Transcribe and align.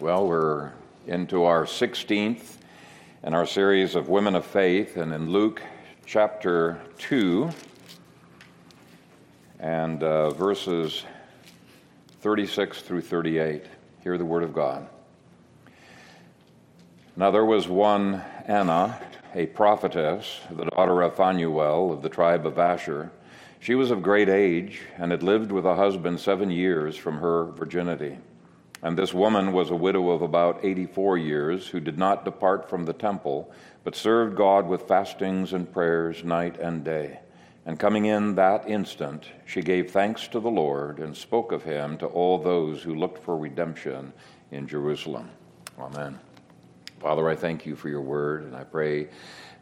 Well, 0.00 0.28
we're 0.28 0.70
into 1.08 1.42
our 1.42 1.64
16th 1.64 2.58
in 3.24 3.34
our 3.34 3.44
series 3.44 3.96
of 3.96 4.08
Women 4.08 4.36
of 4.36 4.46
Faith, 4.46 4.96
and 4.96 5.12
in 5.12 5.32
Luke 5.32 5.60
chapter 6.06 6.80
2 6.98 7.50
and 9.58 10.00
uh, 10.04 10.30
verses 10.30 11.02
36 12.20 12.80
through 12.82 13.00
38. 13.00 13.64
Hear 14.04 14.16
the 14.16 14.24
word 14.24 14.44
of 14.44 14.54
God. 14.54 14.88
Now 17.16 17.32
there 17.32 17.44
was 17.44 17.66
one 17.66 18.22
Anna, 18.46 19.00
a 19.34 19.46
prophetess, 19.46 20.38
the 20.48 20.66
daughter 20.66 21.02
of 21.02 21.16
Phanuel 21.16 21.92
of 21.92 22.02
the 22.02 22.08
tribe 22.08 22.46
of 22.46 22.56
Asher. 22.56 23.10
She 23.58 23.74
was 23.74 23.90
of 23.90 24.04
great 24.04 24.28
age 24.28 24.80
and 24.96 25.10
had 25.10 25.24
lived 25.24 25.50
with 25.50 25.66
a 25.66 25.74
husband 25.74 26.20
seven 26.20 26.52
years 26.52 26.96
from 26.96 27.18
her 27.18 27.46
virginity. 27.46 28.18
And 28.82 28.96
this 28.96 29.12
woman 29.12 29.52
was 29.52 29.70
a 29.70 29.76
widow 29.76 30.10
of 30.10 30.22
about 30.22 30.64
84 30.64 31.18
years 31.18 31.68
who 31.68 31.80
did 31.80 31.98
not 31.98 32.24
depart 32.24 32.68
from 32.68 32.84
the 32.84 32.92
temple, 32.92 33.52
but 33.82 33.96
served 33.96 34.36
God 34.36 34.68
with 34.68 34.86
fastings 34.86 35.52
and 35.52 35.72
prayers 35.72 36.22
night 36.22 36.58
and 36.58 36.84
day. 36.84 37.20
And 37.66 37.78
coming 37.78 38.06
in 38.06 38.36
that 38.36 38.68
instant, 38.68 39.26
she 39.44 39.62
gave 39.62 39.90
thanks 39.90 40.28
to 40.28 40.40
the 40.40 40.50
Lord 40.50 41.00
and 41.00 41.16
spoke 41.16 41.52
of 41.52 41.64
him 41.64 41.98
to 41.98 42.06
all 42.06 42.38
those 42.38 42.82
who 42.82 42.94
looked 42.94 43.22
for 43.22 43.36
redemption 43.36 44.12
in 44.50 44.66
Jerusalem. 44.66 45.28
Amen. 45.78 46.18
Father, 47.00 47.28
I 47.28 47.36
thank 47.36 47.66
you 47.66 47.76
for 47.76 47.88
your 47.88 48.00
word, 48.00 48.44
and 48.44 48.56
I 48.56 48.64
pray 48.64 49.08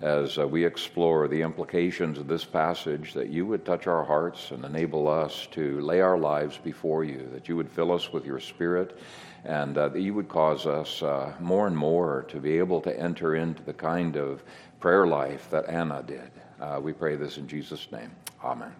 as 0.02 0.36
uh, 0.38 0.46
we 0.46 0.64
explore 0.64 1.26
the 1.26 1.40
implications 1.40 2.18
of 2.18 2.28
this 2.28 2.44
passage 2.44 3.14
that 3.14 3.28
you 3.28 3.46
would 3.46 3.64
touch 3.64 3.86
our 3.86 4.04
hearts 4.04 4.50
and 4.50 4.64
enable 4.64 5.08
us 5.08 5.48
to 5.52 5.80
lay 5.80 6.00
our 6.00 6.18
lives 6.18 6.58
before 6.62 7.02
you, 7.02 7.28
that 7.32 7.48
you 7.48 7.56
would 7.56 7.70
fill 7.70 7.92
us 7.92 8.12
with 8.12 8.26
your 8.26 8.38
spirit, 8.38 8.98
and 9.44 9.78
uh, 9.78 9.88
that 9.88 10.00
you 10.00 10.12
would 10.12 10.28
cause 10.28 10.66
us 10.66 11.02
uh, 11.02 11.32
more 11.40 11.66
and 11.66 11.76
more 11.76 12.26
to 12.28 12.38
be 12.38 12.58
able 12.58 12.80
to 12.80 13.00
enter 13.00 13.36
into 13.36 13.62
the 13.62 13.72
kind 13.72 14.16
of 14.16 14.42
prayer 14.80 15.06
life 15.06 15.48
that 15.50 15.66
Anna 15.68 16.02
did. 16.02 16.30
Uh, 16.60 16.78
we 16.82 16.92
pray 16.92 17.16
this 17.16 17.38
in 17.38 17.48
Jesus' 17.48 17.90
name. 17.90 18.10
Amen. 18.44 18.72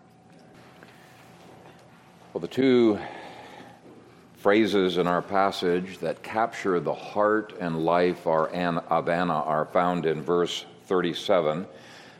Well, 2.33 2.41
the 2.41 2.48
two 2.48 2.98
phrases 4.34 4.98
in 4.98 5.06
our 5.06 5.23
passage 5.23 5.98
that 5.98 6.23
capture 6.23 6.78
the 6.78 6.95
heart 6.95 7.55
and 7.58 7.84
life 7.84 8.27
of 8.27 8.53
Anna 8.53 9.33
are 9.33 9.64
found 9.64 10.05
in 10.05 10.23
verse 10.23 10.67
37, 10.87 11.67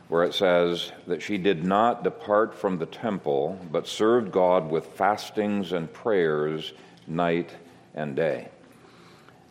where 0.09 0.23
it 0.23 0.33
says 0.33 0.91
that 1.07 1.21
she 1.21 1.37
did 1.37 1.63
not 1.63 2.03
depart 2.03 2.53
from 2.53 2.77
the 2.77 2.85
temple, 2.85 3.59
but 3.71 3.87
served 3.87 4.31
God 4.31 4.69
with 4.69 4.85
fastings 4.87 5.73
and 5.73 5.91
prayers 5.91 6.73
night 7.07 7.51
and 7.95 8.15
day. 8.15 8.49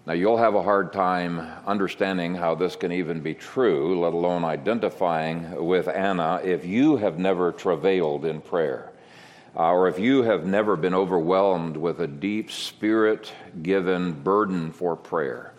Now, 0.06 0.12
you'll 0.12 0.38
have 0.38 0.54
a 0.54 0.62
hard 0.62 0.92
time 0.92 1.40
understanding 1.66 2.34
how 2.34 2.54
this 2.54 2.76
can 2.76 2.92
even 2.92 3.20
be 3.20 3.34
true, 3.34 4.00
let 4.00 4.12
alone 4.12 4.44
identifying 4.44 5.64
with 5.66 5.88
Anna, 5.88 6.40
if 6.44 6.64
you 6.64 6.96
have 6.96 7.18
never 7.18 7.50
travailed 7.50 8.24
in 8.24 8.40
prayer, 8.40 8.92
uh, 9.56 9.72
or 9.72 9.88
if 9.88 9.98
you 9.98 10.22
have 10.22 10.46
never 10.46 10.76
been 10.76 10.94
overwhelmed 10.94 11.76
with 11.76 12.00
a 12.00 12.06
deep 12.06 12.52
spirit 12.52 13.32
given 13.62 14.12
burden 14.12 14.70
for 14.70 14.94
prayer 14.94 15.52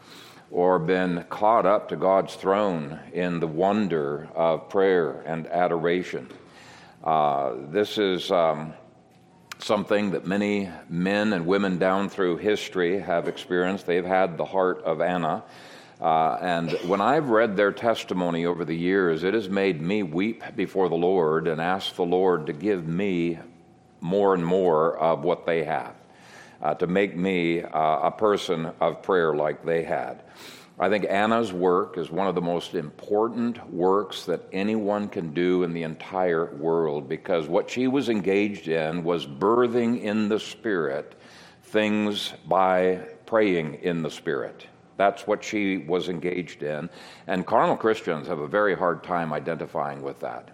or 0.52 0.80
been 0.80 1.26
caught 1.30 1.66
up 1.66 1.90
to 1.90 1.96
God's 1.96 2.36
throne 2.36 3.00
in 3.14 3.40
the 3.40 3.48
wonder 3.48 4.28
of 4.34 4.70
prayer 4.70 5.22
and 5.26 5.48
adoration. 5.48 6.30
Uh, 7.04 7.54
this 7.70 7.98
is 7.98 8.32
um, 8.32 8.74
something 9.60 10.12
that 10.12 10.26
many 10.26 10.70
men 10.90 11.34
and 11.34 11.46
women 11.46 11.78
down 11.78 12.10
through 12.10 12.38
history 12.38 13.00
have 13.00 13.28
experienced. 13.28 13.86
They've 13.86 14.06
had 14.06 14.38
the 14.38 14.46
heart 14.46 14.84
of 14.84 15.02
Anna. 15.02 15.44
Uh, 16.00 16.38
and 16.42 16.72
when 16.88 17.02
I've 17.02 17.30
read 17.30 17.58
their 17.58 17.72
testimony 17.72 18.46
over 18.46 18.64
the 18.64 18.76
years, 18.76 19.24
it 19.24 19.34
has 19.34 19.50
made 19.50 19.82
me 19.82 20.04
weep 20.04 20.44
before 20.56 20.90
the 20.90 20.96
Lord 20.96 21.48
and 21.48 21.60
ask 21.60 21.96
the 21.96 22.06
Lord 22.06 22.46
to 22.46 22.54
give 22.54 22.88
me 22.88 23.40
more 24.00 24.34
and 24.34 24.46
more 24.46 24.96
of 24.98 25.24
what 25.24 25.46
they 25.46 25.64
have 25.64 25.97
uh, 26.62 26.74
to 26.76 26.88
make 26.88 27.16
me 27.16 27.62
uh, 27.62 28.00
a 28.04 28.12
person 28.12 28.72
of 28.80 29.02
prayer 29.02 29.36
like 29.36 29.64
they 29.66 29.84
had. 29.84 30.24
I 30.80 30.90
think 30.90 31.06
Anna's 31.10 31.52
work 31.52 31.98
is 31.98 32.12
one 32.12 32.28
of 32.28 32.36
the 32.36 32.42
most 32.42 32.76
important 32.76 33.68
works 33.74 34.26
that 34.26 34.42
anyone 34.52 35.10
can 35.10 35.34
do 35.34 35.64
in 35.64 35.74
the 35.74 35.82
entire 35.82 36.54
world 36.56 37.10
because 37.10 37.48
what 37.48 37.68
she 37.68 37.88
was 37.88 38.10
engaged 38.10 38.68
in 38.68 39.04
was 39.04 39.26
birthing 39.26 40.02
in 40.02 40.30
the 40.30 40.40
Spirit 40.40 41.16
things 41.64 42.34
by 42.48 43.08
praying 43.26 43.76
in 43.82 44.04
the 44.04 44.12
Spirit. 44.12 44.68
That's 44.98 45.26
what 45.26 45.44
she 45.44 45.78
was 45.78 46.10
engaged 46.10 46.62
in. 46.62 46.90
And 47.26 47.46
carnal 47.46 47.78
Christians 47.78 48.28
have 48.28 48.40
a 48.40 48.48
very 48.48 48.76
hard 48.76 49.04
time 49.04 49.34
identifying 49.34 50.04
with 50.04 50.20
that. 50.20 50.50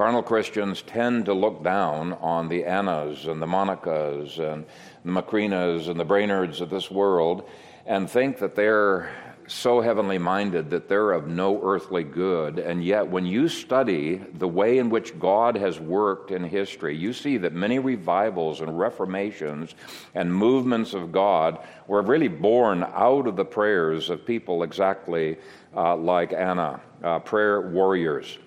Carnal 0.00 0.22
Christians 0.22 0.80
tend 0.80 1.26
to 1.26 1.34
look 1.34 1.62
down 1.62 2.14
on 2.22 2.48
the 2.48 2.64
Annas 2.64 3.26
and 3.26 3.42
the 3.42 3.44
Monicas 3.44 4.38
and 4.38 4.64
the 5.04 5.10
Macrinas 5.10 5.88
and 5.88 6.00
the 6.00 6.06
Brainerds 6.06 6.62
of 6.62 6.70
this 6.70 6.90
world 6.90 7.46
and 7.84 8.08
think 8.08 8.38
that 8.38 8.54
they're 8.54 9.14
so 9.46 9.82
heavenly 9.82 10.16
minded 10.16 10.70
that 10.70 10.88
they're 10.88 11.12
of 11.12 11.28
no 11.28 11.60
earthly 11.62 12.02
good. 12.02 12.58
And 12.58 12.82
yet, 12.82 13.08
when 13.08 13.26
you 13.26 13.46
study 13.46 14.22
the 14.38 14.48
way 14.48 14.78
in 14.78 14.88
which 14.88 15.18
God 15.18 15.54
has 15.56 15.78
worked 15.78 16.30
in 16.30 16.44
history, 16.44 16.96
you 16.96 17.12
see 17.12 17.36
that 17.36 17.52
many 17.52 17.78
revivals 17.78 18.62
and 18.62 18.78
reformations 18.78 19.74
and 20.14 20.34
movements 20.34 20.94
of 20.94 21.12
God 21.12 21.58
were 21.88 22.00
really 22.00 22.28
born 22.28 22.84
out 22.94 23.26
of 23.26 23.36
the 23.36 23.44
prayers 23.44 24.08
of 24.08 24.24
people 24.24 24.62
exactly 24.62 25.36
uh, 25.76 25.94
like 25.94 26.32
Anna, 26.32 26.80
uh, 27.04 27.18
prayer 27.18 27.60
warriors. 27.68 28.38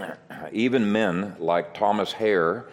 Even 0.52 0.92
men 0.92 1.36
like 1.38 1.74
Thomas 1.74 2.12
Haire, 2.12 2.66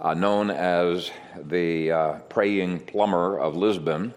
uh, 0.00 0.14
known 0.14 0.50
as 0.50 1.10
the 1.46 1.90
uh, 1.90 2.12
praying 2.28 2.80
plumber 2.80 3.38
of 3.38 3.56
Lisburn, 3.56 4.14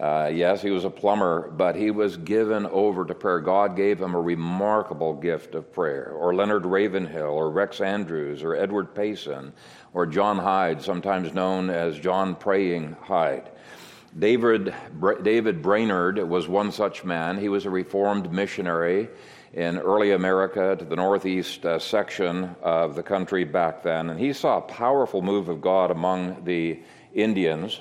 uh, 0.00 0.30
yes, 0.32 0.62
he 0.62 0.70
was 0.70 0.86
a 0.86 0.90
plumber, 0.90 1.50
but 1.50 1.76
he 1.76 1.90
was 1.90 2.16
given 2.16 2.64
over 2.66 3.04
to 3.04 3.14
prayer. 3.14 3.38
God 3.38 3.76
gave 3.76 4.00
him 4.00 4.14
a 4.14 4.20
remarkable 4.20 5.12
gift 5.12 5.54
of 5.54 5.70
prayer. 5.74 6.12
Or 6.16 6.34
Leonard 6.34 6.64
Ravenhill, 6.64 7.28
or 7.28 7.50
Rex 7.50 7.82
Andrews, 7.82 8.42
or 8.42 8.56
Edward 8.56 8.94
Payson, 8.94 9.52
or 9.92 10.06
John 10.06 10.38
Hyde, 10.38 10.80
sometimes 10.80 11.34
known 11.34 11.68
as 11.68 11.98
John 11.98 12.34
Praying 12.34 12.96
Hyde. 13.02 13.50
David, 14.18 14.74
David 15.22 15.62
Brainerd 15.62 16.18
was 16.18 16.48
one 16.48 16.72
such 16.72 17.04
man. 17.04 17.38
He 17.38 17.48
was 17.48 17.64
a 17.64 17.70
reformed 17.70 18.32
missionary 18.32 19.08
in 19.52 19.78
early 19.78 20.12
America 20.12 20.76
to 20.76 20.84
the 20.84 20.96
northeast 20.96 21.64
uh, 21.64 21.78
section 21.78 22.56
of 22.62 22.96
the 22.96 23.02
country 23.02 23.44
back 23.44 23.82
then. 23.82 24.10
And 24.10 24.18
he 24.18 24.32
saw 24.32 24.58
a 24.58 24.62
powerful 24.62 25.22
move 25.22 25.48
of 25.48 25.60
God 25.60 25.90
among 25.90 26.44
the 26.44 26.80
Indians. 27.14 27.80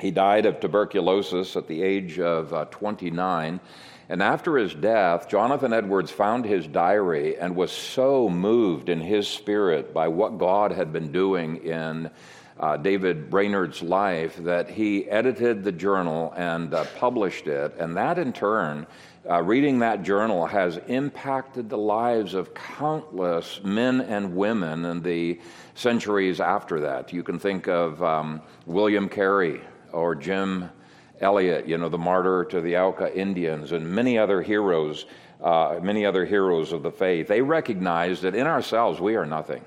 He 0.00 0.10
died 0.10 0.46
of 0.46 0.58
tuberculosis 0.58 1.54
at 1.54 1.68
the 1.68 1.82
age 1.82 2.18
of 2.18 2.52
uh, 2.52 2.64
29. 2.66 3.60
And 4.08 4.22
after 4.22 4.56
his 4.56 4.74
death, 4.74 5.28
Jonathan 5.28 5.72
Edwards 5.72 6.10
found 6.10 6.44
his 6.44 6.66
diary 6.66 7.38
and 7.38 7.56
was 7.56 7.72
so 7.72 8.28
moved 8.28 8.88
in 8.88 9.00
his 9.00 9.28
spirit 9.28 9.94
by 9.94 10.08
what 10.08 10.38
God 10.38 10.72
had 10.72 10.92
been 10.92 11.12
doing 11.12 11.64
in 11.64 12.10
uh, 12.62 12.76
David 12.76 13.28
Brainerd's 13.28 13.82
life 13.82 14.36
that 14.36 14.70
he 14.70 15.10
edited 15.10 15.64
the 15.64 15.72
journal 15.72 16.32
and 16.36 16.72
uh, 16.72 16.84
published 16.96 17.48
it. 17.48 17.74
And 17.76 17.96
that, 17.96 18.20
in 18.20 18.32
turn, 18.32 18.86
uh, 19.28 19.42
reading 19.42 19.80
that 19.80 20.04
journal 20.04 20.46
has 20.46 20.78
impacted 20.86 21.68
the 21.68 21.76
lives 21.76 22.34
of 22.34 22.54
countless 22.54 23.60
men 23.64 24.00
and 24.00 24.36
women 24.36 24.84
in 24.84 25.02
the 25.02 25.40
centuries 25.74 26.40
after 26.40 26.78
that. 26.80 27.12
You 27.12 27.24
can 27.24 27.36
think 27.36 27.66
of 27.66 28.00
um, 28.00 28.40
William 28.66 29.08
Carey, 29.08 29.60
or 29.90 30.14
Jim 30.14 30.70
Elliot, 31.20 31.66
you 31.66 31.78
know, 31.78 31.88
the 31.88 31.98
martyr 31.98 32.44
to 32.44 32.60
the 32.60 32.76
Auca 32.76 33.12
Indians, 33.16 33.72
and 33.72 33.84
many 33.84 34.18
other 34.18 34.40
heroes, 34.40 35.06
uh, 35.42 35.80
many 35.82 36.06
other 36.06 36.24
heroes 36.24 36.72
of 36.72 36.84
the 36.84 36.92
faith, 36.92 37.26
they 37.26 37.42
recognize 37.42 38.20
that 38.20 38.36
in 38.36 38.46
ourselves 38.46 39.00
we 39.00 39.16
are 39.16 39.26
nothing. 39.26 39.64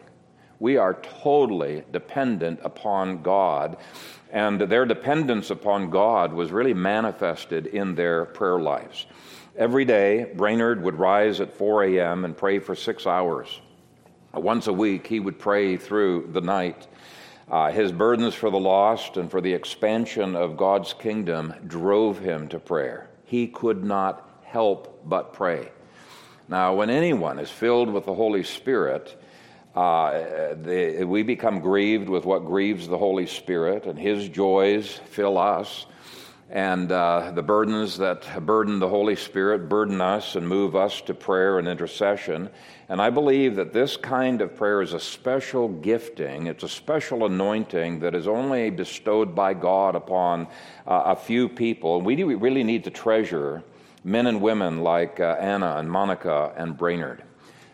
We 0.60 0.78
are 0.78 0.94
totally 1.22 1.84
dependent 1.92 2.60
upon 2.63 3.22
God, 3.22 3.78
and 4.31 4.62
their 4.62 4.86
dependence 4.86 5.50
upon 5.50 5.90
God 5.90 6.34
was 6.34 6.52
really 6.52 6.74
manifested 6.74 7.68
in 7.68 7.96
their 7.96 8.25
prayer 8.25 8.60
lives. 8.60 9.06
Every 9.57 9.86
day, 9.86 10.31
Brainerd 10.36 10.84
would 10.84 11.00
rise 11.00 11.40
at 11.42 11.54
4 11.54 11.84
a.m. 11.86 12.25
and 12.25 12.36
pray 12.36 12.60
for 12.60 12.75
six 12.75 13.07
hours. 13.07 13.62
Once 14.34 14.68
a 14.68 14.74
week, 14.74 15.07
he 15.07 15.19
would 15.19 15.40
pray 15.40 15.78
through 15.78 16.30
the 16.34 16.42
night. 16.42 16.88
Uh, 17.50 17.72
his 17.72 17.92
burdens 17.92 18.34
for 18.34 18.50
the 18.50 18.60
lost 18.60 19.18
and 19.18 19.31
for 19.31 19.40
the 19.40 19.54
expansion 19.54 20.36
of 20.36 20.57
God's 20.57 20.94
kingdom 20.94 21.54
drove 21.68 22.19
him 22.19 22.48
to 22.50 22.60
prayer. 22.60 23.10
He 23.24 23.48
could 23.48 23.84
not 23.84 24.42
help 24.44 25.02
but 25.06 25.34
pray. 25.34 25.72
Now, 26.48 26.74
when 26.75 26.90
anyone 26.90 27.40
is 27.40 27.50
filled 27.50 27.92
with 27.92 28.06
the 28.06 28.13
Holy 28.13 28.44
Spirit, 28.44 29.16
uh, 29.75 30.54
the, 30.62 31.04
we 31.04 31.22
become 31.24 31.60
grieved 31.60 32.07
with 32.07 32.25
what 32.25 32.45
grieves 32.45 32.88
the 32.88 32.98
Holy 32.98 33.27
Spirit, 33.27 33.86
and 33.86 34.00
His 34.00 34.30
joys 34.30 35.00
fill 35.10 35.38
us. 35.38 35.86
and 36.50 36.92
uh, 36.92 37.31
the 37.33 37.42
burdens 37.42 37.98
that 37.98 38.45
burden 38.45 38.77
the 38.80 38.88
Holy 38.88 39.16
Spirit 39.16 39.68
burden 39.68 40.00
us 40.00 40.36
and 40.36 40.48
move 40.48 40.75
us 40.75 41.01
to 41.01 41.13
prayer 41.13 41.57
and 41.57 41.68
intercession. 41.68 42.50
And 42.88 43.01
I 43.01 43.10
believe 43.10 43.56
that 43.56 43.74
this 43.74 43.98
kind 43.98 44.42
of 44.42 44.56
prayer 44.56 44.83
is 44.83 44.94
a 44.94 45.00
special 45.00 45.68
gifting, 45.68 46.45
it's 46.48 46.63
a 46.63 46.69
special 46.69 47.25
anointing 47.25 48.00
that 48.00 48.13
is 48.13 48.28
only 48.28 48.69
bestowed 48.69 49.33
by 49.33 49.56
God 49.56 49.95
upon 49.95 50.48
uh, 50.86 51.04
a 51.06 51.16
few 51.16 51.50
people. 51.50 51.98
And 51.98 52.06
we 52.06 52.24
really 52.24 52.63
need 52.63 52.83
to 52.83 52.92
treasure 52.92 53.63
men 54.04 54.28
and 54.28 54.39
women 54.39 54.81
like 54.81 55.19
uh, 55.19 55.38
Anna 55.39 55.78
and 55.78 55.89
Monica 55.89 56.54
and 56.56 56.78
Brainerd. 56.78 57.24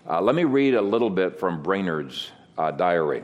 Uh, 0.09 0.19
let 0.19 0.33
me 0.33 0.43
read 0.43 0.73
a 0.73 0.81
little 0.81 1.11
bit 1.11 1.39
from 1.39 1.61
Brainerd's 1.61 2.31
uh, 2.57 2.71
diary. 2.71 3.23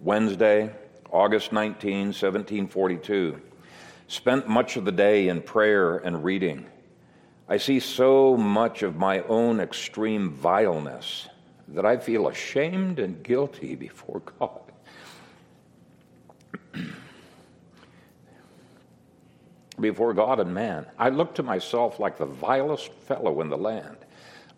Wednesday, 0.00 0.68
August 1.12 1.52
19, 1.52 2.06
1742. 2.08 3.40
Spent 4.08 4.48
much 4.48 4.76
of 4.76 4.84
the 4.84 4.90
day 4.90 5.28
in 5.28 5.40
prayer 5.40 5.98
and 5.98 6.24
reading. 6.24 6.66
I 7.48 7.58
see 7.58 7.78
so 7.78 8.36
much 8.36 8.82
of 8.82 8.96
my 8.96 9.20
own 9.22 9.60
extreme 9.60 10.30
vileness 10.30 11.28
that 11.68 11.86
I 11.86 11.98
feel 11.98 12.26
ashamed 12.26 12.98
and 12.98 13.22
guilty 13.22 13.76
before 13.76 14.22
God. 14.40 14.60
before 19.80 20.14
God 20.14 20.40
and 20.40 20.52
man. 20.52 20.86
I 20.98 21.10
look 21.10 21.36
to 21.36 21.44
myself 21.44 22.00
like 22.00 22.18
the 22.18 22.26
vilest 22.26 22.92
fellow 22.92 23.40
in 23.40 23.48
the 23.50 23.56
land. 23.56 23.98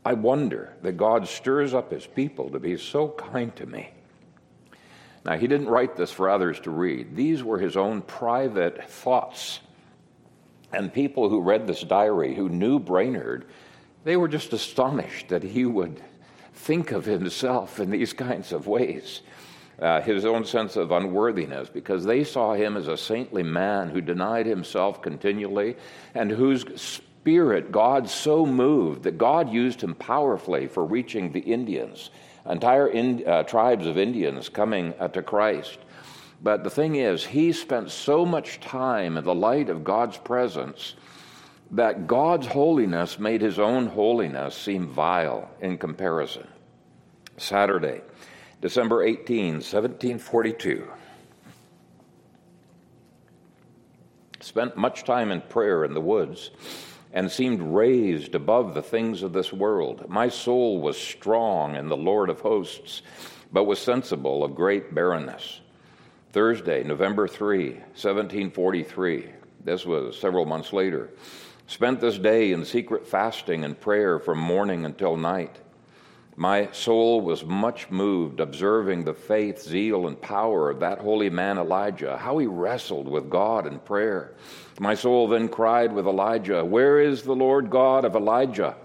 I 0.07 0.13
wonder 0.13 0.73
that 0.83 0.97
God 0.97 1.27
stirs 1.27 1.75
up 1.75 1.91
his 1.91 2.07
people 2.07 2.51
to 2.51 2.61
be 2.61 2.77
so 2.77 3.09
kind 3.09 3.55
to 3.57 3.67
me. 3.67 3.91
Now, 5.25 5.37
he 5.37 5.49
didn't 5.49 5.67
write 5.67 5.97
this 5.97 6.13
for 6.13 6.31
others 6.31 6.61
to 6.61 6.71
read, 6.71 7.17
these 7.17 7.43
were 7.43 7.59
his 7.59 7.77
own 7.77 8.03
private 8.03 8.89
thoughts. 8.89 9.59
And 10.73 10.95
people 10.95 11.29
who 11.29 11.41
read 11.41 11.67
this 11.67 11.81
diary, 11.81 12.37
who 12.37 12.49
knew 12.49 12.79
Brainerd, 12.79 13.47
they 14.05 14.17
were 14.17 14.29
just 14.29 14.53
astonished 14.53 15.31
that 15.31 15.43
he 15.43 15.65
would 15.65 16.01
think 16.55 16.93
of 16.93 17.05
himself 17.05 17.81
in 17.81 17.91
these 17.91 18.13
kinds 18.13 18.53
of 18.53 18.69
ways. 18.69 19.23
Uh, 19.81 20.01
his 20.03 20.25
own 20.25 20.45
sense 20.45 20.77
of 20.77 20.93
unworthiness, 20.93 21.69
because 21.69 22.05
they 22.05 22.23
saw 22.23 22.55
him 22.55 22.77
as 22.77 22.87
a 22.87 22.97
saintly 22.97 23.43
man 23.43 23.91
who 23.91 24.01
denied 24.01 24.47
himself 24.47 25.03
continually 25.03 25.77
and 26.15 26.31
whose 26.31 27.01
spirit 27.27 27.73
God 27.73 28.09
so 28.09 28.47
moved 28.47 29.03
that 29.03 29.19
God 29.19 29.53
used 29.53 29.81
him 29.81 29.97
powerfully 29.97 30.69
for 30.69 30.85
reaching 30.85 31.33
the 31.33 31.41
Indians 31.41 32.11
entire 32.49 32.87
in, 32.87 33.27
uh, 33.27 33.43
tribes 33.43 33.85
of 33.85 33.99
Indians 33.99 34.49
coming 34.49 34.95
uh, 35.01 35.09
to 35.09 35.23
Christ. 35.23 35.79
But 36.41 36.63
the 36.63 36.71
thing 36.71 36.95
is, 36.95 37.27
he 37.27 37.51
spent 37.51 37.91
so 37.91 38.25
much 38.25 38.61
time 38.61 39.17
in 39.17 39.25
the 39.25 39.35
light 39.35 39.71
of 39.71 39.83
God's 39.83 40.17
presence 40.19 40.95
that 41.73 42.07
God's 42.07 42.47
holiness 42.47 43.19
made 43.19 43.41
his 43.41 43.59
own 43.59 43.89
holiness 43.89 44.55
seem 44.55 44.87
vile 44.87 45.51
in 45.61 45.79
comparison. 45.79 46.47
Saturday, 47.39 48.03
December 48.61 49.03
18, 49.03 49.55
1742. 49.55 50.87
Spent 54.39 54.77
much 54.77 55.03
time 55.03 55.33
in 55.33 55.41
prayer 55.41 55.85
in 55.85 55.93
the 55.93 56.01
woods 56.01 56.53
and 57.17 57.33
seemed 57.33 57.63
raised 57.63 58.35
above 58.35 58.75
the 58.75 58.83
things 58.83 59.23
of 59.23 59.33
this 59.33 59.51
world. 59.51 60.05
My 60.07 60.29
soul 60.29 60.83
was 60.83 60.99
strong 60.99 61.75
in 61.75 61.89
the 61.89 61.97
Lord 61.97 62.29
of 62.29 62.43
hosts, 62.43 63.01
but 63.51 63.65
was 63.65 63.79
sensible 63.79 64.45
of 64.45 64.55
great 64.55 64.95
barrenness. 64.95 65.63
Thursday, 66.33 66.85
November 66.85 67.27
3, 67.27 67.71
1743. 67.71 69.31
This 69.65 69.87
was 69.87 70.21
several 70.21 70.45
months 70.45 70.75
later. 70.75 71.09
Spent 71.67 72.01
this 72.01 72.19
day 72.19 72.53
in 72.53 72.67
secret 72.67 73.09
fasting 73.09 73.65
and 73.65 73.81
prayer 73.81 74.19
from 74.19 74.39
morning 74.39 74.85
until 74.85 75.17
night. 75.17 75.57
My 76.39 76.71
soul 76.73 77.23
was 77.23 77.47
much 77.47 77.91
moved 77.91 78.41
observing 78.41 79.05
the 79.05 79.15
faith, 79.15 79.63
zeal, 79.63 80.07
and 80.07 80.21
power 80.21 80.69
of 80.69 80.81
that 80.81 80.99
holy 80.99 81.31
man 81.31 81.57
Elijah, 81.57 82.19
how 82.19 82.37
he 82.37 82.47
wrestled 82.47 83.09
with 83.09 83.31
God 83.31 83.67
in 83.67 83.79
prayer. 83.79 84.35
My 84.79 84.95
soul 84.95 85.29
then 85.29 85.49
cried 85.49 85.95
with 85.95 86.07
Elijah, 86.07 86.63
Where 86.63 87.01
is 87.01 87.23
the 87.23 87.35
Lord 87.35 87.71
God 87.71 88.05
of 88.05 88.15
Elijah? 88.15 88.77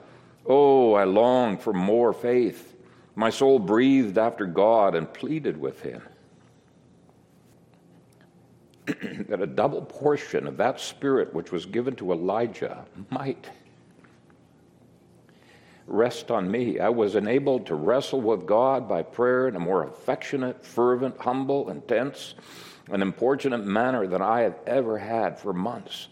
Oh, 0.46 0.94
I 0.94 1.04
long 1.04 1.58
for 1.58 1.74
more 1.74 2.14
faith. 2.14 2.74
My 3.16 3.30
soul 3.30 3.60
breathed 3.60 4.18
after 4.18 4.46
God 4.46 4.96
and 4.96 5.14
pleaded 5.14 5.60
with 5.60 5.82
him 5.82 6.02
that 9.28 9.42
a 9.42 9.48
double 9.48 9.82
portion 9.82 10.48
of 10.48 10.56
that 10.56 10.80
spirit 10.80 11.34
which 11.34 11.52
was 11.52 11.66
given 11.66 11.96
to 11.98 12.14
Elijah 12.14 12.86
might 13.10 13.50
rest 15.92 16.32
on 16.32 16.50
me. 16.50 16.80
I 16.80 16.90
was 16.90 17.16
enabled 17.16 17.66
to 17.68 17.76
wrestle 17.76 18.22
with 18.22 18.46
God 18.46 18.88
by 18.88 19.04
prayer 19.04 19.48
in 19.48 19.56
a 19.56 19.60
more 19.60 19.84
affectionate, 19.84 20.66
fervent, 20.66 21.20
humble, 21.20 21.70
intense, 21.70 22.36
and 22.90 23.02
importunate 23.02 23.66
manner 23.66 24.08
than 24.08 24.22
I 24.22 24.42
have 24.42 24.60
ever 24.66 24.98
had 24.98 25.40
for 25.40 25.54
months. 25.54 26.08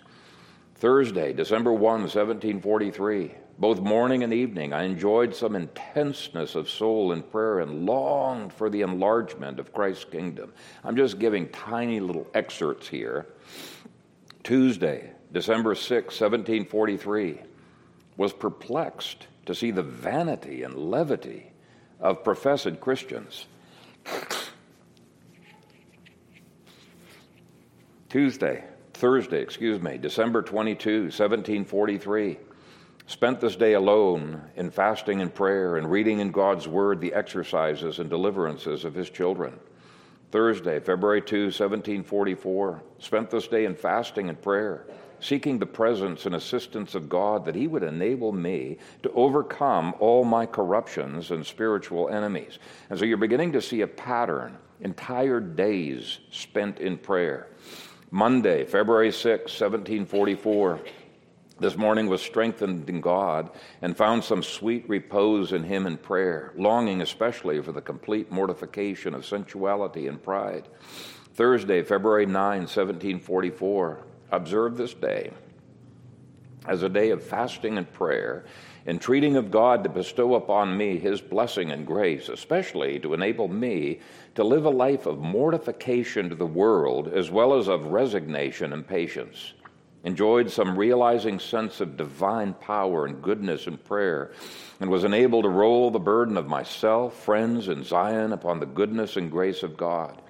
Thursday, 0.76 1.34
December 1.34 1.74
1, 1.74 1.82
1743, 1.82 3.34
both 3.58 3.82
morning 3.82 4.24
and 4.24 4.34
evening, 4.34 4.72
I 4.72 4.84
enjoyed 4.84 5.36
some 5.36 5.56
intenseness 5.56 6.56
of 6.56 6.70
soul 6.70 7.12
in 7.12 7.22
prayer 7.22 7.60
and 7.60 7.86
longed 7.86 8.54
for 8.54 8.70
the 8.70 8.82
enlargement 8.82 9.60
of 9.60 9.74
Christ's 9.74 10.06
kingdom. 10.06 10.54
I'm 10.84 10.96
just 10.96 11.20
giving 11.20 11.50
tiny 11.50 12.00
little 12.00 12.28
excerpts 12.34 12.88
here. 12.88 13.28
Tuesday, 14.44 15.12
December 15.34 15.76
6, 15.76 15.90
1743, 15.92 17.42
was 18.16 18.32
perplexed 18.32 19.28
to 19.46 19.56
see 19.56 19.72
the 19.72 19.84
vanity 19.84 20.64
and 20.64 20.76
levity 20.76 21.52
of 22.00 22.24
professed 22.24 22.80
Christians. 22.80 23.46
Tuesday, 28.10 28.64
Thursday, 28.94 29.42
excuse 29.42 29.82
me, 29.82 29.98
December 29.98 30.42
22, 30.42 31.04
1743. 31.04 32.38
Spent 33.06 33.40
this 33.40 33.56
day 33.56 33.74
alone 33.74 34.42
in 34.56 34.70
fasting 34.70 35.22
and 35.22 35.34
prayer 35.34 35.78
and 35.78 35.90
reading 35.90 36.20
in 36.20 36.32
God's 36.32 36.68
Word 36.68 37.02
the 37.02 37.14
exercises 37.14 38.00
and 38.00 38.10
deliverances 38.10 38.86
of 38.86 38.94
His 38.94 39.10
children. 39.10 39.60
Thursday, 40.32 40.80
February 40.80 41.22
2, 41.22 41.46
1744. 41.46 42.84
Spent 43.00 43.30
this 43.30 43.48
day 43.48 43.66
in 43.66 43.76
fasting 43.76 44.30
and 44.30 44.40
prayer 44.40 44.86
seeking 45.20 45.60
the 45.60 45.66
presence 45.66 46.26
and 46.26 46.36
assistance 46.36 46.96
of 46.96 47.10
God 47.10 47.46
that 47.46 47.56
He 47.56 47.68
would 47.68 47.84
enable 47.84 48.32
me 48.32 48.78
to 49.04 49.12
overcome 49.12 49.96
all 50.00 50.24
my 50.24 50.46
corruptions 50.46 51.32
and 51.32 51.46
spiritual 51.46 52.10
enemies. 52.10 52.60
And 52.90 52.98
so 52.98 53.06
you're 53.06 53.18
beginning 53.18 53.54
to 53.54 53.62
see 53.62 53.82
a 53.82 53.88
pattern 53.88 54.58
entire 54.82 55.40
days 55.40 56.20
spent 56.32 56.80
in 56.80 56.98
prayer. 56.98 57.48
Monday, 58.12 58.66
February 58.66 59.12
6, 59.12 59.22
1744. 59.44 60.80
This 61.60 61.76
morning 61.76 62.08
was 62.08 62.22
strengthened 62.22 62.90
in 62.90 63.02
God 63.02 63.52
and 63.82 63.96
found 63.96 64.24
some 64.24 64.42
sweet 64.42 64.88
repose 64.88 65.52
in 65.52 65.64
Him 65.64 65.86
in 65.86 65.98
prayer, 65.98 66.54
longing 66.56 67.02
especially 67.02 67.62
for 67.62 67.74
the 67.74 67.82
complete 67.82 68.32
mortification 68.32 69.14
of 69.14 69.26
sensuality 69.26 70.08
and 70.08 70.24
pride. 70.24 70.70
Thursday, 71.34 71.84
February 71.84 72.26
9, 72.26 72.34
1744 72.34 74.06
observe 74.32 74.78
this 74.78 74.94
day 74.94 75.32
as 76.68 76.84
a 76.84 76.90
day 76.90 77.10
of 77.10 77.24
fasting 77.24 77.78
and 77.78 77.92
prayer, 77.94 78.46
entreating 78.86 79.36
of 79.36 79.52
God 79.52 79.84
to 79.84 79.90
bestow 79.90 80.36
upon 80.36 80.78
me 80.78 81.00
his 81.00 81.22
blessing 81.22 81.72
and 81.72 81.86
grace, 81.86 82.30
especially 82.30 83.00
to 83.00 83.14
enable 83.14 83.48
me 83.48 84.00
to 84.36 84.44
live 84.44 84.66
a 84.66 84.70
life 84.70 85.06
of 85.06 85.20
mortification 85.20 86.30
to 86.30 86.36
the 86.36 86.46
world 86.46 87.08
as 87.08 87.32
well 87.32 87.54
as 87.54 87.68
of 87.68 87.88
resignation 87.88 88.74
and 88.74 88.88
patience. 88.88 89.54
Enjoyed 90.04 90.50
some 90.50 90.78
realizing 90.78 91.40
sense 91.40 91.82
of 91.82 91.98
divine 91.98 92.54
power 92.54 93.06
and 93.06 93.22
goodness 93.22 93.68
in 93.68 93.78
prayer, 93.78 94.32
and 94.80 94.90
was 94.90 95.04
enabled 95.04 95.44
to 95.44 95.50
roll 95.50 95.92
the 95.92 96.00
burden 96.00 96.38
of 96.38 96.48
myself, 96.48 97.16
friends, 97.16 97.68
and 97.68 97.86
Zion 97.86 98.32
upon 98.32 98.60
the 98.60 98.66
goodness 98.66 99.18
and 99.18 99.30
grace 99.30 99.62
of 99.62 99.76
God. 99.76 100.22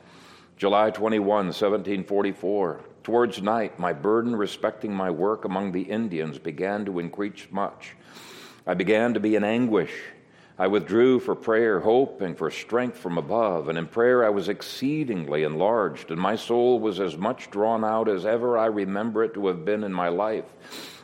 July 0.57 0.89
21, 0.89 1.27
1744. 1.27 2.81
Towards 3.09 3.41
night, 3.41 3.79
my 3.79 3.91
burden 3.91 4.35
respecting 4.35 4.93
my 4.93 5.09
work 5.09 5.43
among 5.43 5.71
the 5.71 5.81
Indians 5.81 6.37
began 6.37 6.85
to 6.85 6.99
increase 6.99 7.47
much. 7.49 7.95
I 8.67 8.75
began 8.75 9.15
to 9.15 9.19
be 9.19 9.35
in 9.35 9.43
anguish. 9.43 9.91
I 10.59 10.67
withdrew 10.67 11.19
for 11.19 11.33
prayer, 11.33 11.79
hope, 11.79 12.21
and 12.21 12.37
for 12.37 12.51
strength 12.51 12.99
from 12.99 13.17
above, 13.17 13.67
and 13.67 13.79
in 13.79 13.87
prayer 13.87 14.23
I 14.23 14.29
was 14.29 14.47
exceedingly 14.47 15.41
enlarged, 15.41 16.11
and 16.11 16.21
my 16.21 16.35
soul 16.35 16.79
was 16.79 16.99
as 16.99 17.17
much 17.17 17.49
drawn 17.49 17.83
out 17.83 18.07
as 18.07 18.27
ever 18.27 18.59
I 18.59 18.67
remember 18.67 19.23
it 19.23 19.33
to 19.33 19.47
have 19.47 19.65
been 19.65 19.83
in 19.83 19.91
my 19.91 20.09
life. 20.09 20.45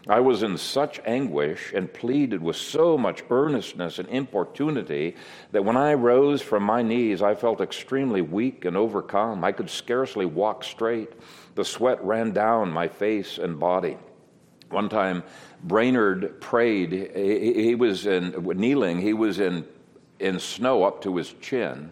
I 0.07 0.19
was 0.19 0.43
in 0.43 0.59
such 0.59 1.01
anguish 1.07 1.73
and 1.73 1.91
pleaded 1.91 2.39
with 2.39 2.57
so 2.57 2.99
much 2.99 3.23
earnestness 3.31 3.97
and 3.97 4.07
importunity 4.09 5.15
that 5.51 5.65
when 5.65 5.75
I 5.75 5.95
rose 5.95 6.43
from 6.43 6.61
my 6.61 6.83
knees, 6.83 7.23
I 7.23 7.33
felt 7.33 7.61
extremely 7.61 8.21
weak 8.21 8.65
and 8.65 8.77
overcome. 8.77 9.43
I 9.43 9.51
could 9.51 9.71
scarcely 9.71 10.27
walk 10.27 10.63
straight. 10.63 11.13
The 11.55 11.65
sweat 11.65 12.03
ran 12.03 12.31
down 12.31 12.71
my 12.71 12.87
face 12.87 13.37
and 13.37 13.59
body. 13.59 13.97
One 14.69 14.89
time, 14.89 15.23
Brainerd 15.63 16.41
prayed. 16.41 16.91
He, 17.15 17.75
was 17.75 18.05
in, 18.05 18.31
kneeling, 18.57 18.99
he 18.99 19.13
was 19.13 19.39
in, 19.39 19.65
in 20.19 20.39
snow 20.39 20.83
up 20.83 21.01
to 21.03 21.15
his 21.15 21.33
chin, 21.41 21.91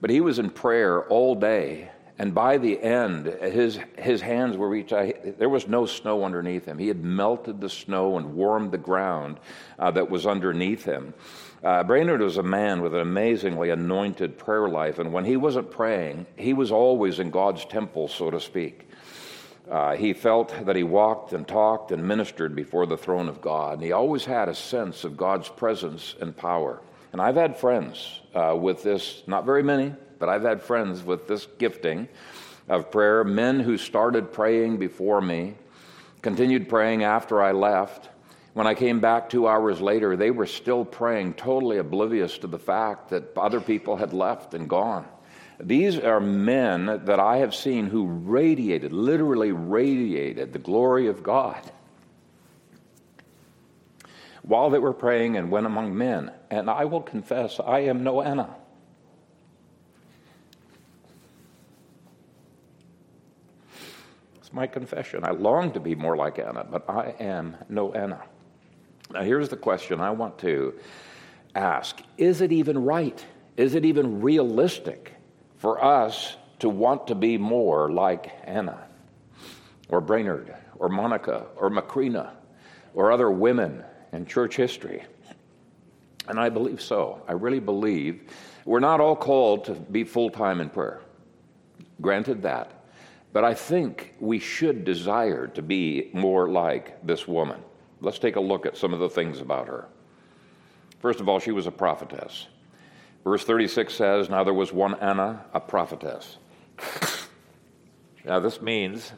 but 0.00 0.10
he 0.10 0.20
was 0.20 0.38
in 0.38 0.50
prayer 0.50 1.04
all 1.08 1.34
day. 1.34 1.90
And 2.20 2.34
by 2.34 2.58
the 2.58 2.80
end, 2.82 3.26
his, 3.26 3.78
his 3.96 4.20
hands 4.20 4.56
were 4.56 4.68
reached. 4.68 4.90
There 4.90 5.48
was 5.48 5.68
no 5.68 5.86
snow 5.86 6.24
underneath 6.24 6.66
him. 6.66 6.76
He 6.76 6.88
had 6.88 7.04
melted 7.04 7.60
the 7.60 7.68
snow 7.70 8.18
and 8.18 8.34
warmed 8.34 8.72
the 8.72 8.78
ground 8.78 9.38
uh, 9.78 9.92
that 9.92 10.10
was 10.10 10.26
underneath 10.26 10.84
him. 10.84 11.14
Uh, 11.62 11.82
Brainerd 11.82 12.20
was 12.20 12.36
a 12.36 12.42
man 12.42 12.82
with 12.82 12.94
an 12.94 13.00
amazingly 13.00 13.70
anointed 13.70 14.38
prayer 14.38 14.68
life, 14.68 15.00
and 15.00 15.12
when 15.12 15.24
he 15.24 15.36
wasn't 15.36 15.70
praying, 15.70 16.26
he 16.36 16.52
was 16.52 16.70
always 16.70 17.18
in 17.18 17.30
God's 17.30 17.64
temple, 17.64 18.06
so 18.06 18.30
to 18.30 18.38
speak. 18.38 18.88
Uh, 19.68 19.96
he 19.96 20.12
felt 20.12 20.54
that 20.64 20.76
he 20.76 20.82
walked 20.82 21.32
and 21.32 21.46
talked 21.46 21.92
and 21.92 22.06
ministered 22.06 22.54
before 22.54 22.86
the 22.86 22.96
throne 22.96 23.28
of 23.28 23.40
God. 23.40 23.74
And 23.74 23.82
he 23.82 23.92
always 23.92 24.24
had 24.24 24.48
a 24.48 24.54
sense 24.54 25.04
of 25.04 25.16
God's 25.16 25.48
presence 25.48 26.14
and 26.20 26.34
power. 26.34 26.80
And 27.12 27.20
I've 27.20 27.36
had 27.36 27.56
friends 27.56 28.20
uh, 28.34 28.56
with 28.58 28.82
this, 28.82 29.22
not 29.26 29.44
very 29.44 29.62
many, 29.62 29.92
but 30.18 30.28
I've 30.28 30.42
had 30.42 30.62
friends 30.62 31.02
with 31.02 31.28
this 31.28 31.46
gifting 31.58 32.08
of 32.68 32.90
prayer, 32.90 33.24
men 33.24 33.60
who 33.60 33.76
started 33.76 34.32
praying 34.32 34.78
before 34.78 35.20
me, 35.20 35.54
continued 36.22 36.68
praying 36.68 37.04
after 37.04 37.42
I 37.42 37.52
left. 37.52 38.08
When 38.54 38.66
I 38.66 38.74
came 38.74 39.00
back 39.00 39.28
two 39.28 39.46
hours 39.46 39.80
later, 39.80 40.16
they 40.16 40.30
were 40.30 40.46
still 40.46 40.84
praying, 40.84 41.34
totally 41.34 41.78
oblivious 41.78 42.38
to 42.38 42.46
the 42.46 42.58
fact 42.58 43.10
that 43.10 43.36
other 43.36 43.60
people 43.60 43.96
had 43.96 44.12
left 44.12 44.54
and 44.54 44.68
gone. 44.68 45.06
These 45.60 45.98
are 45.98 46.20
men 46.20 46.86
that 47.04 47.20
I 47.20 47.38
have 47.38 47.54
seen 47.54 47.86
who 47.86 48.06
radiated, 48.06 48.92
literally 48.92 49.52
radiated 49.52 50.52
the 50.52 50.58
glory 50.58 51.08
of 51.08 51.22
God 51.22 51.60
while 54.42 54.70
they 54.70 54.78
were 54.78 54.94
praying 54.94 55.36
and 55.36 55.50
went 55.50 55.66
among 55.66 55.96
men. 55.96 56.32
And 56.50 56.70
I 56.70 56.86
will 56.86 57.02
confess, 57.02 57.60
I 57.60 57.80
am 57.80 58.02
no 58.02 58.22
Anna. 58.22 58.54
It's 64.36 64.52
my 64.52 64.66
confession. 64.66 65.24
I 65.24 65.32
long 65.32 65.72
to 65.72 65.80
be 65.80 65.94
more 65.94 66.16
like 66.16 66.38
Anna, 66.38 66.64
but 66.64 66.88
I 66.88 67.14
am 67.20 67.56
no 67.68 67.92
Anna. 67.92 68.22
Now, 69.12 69.22
here's 69.22 69.48
the 69.48 69.56
question 69.56 70.00
I 70.00 70.10
want 70.10 70.38
to 70.40 70.74
ask 71.54 72.00
Is 72.16 72.40
it 72.40 72.52
even 72.52 72.84
right? 72.84 73.24
Is 73.56 73.74
it 73.74 73.84
even 73.84 74.20
realistic 74.20 75.14
for 75.56 75.82
us 75.82 76.36
to 76.60 76.68
want 76.68 77.06
to 77.08 77.14
be 77.14 77.38
more 77.38 77.90
like 77.90 78.32
Anna 78.44 78.86
or 79.88 80.00
Brainerd 80.00 80.54
or 80.78 80.88
Monica 80.88 81.46
or 81.56 81.70
Macrina 81.70 82.30
or 82.94 83.12
other 83.12 83.30
women 83.30 83.84
in 84.12 84.26
church 84.26 84.56
history. 84.56 85.02
And 86.26 86.38
I 86.38 86.48
believe 86.48 86.80
so. 86.80 87.22
I 87.28 87.32
really 87.32 87.60
believe 87.60 88.22
we're 88.64 88.80
not 88.80 89.00
all 89.00 89.16
called 89.16 89.64
to 89.66 89.72
be 89.72 90.04
full 90.04 90.30
time 90.30 90.60
in 90.60 90.68
prayer. 90.68 91.00
Granted 92.00 92.42
that. 92.42 92.72
But 93.32 93.44
I 93.44 93.54
think 93.54 94.14
we 94.20 94.38
should 94.38 94.84
desire 94.84 95.46
to 95.48 95.62
be 95.62 96.10
more 96.12 96.48
like 96.48 97.04
this 97.06 97.26
woman. 97.28 97.62
Let's 98.00 98.18
take 98.18 98.36
a 98.36 98.40
look 98.40 98.66
at 98.66 98.76
some 98.76 98.92
of 98.92 99.00
the 99.00 99.08
things 99.08 99.40
about 99.40 99.66
her. 99.66 99.88
First 101.00 101.20
of 101.20 101.28
all, 101.28 101.38
she 101.38 101.52
was 101.52 101.66
a 101.66 101.72
prophetess. 101.72 102.46
Verse 103.24 103.44
36 103.44 103.94
says, 103.94 104.28
Now 104.28 104.44
there 104.44 104.54
was 104.54 104.72
one 104.72 104.94
Anna, 104.94 105.44
a 105.52 105.60
prophetess. 105.60 106.38
now, 108.24 108.40
this 108.40 108.62
means 108.62 109.12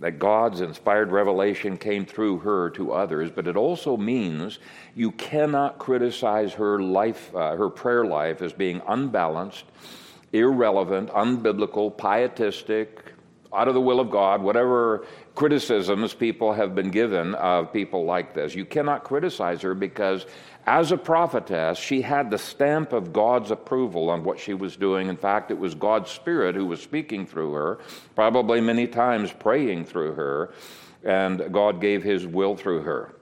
that 0.00 0.18
God's 0.18 0.62
inspired 0.62 1.12
revelation 1.12 1.76
came 1.76 2.06
through 2.06 2.38
her 2.38 2.70
to 2.70 2.92
others, 2.92 3.30
but 3.30 3.46
it 3.46 3.56
also 3.56 3.96
means 3.96 4.58
you 4.94 5.12
cannot 5.12 5.78
criticize 5.78 6.54
her 6.54 6.80
life, 6.80 7.34
uh, 7.34 7.54
her 7.54 7.68
prayer 7.68 8.06
life, 8.06 8.40
as 8.40 8.52
being 8.52 8.80
unbalanced, 8.88 9.64
irrelevant, 10.32 11.10
unbiblical, 11.10 11.96
pietistic, 11.96 13.12
out 13.52 13.68
of 13.68 13.74
the 13.74 13.80
will 13.80 14.00
of 14.00 14.10
God, 14.10 14.40
whatever 14.42 15.04
criticisms 15.34 16.14
people 16.14 16.52
have 16.52 16.74
been 16.74 16.90
given 16.90 17.34
of 17.36 17.72
people 17.72 18.04
like 18.04 18.34
this. 18.34 18.54
You 18.54 18.64
cannot 18.64 19.04
criticize 19.04 19.62
her 19.62 19.74
because 19.74 20.26
as 20.66 20.92
a 20.92 20.96
prophetess, 20.96 21.78
she 21.78 22.02
had 22.02 22.30
the 22.30 22.38
stamp 22.38 22.92
of 22.92 23.12
God's 23.12 23.50
approval 23.50 24.10
on 24.10 24.24
what 24.24 24.38
she 24.38 24.54
was 24.54 24.76
doing. 24.76 25.08
In 25.08 25.16
fact, 25.16 25.50
it 25.50 25.58
was 25.58 25.74
God's 25.74 26.10
Spirit 26.10 26.54
who 26.54 26.66
was 26.66 26.82
speaking 26.82 27.26
through 27.26 27.52
her, 27.52 27.78
probably 28.14 28.60
many 28.60 28.86
times 28.86 29.32
praying 29.32 29.86
through 29.86 30.12
her, 30.14 30.52
and 31.02 31.52
God 31.52 31.80
gave 31.80 32.02
His 32.02 32.26
will 32.26 32.56
through 32.56 32.82
her. 32.82 33.14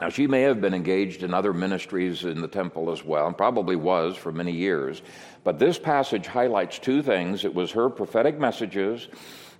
Now, 0.00 0.08
she 0.08 0.26
may 0.26 0.42
have 0.42 0.62
been 0.62 0.74
engaged 0.74 1.22
in 1.22 1.34
other 1.34 1.52
ministries 1.52 2.24
in 2.24 2.40
the 2.40 2.48
temple 2.48 2.90
as 2.90 3.04
well, 3.04 3.26
and 3.26 3.36
probably 3.36 3.76
was 3.76 4.16
for 4.16 4.32
many 4.32 4.52
years. 4.52 5.02
But 5.44 5.58
this 5.58 5.78
passage 5.78 6.26
highlights 6.26 6.78
two 6.78 7.02
things 7.02 7.44
it 7.44 7.54
was 7.54 7.70
her 7.72 7.90
prophetic 7.90 8.38
messages 8.38 9.08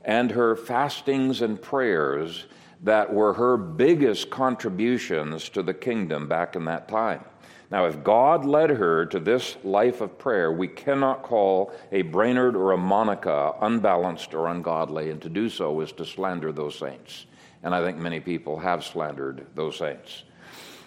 and 0.05 0.31
her 0.31 0.57
fastings 0.57 1.43
and 1.43 1.61
prayers 1.61 2.47
that 2.83 3.13
were 3.13 3.35
her 3.35 3.57
biggest 3.57 4.31
contributions 4.31 5.49
to 5.51 5.63
the 5.63 5.75
kingdom 5.75 6.27
back 6.27 6.57
in 6.57 6.65
that 6.65 6.89
time. 6.89 7.25
Now, 7.71 7.85
if 7.85 8.03
God 8.03 8.45
led 8.45 8.71
her 8.71 9.07
to 9.07 9.21
this 9.21 9.57
life 9.63 10.01
of 10.01 10.19
prayer, 10.19 10.51
we 10.51 10.67
cannot 10.67 11.23
call 11.23 11.73
a 11.93 12.03
Brainerd 12.03 12.57
or 12.57 12.73
a 12.73 12.77
Monica 12.77 13.55
unbalanced 13.61 14.35
or 14.35 14.49
ungodly, 14.49 15.11
and 15.11 15.23
to 15.23 15.29
do 15.29 15.49
so 15.49 15.81
is 15.81 15.93
to 15.93 16.05
slander 16.05 16.51
those 16.51 16.77
saints. 16.77 17.27
And 17.63 17.75
I 17.75 17.85
think 17.85 17.99
many 17.99 18.19
people 18.19 18.59
have 18.59 18.83
slandered 18.83 19.47
those 19.55 19.77
saints. 19.77 20.25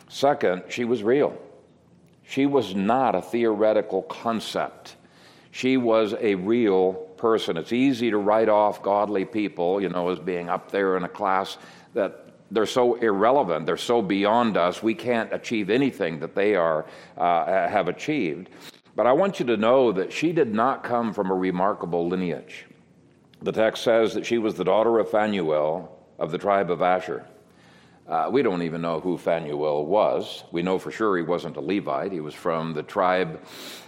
Second, 0.10 0.64
she 0.68 0.84
was 0.84 1.04
real. 1.04 1.38
She 2.24 2.46
was 2.46 2.76
not 2.76 3.16
a 3.16 3.22
theoretical 3.22 4.02
concept. 4.04 4.98
She 5.52 5.78
was 5.78 6.16
a 6.20 6.36
real 6.36 6.94
person. 7.24 7.56
It's 7.56 7.72
easy 7.72 8.10
to 8.10 8.18
write 8.18 8.50
off 8.50 8.84
godly 8.84 9.24
people, 9.24 9.82
you 9.82 9.88
know, 9.88 10.10
as 10.10 10.20
being 10.20 10.50
up 10.50 10.70
there 10.70 10.98
in 10.98 11.06
a 11.06 11.08
class 11.08 11.58
that 11.94 12.26
they're 12.52 12.66
so 12.66 12.96
irrelevant, 12.96 13.66
they're 13.66 13.78
so 13.78 14.02
beyond 14.02 14.58
us, 14.58 14.84
we 14.84 14.94
can't 14.94 15.32
achieve 15.32 15.70
anything 15.70 16.20
that 16.20 16.36
they 16.36 16.54
are, 16.54 16.86
uh, 17.18 17.46
have 17.70 17.88
achieved. 17.88 18.50
But 18.98 19.08
I 19.08 19.14
want 19.14 19.40
you 19.40 19.46
to 19.46 19.56
know 19.56 19.94
that 19.94 20.12
she 20.12 20.34
did 20.34 20.54
not 20.54 20.84
come 20.84 21.14
from 21.14 21.32
a 21.32 21.34
remarkable 21.34 22.10
lineage. 22.10 22.66
The 23.42 23.54
text 23.54 23.84
says 23.84 24.14
that 24.16 24.26
she 24.26 24.38
was 24.38 24.56
the 24.56 24.66
daughter 24.66 25.00
of 25.00 25.10
Phanuel 25.10 25.90
of 26.20 26.30
the 26.30 26.38
tribe 26.38 26.70
of 26.70 26.82
Asher. 26.82 27.26
Uh, 28.08 28.30
we 28.30 28.42
don't 28.42 28.62
even 28.64 28.82
know 28.82 29.00
who 29.00 29.18
Phanuel 29.18 29.86
was. 29.86 30.44
We 30.52 30.62
know 30.62 30.78
for 30.78 30.92
sure 30.92 31.16
he 31.16 31.24
wasn't 31.24 31.56
a 31.56 31.62
Levite. 31.62 32.12
He 32.12 32.20
was 32.20 32.34
from 32.34 32.74
the 32.74 32.84
tribe 32.84 33.40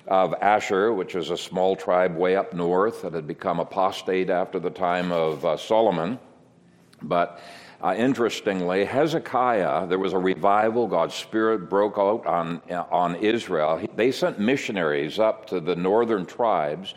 of 0.07 0.34
Asher, 0.41 0.93
which 0.93 1.15
is 1.15 1.31
a 1.31 1.38
small 1.38 1.75
tribe 1.75 2.15
way 2.15 2.38
up 2.38 2.53
north 2.53 3.01
that 3.01 3.13
had 3.13 3.27
become 3.27 3.60
apostate 3.60 4.29
after 4.29 4.57
the 4.57 4.69
time 4.69 5.12
of 5.12 5.43
uh, 5.43 5.57
Solomon. 5.57 6.17
But 7.01 7.41
uh, 7.81 7.93
interestingly, 7.98 8.86
Hezekiah, 8.86 9.88
there 9.88 10.00
was 10.00 10.13
a 10.13 10.17
revival. 10.17 10.88
God's 10.88 11.13
Spirit 11.13 11.69
broke 11.69 11.98
out 11.98 12.25
on, 12.25 12.62
on 12.72 13.15
Israel. 13.17 13.86
They 13.98 14.12
sent 14.12 14.39
missionaries 14.39 15.19
up 15.19 15.45
to 15.48 15.60
the 15.60 15.75
northern 15.75 16.25
tribes. 16.25 16.93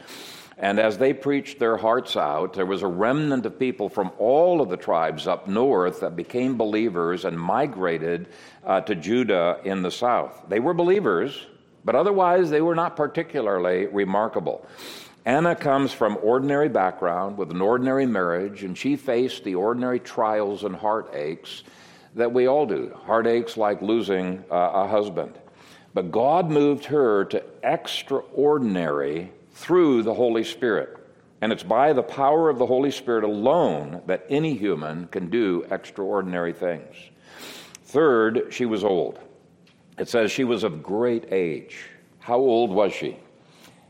And 0.61 0.81
as 0.81 0.99
they 0.99 1.13
preached 1.13 1.61
their 1.61 1.77
hearts 1.77 2.17
out, 2.17 2.55
there 2.55 2.67
was 2.67 2.83
a 2.83 2.89
remnant 2.89 3.47
of 3.47 3.61
people 3.61 3.89
from 3.89 4.11
all 4.19 4.61
of 4.61 4.69
the 4.69 4.77
tribes 4.77 5.29
up 5.29 5.47
north 5.47 6.01
that 6.01 6.17
became 6.17 6.57
believers 6.57 7.25
and 7.25 7.39
migrated 7.39 8.27
uh, 8.67 8.81
to 8.81 8.97
Judah 8.97 9.61
in 9.65 9.83
the 9.83 9.91
south. 9.91 10.43
They 10.49 10.59
were 10.59 10.75
believers, 10.75 11.47
but 11.85 11.95
otherwise 11.95 12.51
they 12.51 12.61
were 12.61 12.75
not 12.75 12.97
particularly 12.97 13.87
remarkable. 13.87 14.67
Anna 15.25 15.55
comes 15.55 15.93
from 15.93 16.19
ordinary 16.23 16.69
background 16.69 17.39
with 17.39 17.53
an 17.53 17.61
ordinary 17.61 18.07
marriage, 18.07 18.65
and 18.65 18.77
she 18.77 18.97
faced 18.97 19.45
the 19.45 19.55
ordinary 19.55 20.01
trials 20.01 20.65
and 20.65 20.75
heartaches 20.75 21.63
that 22.17 22.33
we 22.33 22.49
all 22.49 22.67
do 22.67 22.97
heartaches 23.07 23.57
like 23.57 23.81
losing 23.81 24.43
uh, 24.51 24.71
a 24.75 24.89
husband. 24.89 25.39
But 25.95 26.11
God 26.11 26.51
moved 26.51 26.87
her 26.87 27.27
to 27.27 27.45
extraordinary 27.63 29.31
through 29.59 30.05
the 30.05 30.15
Holy 30.15 30.45
Spirit. 30.45 30.97
And 31.41 31.53
it's 31.53 31.65
by 31.65 31.93
the 31.93 32.03
power 32.03 32.49
of 32.49 32.59
the 32.59 32.67
Holy 32.67 32.93
Spirit 32.93 33.25
alone 33.25 34.03
that 34.07 34.25
any 34.31 34.57
human 34.57 35.09
can 35.09 35.29
do 35.31 35.67
extraordinary 35.71 36.53
things. 36.53 36.95
Third, 37.85 38.49
she 38.51 38.67
was 38.67 38.85
old. 38.85 39.19
it 39.99 40.09
says 40.09 40.31
she 40.31 40.45
was 40.45 40.63
of 40.63 40.83
great 40.83 41.33
age. 41.33 41.89
How 42.21 42.37
old 42.37 42.71
was 42.71 42.93
she? 42.93 43.19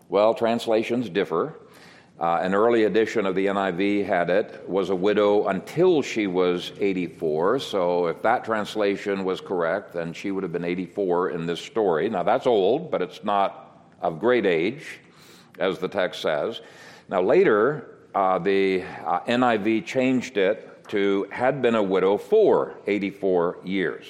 Well, 0.08 0.32
translations 0.32 1.10
differ. 1.10 1.60
Uh, 2.18 2.40
an 2.42 2.54
early 2.54 2.84
edition 2.84 3.26
of 3.26 3.34
the 3.34 3.46
NIV 3.46 4.06
had 4.06 4.30
it 4.30 4.66
was 4.66 4.88
a 4.88 4.96
widow 4.96 5.48
until 5.48 6.00
she 6.00 6.26
was 6.26 6.72
84. 6.80 7.58
So 7.58 8.06
if 8.06 8.22
that 8.22 8.44
translation 8.44 9.22
was 9.22 9.42
correct, 9.42 9.92
then 9.92 10.14
she 10.14 10.30
would 10.30 10.42
have 10.44 10.52
been 10.52 10.64
84 10.64 11.30
in 11.30 11.44
this 11.44 11.60
story. 11.60 12.08
Now 12.08 12.22
that's 12.22 12.46
old, 12.46 12.90
but 12.90 13.02
it's 13.02 13.22
not 13.22 13.84
of 14.00 14.18
great 14.18 14.46
age, 14.46 15.00
as 15.58 15.78
the 15.78 15.88
text 15.88 16.22
says. 16.22 16.60
Now 17.08 17.22
later, 17.22 17.96
uh, 18.14 18.38
the 18.38 18.82
uh, 19.04 19.20
NIV 19.20 19.84
changed 19.84 20.36
it 20.36 20.88
to 20.88 21.26
had 21.30 21.60
been 21.62 21.74
a 21.74 21.82
widow 21.82 22.16
for 22.16 22.78
84 22.86 23.58
years. 23.64 24.06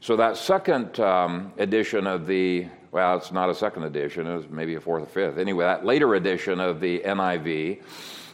So 0.00 0.16
that 0.16 0.36
second 0.36 0.98
um, 1.00 1.52
edition 1.58 2.06
of 2.06 2.26
the 2.26 2.68
well, 2.90 3.16
it's 3.16 3.32
not 3.32 3.50
a 3.50 3.54
second 3.54 3.84
edition, 3.84 4.26
it 4.26 4.34
was 4.34 4.48
maybe 4.48 4.74
a 4.74 4.80
fourth 4.80 5.02
or 5.02 5.06
fifth. 5.06 5.38
Anyway, 5.38 5.64
that 5.64 5.84
later 5.84 6.14
edition 6.14 6.58
of 6.58 6.80
the 6.80 7.00
NIV 7.00 7.82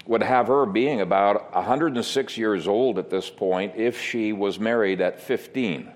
would 0.06 0.22
have 0.22 0.48
her 0.48 0.66
being 0.66 1.00
about 1.00 1.52
106 1.54 2.38
years 2.38 2.68
old 2.68 2.98
at 2.98 3.10
this 3.10 3.30
point 3.30 3.72
if 3.76 4.00
she 4.00 4.32
was 4.32 4.60
married 4.60 5.00
at 5.00 5.20
15. 5.20 5.90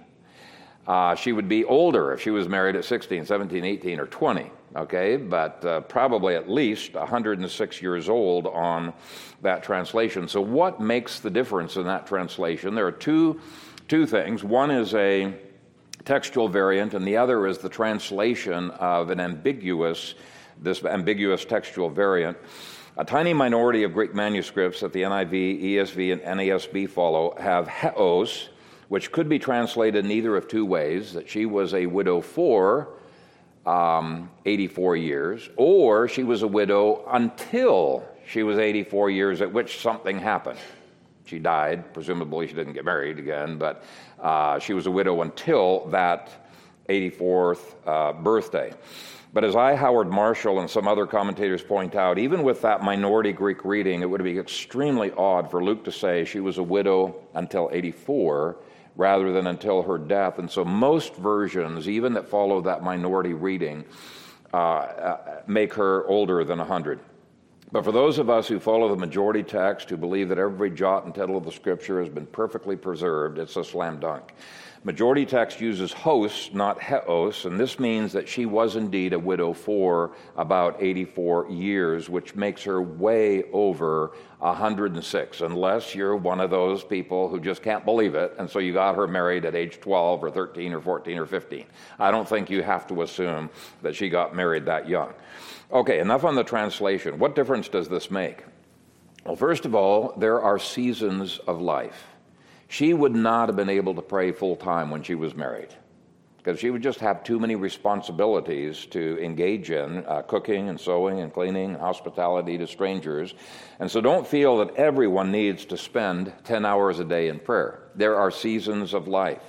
Uh, 0.87 1.15
she 1.15 1.33
would 1.33 1.49
be 1.49 1.65
older 1.65 2.13
if 2.15 2.23
she 2.23 2.31
was 2.31 2.49
married 2.49 2.75
at 2.75 2.85
16, 2.85 3.27
17, 3.27 3.65
18, 3.65 4.01
or 4.01 4.07
20, 4.07 4.51
okay? 4.77 5.17
But 5.17 5.65
uh, 5.65 5.81
probably 5.83 6.35
at 6.35 6.49
least 6.49 6.95
106 6.95 7.83
years 7.83 8.09
old 8.09 8.47
on 8.47 8.93
that 9.43 9.63
translation. 9.63 10.29
So, 10.29 10.41
what 10.41 10.81
makes 10.81 11.21
the 11.21 11.31
difference 11.31 11.77
in 11.77 11.85
that 11.85 12.07
translation? 12.07 12.75
There 12.75 12.87
are 12.87 12.93
two, 12.93 13.41
two 13.89 14.07
things. 14.07 14.45
One 14.45 14.71
is 14.71 14.95
a 14.95 15.35
textual 16.05 16.49
variant, 16.49 16.95
and 16.95 17.07
the 17.07 17.17
other 17.17 17.47
is 17.47 17.59
the 17.59 17.69
translation 17.69 18.71
of 18.73 19.11
an 19.11 19.21
ambiguous, 19.21 20.15
this 20.61 20.83
ambiguous 20.85 21.45
textual 21.45 21.91
variant. 21.91 22.37
A 22.97 23.05
tiny 23.05 23.33
minority 23.33 23.85
of 23.85 23.93
Greek 23.93 24.13
manuscripts 24.13 24.81
that 24.81 24.93
the 24.93 25.03
NIV, 25.03 25.63
ESV, 25.63 26.13
and 26.13 26.41
NASB 26.41 26.89
follow 26.91 27.33
have 27.39 27.69
heos, 27.69 28.49
which 28.89 29.13
could 29.13 29.29
be 29.29 29.39
translated 29.39 30.05
in 30.05 30.11
either 30.11 30.35
of 30.35 30.49
two 30.49 30.65
ways 30.65 31.13
that 31.13 31.29
she 31.29 31.47
was 31.47 31.75
a 31.75 31.87
widow 31.87 32.21
for 32.21 32.98
um, 33.69 34.31
84 34.47 34.97
years, 34.97 35.51
or 35.57 36.09
she 36.09 36.25
was 36.25 36.43
a 36.43 36.49
widow 36.49 37.05
until 37.11 38.03
she 38.27 38.43
was 38.43 38.59
84 38.59 39.11
years, 39.11 39.43
at 39.43 39.53
which 39.53 39.81
something 39.81 40.19
happened. 40.19 40.59
She 41.27 41.39
died. 41.39 41.93
Presumably, 41.93 42.47
she 42.47 42.55
didn't 42.55 42.73
get 42.73 42.87
married 42.87 43.19
again, 43.19 43.59
but 43.59 43.85
uh, 44.21 44.59
she 44.59 44.73
was 44.73 44.87
a 44.87 44.91
widow 44.91 45.21
until 45.21 45.87
that 45.89 46.49
84th 46.89 47.75
uh, 47.87 48.15
birthday. 48.15 48.73
But 49.35 49.45
as 49.45 49.55
I. 49.55 49.75
Howard 49.75 50.09
Marshall, 50.09 50.61
and 50.61 50.71
some 50.71 50.89
other 50.89 51.07
commentators 51.07 51.63
point 51.63 51.95
out, 51.95 52.19
even 52.19 52.43
with 52.43 52.63
that 52.63 52.83
minority 52.83 53.33
Greek 53.33 53.63
reading, 53.67 54.01
it 54.01 54.09
would 54.09 54.25
be 54.25 54.39
extremely 54.39 55.13
odd 55.13 55.51
for 55.51 55.63
Luke 55.63 55.85
to 55.85 55.93
say 55.93 56.25
she 56.25 56.41
was 56.41 56.57
a 56.57 56.63
widow 56.63 57.15
until 57.35 57.69
84 57.71 58.57
rather 58.99 59.33
than 59.33 59.47
until 59.47 59.81
her 59.83 59.97
death. 59.97 60.39
And 60.39 60.51
so 60.51 60.65
most 60.65 61.15
versions, 61.15 61.89
even 61.89 62.13
that 62.15 62.29
follow 62.29 62.61
that 62.61 62.83
minority 62.83 63.33
reading, 63.33 63.87
uh, 64.53 64.57
uh 64.57 65.43
make 65.47 65.73
her 65.73 66.07
older 66.07 66.45
than 66.45 66.59
100. 66.59 67.01
But 67.71 67.85
for 67.85 67.93
those 67.93 68.19
of 68.19 68.29
us 68.29 68.49
who 68.49 68.59
follow 68.59 68.89
the 68.89 68.97
majority 68.97 69.43
text, 69.43 69.91
who 69.91 69.97
believe 69.97 70.29
that 70.31 70.39
every 70.39 70.71
jot 70.71 71.05
and 71.05 71.15
tittle 71.15 71.37
of 71.37 71.45
the 71.45 71.53
scripture 71.53 72.01
has 72.01 72.09
been 72.09 72.27
perfectly 72.27 72.77
preserved, 72.77 73.39
it's 73.39 73.57
a 73.57 73.65
slam 73.65 74.01
dunk. 74.01 74.33
Majority 74.89 75.27
text 75.27 75.61
uses 75.61 75.93
hos, 75.93 76.49
not 76.55 76.81
heos, 76.81 77.45
and 77.45 77.61
this 77.61 77.79
means 77.79 78.11
that 78.15 78.27
she 78.27 78.47
was 78.47 78.75
indeed 78.75 79.13
a 79.13 79.19
widow 79.19 79.53
for 79.53 80.13
about 80.35 80.83
84 80.83 81.51
years, 81.51 82.09
which 82.09 82.35
makes 82.35 82.63
her 82.63 82.81
way 82.81 83.43
over 83.53 84.13
106, 84.39 85.43
unless 85.43 85.95
you're 85.95 86.17
one 86.17 86.41
of 86.41 86.49
those 86.49 86.83
people 86.83 87.29
who 87.29 87.39
just 87.39 87.63
can't 87.63 87.85
believe 87.85 88.15
it, 88.15 88.35
and 88.39 88.49
so 88.49 88.61
you 88.61 88.73
got 88.73 88.97
her 88.97 89.07
married 89.07 89.45
at 89.45 89.55
age 89.55 89.79
12 89.79 90.25
or 90.25 90.31
13 90.31 90.73
or 90.73 90.81
14 90.81 91.19
or 91.19 91.27
15. 91.27 91.67
I 91.99 92.11
don't 92.11 92.27
think 92.27 92.49
you 92.49 92.63
have 92.63 92.87
to 92.87 93.03
assume 93.03 93.51
that 93.83 93.95
she 93.95 94.09
got 94.09 94.35
married 94.35 94.65
that 94.65 94.89
young. 94.89 95.13
Okay, 95.71 95.99
enough 95.99 96.25
on 96.25 96.35
the 96.35 96.45
translation. 96.45 97.19
What 97.19 97.35
difference 97.35 97.69
does 97.69 97.91
this 97.91 98.11
make? 98.11 98.43
Well, 99.27 99.37
first 99.37 99.67
of 99.67 99.75
all, 99.75 100.15
there 100.17 100.41
are 100.41 100.59
seasons 100.59 101.41
of 101.47 101.61
life. 101.61 102.08
She 102.69 102.93
would 102.93 103.15
not 103.15 103.49
have 103.49 103.57
been 103.57 103.71
able 103.71 103.95
to 103.95 104.03
pray 104.03 104.33
full 104.33 104.57
time 104.57 104.91
when 104.91 105.03
she 105.03 105.15
was 105.15 105.35
married 105.35 105.75
because 106.49 106.61
she 106.61 106.71
would 106.71 106.83
just 106.83 107.01
have 107.01 107.25
too 107.25 107.39
many 107.39 107.57
responsibilities 107.57 108.87
to 108.87 109.23
engage 109.23 109.71
in 109.71 110.05
uh, 110.07 110.23
cooking 110.23 110.71
and 110.71 110.81
sewing 110.81 111.21
and 111.21 111.31
cleaning, 111.31 111.73
and 111.73 111.77
hospitality 111.77 112.57
to 112.57 112.67
strangers. 112.67 113.35
And 113.81 113.91
so 113.91 114.01
don't 114.01 114.27
feel 114.27 114.59
that 114.59 114.75
everyone 114.77 115.31
needs 115.31 115.67
to 115.67 115.77
spend 115.77 116.33
10 116.45 116.65
hours 116.65 117.01
a 117.01 117.05
day 117.05 117.29
in 117.29 117.39
prayer. 117.39 117.83
There 117.97 118.17
are 118.17 118.31
seasons 118.31 118.95
of 118.95 119.09
life. 119.09 119.43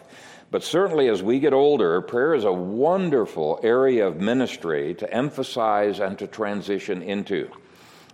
But 0.51 0.63
certainly, 0.63 1.07
as 1.07 1.21
we 1.21 1.39
get 1.39 1.53
older, 1.53 2.01
prayer 2.01 2.33
is 2.33 2.43
a 2.43 2.51
wonderful 2.51 3.61
area 3.63 4.07
of 4.07 4.19
ministry 4.19 4.95
to 4.95 5.13
emphasize 5.13 5.99
and 5.99 6.17
to 6.19 6.27
transition 6.27 7.01
into. 7.01 7.49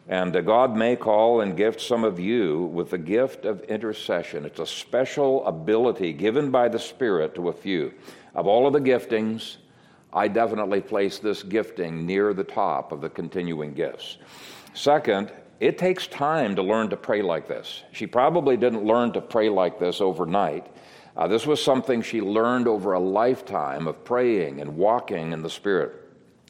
And 0.08 0.36
uh, 0.36 0.42
God 0.42 0.76
may 0.76 0.96
call 0.96 1.42
and 1.42 1.58
gift 1.58 1.82
some 1.82 2.04
of 2.04 2.20
you 2.20 2.66
with 2.66 2.92
the 2.92 2.98
gift 2.98 3.46
of 3.46 3.62
intercession. 3.64 4.46
It's 4.46 4.60
a 4.60 4.66
special 4.66 5.46
ability 5.48 6.14
given 6.14 6.52
by 6.52 6.68
the 6.70 6.80
Spirit 6.80 7.34
to 7.36 7.50
a 7.50 7.54
few. 7.54 7.94
Of 8.36 8.48
all 8.48 8.68
of 8.68 8.74
the 8.74 8.80
giftings, 8.80 9.58
I 10.14 10.28
definitely 10.28 10.82
place 10.82 11.20
this 11.20 11.42
gifting 11.42 12.06
near 12.06 12.34
the 12.34 12.44
top 12.44 12.92
of 12.92 13.02
the 13.02 13.10
continuing 13.10 13.74
gifts. 13.74 14.18
Second, 14.74 15.32
it 15.60 15.78
takes 15.78 16.06
time 16.08 16.56
to 16.56 16.62
learn 16.62 16.90
to 16.90 16.98
pray 16.98 17.22
like 17.22 17.48
this. 17.48 17.84
She 17.92 18.06
probably 18.06 18.58
didn't 18.58 18.84
learn 18.84 19.12
to 19.14 19.22
pray 19.22 19.50
like 19.50 19.80
this 19.80 20.02
overnight. 20.02 20.68
Uh, 21.18 21.28
this 21.28 21.48
was 21.48 21.64
something 21.64 22.02
she 22.02 22.22
learned 22.22 22.68
over 22.68 22.94
a 22.94 23.00
lifetime 23.00 23.88
of 23.88 24.04
praying 24.04 24.60
and 24.62 24.76
walking 24.76 25.32
in 25.32 25.42
the 25.42 25.50
Spirit. 25.50 25.94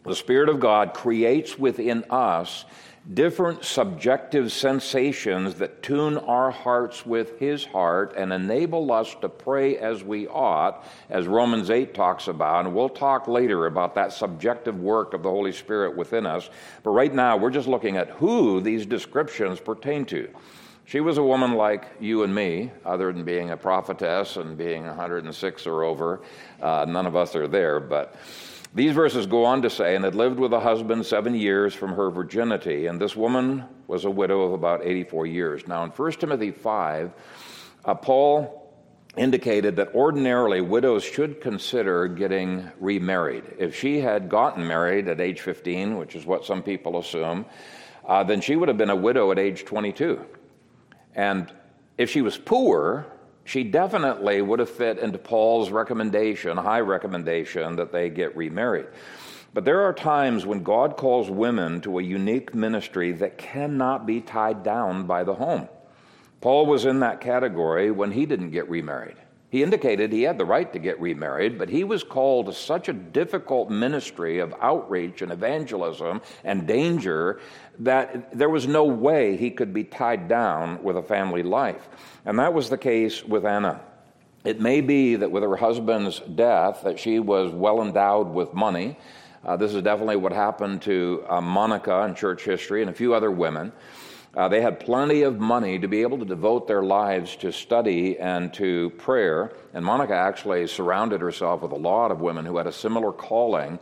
The 0.04 0.16
Spirit 0.16 0.50
of 0.50 0.60
God 0.60 0.94
creates 0.94 1.58
within 1.58 2.04
us 2.10 2.66
different 3.14 3.64
subjective 3.64 4.52
sensations 4.52 5.56
that 5.56 5.84
tune 5.84 6.18
our 6.18 6.50
hearts 6.50 7.06
with 7.06 7.38
His 7.40 7.64
heart 7.64 8.14
and 8.18 8.34
enable 8.34 8.92
us 8.92 9.16
to 9.22 9.30
pray 9.30 9.78
as 9.78 10.04
we 10.04 10.28
ought, 10.28 10.84
as 11.10 11.28
Romans 11.28 11.70
8 11.70 11.94
talks 11.94 12.28
about. 12.28 12.66
And 12.66 12.74
we'll 12.74 12.90
talk 12.90 13.28
later 13.28 13.68
about 13.68 13.94
that 13.96 14.12
subjective 14.12 14.80
work 14.80 15.14
of 15.14 15.22
the 15.22 15.30
Holy 15.30 15.52
Spirit 15.52 15.96
within 15.96 16.26
us. 16.26 16.50
But 16.82 16.92
right 16.92 17.14
now, 17.14 17.38
we're 17.38 17.52
just 17.52 17.68
looking 17.68 17.98
at 17.98 18.10
who 18.10 18.60
these 18.60 18.86
descriptions 18.86 19.60
pertain 19.60 20.06
to. 20.06 20.28
She 20.88 21.00
was 21.00 21.18
a 21.18 21.24
woman 21.24 21.54
like 21.54 21.88
you 22.00 22.24
and 22.24 22.34
me, 22.34 22.72
other 22.86 23.12
than 23.12 23.24
being 23.24 23.50
a 23.50 23.58
prophetess 23.58 24.38
and 24.38 24.56
being 24.56 24.86
106 24.86 25.68
or 25.68 25.84
over. 25.84 26.22
Uh, 26.62 26.86
none 26.88 27.08
of 27.08 27.16
us 27.16 27.36
are 27.36 27.48
there, 27.48 27.80
but 27.80 28.16
these 28.76 28.94
verses 28.94 29.26
go 29.26 29.46
on 29.46 29.62
to 29.62 29.70
say, 29.70 29.96
and 29.96 30.04
had 30.04 30.16
lived 30.16 30.38
with 30.38 30.52
a 30.52 30.60
husband 30.60 31.06
seven 31.06 31.34
years 31.34 31.74
from 31.74 31.94
her 31.94 32.12
virginity, 32.12 32.88
and 32.88 33.00
this 33.00 33.16
woman 33.16 33.64
was 33.88 34.04
a 34.04 34.12
widow 34.12 34.42
of 34.42 34.52
about 34.52 34.86
84 34.86 35.26
years. 35.28 35.66
Now, 35.66 35.86
in 35.86 35.92
1 35.92 36.12
Timothy 36.14 36.52
5, 36.52 37.14
uh, 37.86 37.96
Paul 37.96 38.62
indicated 39.16 39.78
that 39.78 39.96
ordinarily 39.96 40.60
widows 40.60 41.06
should 41.06 41.40
consider 41.40 42.10
getting 42.10 42.70
remarried. 42.78 43.46
If 43.58 43.80
she 43.80 44.02
had 44.02 44.28
gotten 44.28 44.68
married 44.68 45.08
at 45.08 45.22
age 45.22 45.40
15, 45.40 45.98
which 45.98 46.14
is 46.14 46.26
what 46.26 46.44
some 46.44 46.62
people 46.62 47.00
assume, 47.00 47.46
uh, 48.06 48.26
then 48.26 48.42
she 48.42 48.58
would 48.58 48.68
have 48.68 48.78
been 48.78 48.90
a 48.90 48.96
widow 48.96 49.32
at 49.32 49.40
age 49.40 49.64
22. 49.64 50.24
And 51.16 51.50
if 51.98 52.10
she 52.10 52.22
was 52.22 52.38
poor, 52.38 53.08
she 53.46 53.64
definitely 53.64 54.42
would 54.42 54.60
have 54.60 54.70
fit 54.70 54.98
into 54.98 55.18
Paul's 55.20 55.70
recommendation, 55.70 56.58
high 56.58 56.82
recommendation, 56.82 57.78
that 57.78 57.92
they 57.92 58.10
get 58.10 58.36
remarried. 58.36 58.88
But 59.54 59.64
there 59.64 59.82
are 59.82 59.94
times 59.94 60.46
when 60.46 60.64
God 60.64 60.98
calls 60.98 61.30
women 61.30 61.80
to 61.82 62.00
a 62.00 62.04
unique 62.04 62.54
ministry 62.54 63.14
that 63.14 63.38
cannot 63.38 64.06
be 64.06 64.20
tied 64.20 64.64
down 64.64 65.06
by 65.06 65.24
the 65.24 65.36
home. 65.36 65.70
Paul 66.42 66.66
was 66.66 66.86
in 66.86 67.00
that 67.00 67.22
category 67.22 67.90
when 67.92 68.12
he 68.12 68.26
didn't 68.26 68.50
get 68.50 68.70
remarried. 68.70 69.16
He 69.56 69.64
indicated 69.64 70.12
he 70.12 70.24
had 70.24 70.38
the 70.38 70.44
right 70.44 70.74
to 70.74 70.80
get 70.80 71.00
remarried, 71.00 71.58
but 71.58 71.70
he 71.70 71.86
was 71.86 72.04
called 72.04 72.48
to 72.48 72.54
such 72.54 72.90
a 72.90 72.94
difficult 72.94 73.70
ministry 73.70 74.40
of 74.40 74.54
outreach 74.60 75.22
and 75.22 75.32
evangelism 75.32 76.22
and 76.44 76.68
danger 76.68 77.40
that 77.80 78.38
there 78.38 78.50
was 78.50 78.68
no 78.68 78.84
way 78.84 79.38
he 79.38 79.50
could 79.50 79.74
be 79.74 79.86
tied 79.86 80.28
down 80.28 80.84
with 80.84 80.98
a 80.98 81.02
family 81.02 81.42
life. 81.42 81.88
And 82.26 82.38
that 82.38 82.54
was 82.54 82.70
the 82.70 82.78
case 82.78 83.24
with 83.24 83.46
Anna. 83.46 83.80
It 84.44 84.60
may 84.60 84.82
be 84.82 85.16
that 85.16 85.32
with 85.32 85.44
her 85.44 85.56
husband's 85.56 86.20
death 86.20 86.82
that 86.84 87.00
she 87.00 87.20
was 87.20 87.54
well 87.54 87.82
endowed 87.82 88.28
with 88.28 88.54
money. 88.54 89.00
Uh, 89.46 89.56
this 89.56 89.74
is 89.74 89.82
definitely 89.82 90.18
what 90.18 90.34
happened 90.34 90.82
to 90.82 91.24
uh, 91.30 91.40
Monica 91.40 92.02
in 92.02 92.14
church 92.14 92.44
history 92.44 92.82
and 92.82 92.90
a 92.90 92.94
few 92.94 93.14
other 93.14 93.32
women. 93.32 93.72
Uh, 94.36 94.50
they 94.50 94.60
had 94.60 94.80
plenty 94.80 95.22
of 95.22 95.40
money 95.40 95.80
to 95.80 95.88
be 95.88 96.02
able 96.02 96.18
to 96.18 96.26
devote 96.26 96.68
their 96.68 96.84
lives 96.84 97.38
to 97.38 97.52
study 97.52 98.20
and 98.20 98.54
to 98.54 98.90
prayer. 98.98 99.54
And 99.74 99.86
Monica 99.86 100.14
actually 100.14 100.68
surrounded 100.68 101.22
herself 101.22 101.62
with 101.62 101.72
a 101.72 101.78
lot 101.78 102.12
of 102.12 102.20
women 102.20 102.46
who 102.46 102.58
had 102.58 102.68
a 102.68 102.72
similar 102.72 103.14
calling. 103.14 103.80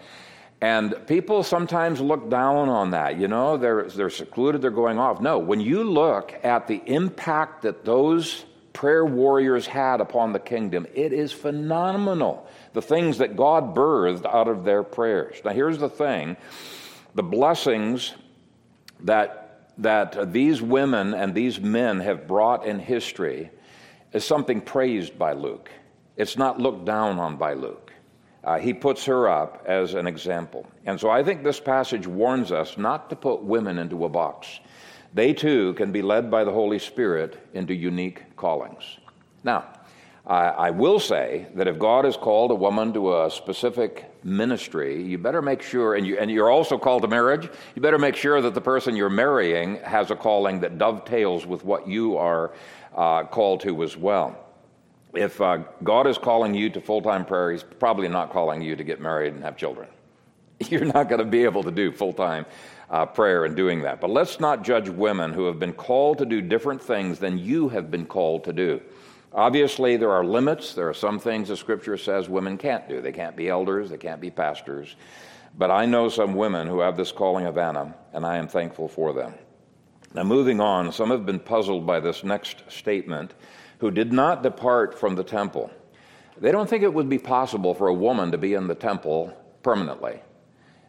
And 0.62 0.96
people 1.08 1.44
sometimes 1.44 2.00
look 2.00 2.30
down 2.30 2.70
on 2.70 2.92
that. 2.92 3.18
You 3.18 3.28
know, 3.28 3.58
they're, 3.58 3.84
they're 3.90 4.12
secluded, 4.12 4.62
they're 4.62 4.72
going 4.72 5.00
off. 5.00 5.20
No, 5.20 5.40
when 5.40 5.60
you 5.60 5.84
look 5.84 6.34
at 6.44 6.68
the 6.68 6.82
impact 6.86 7.64
that 7.64 7.84
those 7.84 8.46
prayer 8.74 9.06
warriors 9.06 9.66
had 9.66 10.02
upon 10.02 10.34
the 10.34 10.40
kingdom, 10.40 10.86
it 10.94 11.14
is 11.14 11.32
phenomenal. 11.32 12.48
The 12.74 12.82
things 12.82 13.18
that 13.18 13.36
God 13.36 13.76
birthed 13.76 14.26
out 14.26 14.48
of 14.48 14.64
their 14.64 14.84
prayers. 14.84 15.42
Now, 15.44 15.52
here's 15.52 15.80
the 15.80 15.90
thing 15.90 16.38
the 17.16 17.24
blessings 17.24 18.14
that 19.02 19.43
that 19.78 20.32
these 20.32 20.62
women 20.62 21.14
and 21.14 21.34
these 21.34 21.60
men 21.60 22.00
have 22.00 22.28
brought 22.28 22.66
in 22.66 22.80
history 22.80 23.50
is 24.12 24.24
something 24.24 24.62
praised 24.62 25.18
by 25.18 25.34
Luke. 25.34 25.70
It's 26.16 26.38
not 26.38 26.60
looked 26.60 26.86
down 26.86 27.20
on 27.20 27.38
by 27.38 27.54
Luke. 27.54 27.92
Uh, 28.44 28.60
he 28.60 28.74
puts 28.74 29.06
her 29.06 29.28
up 29.28 29.64
as 29.66 29.94
an 29.94 30.06
example. 30.06 30.68
And 30.86 31.00
so 31.00 31.10
I 31.10 31.24
think 31.24 31.44
this 31.44 31.60
passage 31.60 32.06
warns 32.06 32.52
us 32.52 32.78
not 32.78 33.10
to 33.10 33.16
put 33.16 33.42
women 33.42 33.80
into 33.80 34.06
a 34.06 34.10
box. 34.10 34.60
They 35.14 35.34
too 35.34 35.74
can 35.76 35.92
be 35.92 36.02
led 36.02 36.30
by 36.30 36.44
the 36.44 36.52
Holy 36.52 36.80
Spirit 36.80 37.48
into 37.54 37.74
unique 37.74 38.36
callings. 38.36 38.98
Now, 39.44 39.66
I, 40.26 40.46
I 40.46 40.70
will 40.70 41.00
say 41.00 41.48
that 41.56 41.68
if 41.68 41.78
God 41.78 42.06
has 42.06 42.16
called 42.16 42.52
a 42.52 42.56
woman 42.56 42.94
to 42.94 43.24
a 43.24 43.30
specific 43.30 44.10
ministry, 44.24 45.04
you 45.04 45.18
better 45.18 45.42
make 45.42 45.62
sure, 45.62 45.96
and, 45.96 46.08
you, 46.08 46.18
and 46.18 46.32
you're 46.32 46.50
also 46.50 46.78
called 46.78 47.02
to 47.02 47.10
marriage, 47.10 47.50
you 47.76 47.82
better 47.82 48.00
make 48.00 48.16
sure 48.16 48.42
that 48.42 48.54
the 48.54 48.62
person 48.62 48.96
you're 48.96 49.10
marrying 49.10 49.78
has 49.82 50.12
a 50.12 50.16
calling 50.16 50.62
that 50.62 50.78
dovetails 50.78 51.46
with 51.46 51.66
what 51.66 51.88
you 51.88 52.16
are 52.16 52.54
uh, 52.96 53.24
called 53.24 53.62
to 53.62 53.84
as 53.84 53.98
well. 53.98 54.38
If 55.14 55.42
uh, 55.42 55.58
God 55.84 56.08
is 56.08 56.18
calling 56.18 56.56
you 56.56 56.70
to 56.70 56.82
full 56.82 57.02
time 57.02 57.26
prayer, 57.26 57.52
He's 57.52 57.64
probably 57.64 58.08
not 58.08 58.32
calling 58.32 58.62
you 58.62 58.76
to 58.76 58.84
get 58.84 59.02
married 59.02 59.34
and 59.34 59.44
have 59.44 59.58
children. 59.58 59.90
You're 60.70 60.86
not 60.86 61.10
going 61.10 61.20
to 61.20 61.26
be 61.26 61.44
able 61.44 61.64
to 61.64 61.72
do 61.72 61.92
full 61.92 62.14
time 62.14 62.46
uh, 62.90 63.06
prayer 63.06 63.46
and 63.46 63.56
doing 63.56 63.82
that. 63.82 64.00
But 64.00 64.10
let's 64.10 64.40
not 64.40 64.64
judge 64.64 64.90
women 64.90 65.34
who 65.34 65.46
have 65.46 65.60
been 65.60 65.74
called 65.74 66.18
to 66.20 66.26
do 66.26 66.42
different 66.42 66.82
things 66.82 67.20
than 67.20 67.38
you 67.38 67.70
have 67.70 67.92
been 67.92 68.06
called 68.06 68.46
to 68.46 68.54
do. 68.54 68.82
Obviously, 69.34 69.98
there 69.98 70.12
are 70.12 70.24
limits. 70.24 70.74
There 70.74 70.88
are 70.88 70.94
some 70.94 71.20
things 71.20 71.48
the 71.48 71.58
scripture 71.58 71.98
says 71.98 72.30
women 72.30 72.58
can't 72.58 72.88
do. 72.88 73.02
They 73.02 73.12
can't 73.12 73.36
be 73.36 73.50
elders, 73.50 73.90
they 73.90 73.98
can't 73.98 74.22
be 74.22 74.30
pastors. 74.30 74.96
But 75.58 75.72
I 75.72 75.86
know 75.86 76.10
some 76.10 76.36
women 76.36 76.68
who 76.68 76.80
have 76.80 76.98
this 76.98 77.12
calling 77.12 77.46
of 77.46 77.58
Anna, 77.58 77.96
and 78.14 78.26
I 78.26 78.38
am 78.38 78.48
thankful 78.48 78.88
for 78.88 79.14
them. 79.14 79.34
Now, 80.14 80.24
moving 80.24 80.60
on, 80.60 80.92
some 80.92 81.10
have 81.10 81.26
been 81.26 81.40
puzzled 81.40 81.86
by 81.86 82.00
this 82.00 82.24
next 82.24 82.64
statement 82.70 83.34
who 83.80 83.90
did 83.90 84.14
not 84.14 84.44
depart 84.44 84.98
from 84.98 85.16
the 85.16 85.24
temple. 85.24 85.72
They 86.38 86.52
don't 86.52 86.70
think 86.70 86.84
it 86.84 86.94
would 86.94 87.10
be 87.10 87.20
possible 87.20 87.74
for 87.74 87.88
a 87.88 87.94
woman 87.94 88.32
to 88.32 88.38
be 88.38 88.54
in 88.54 88.68
the 88.68 88.76
temple 88.76 89.36
permanently. 89.64 90.22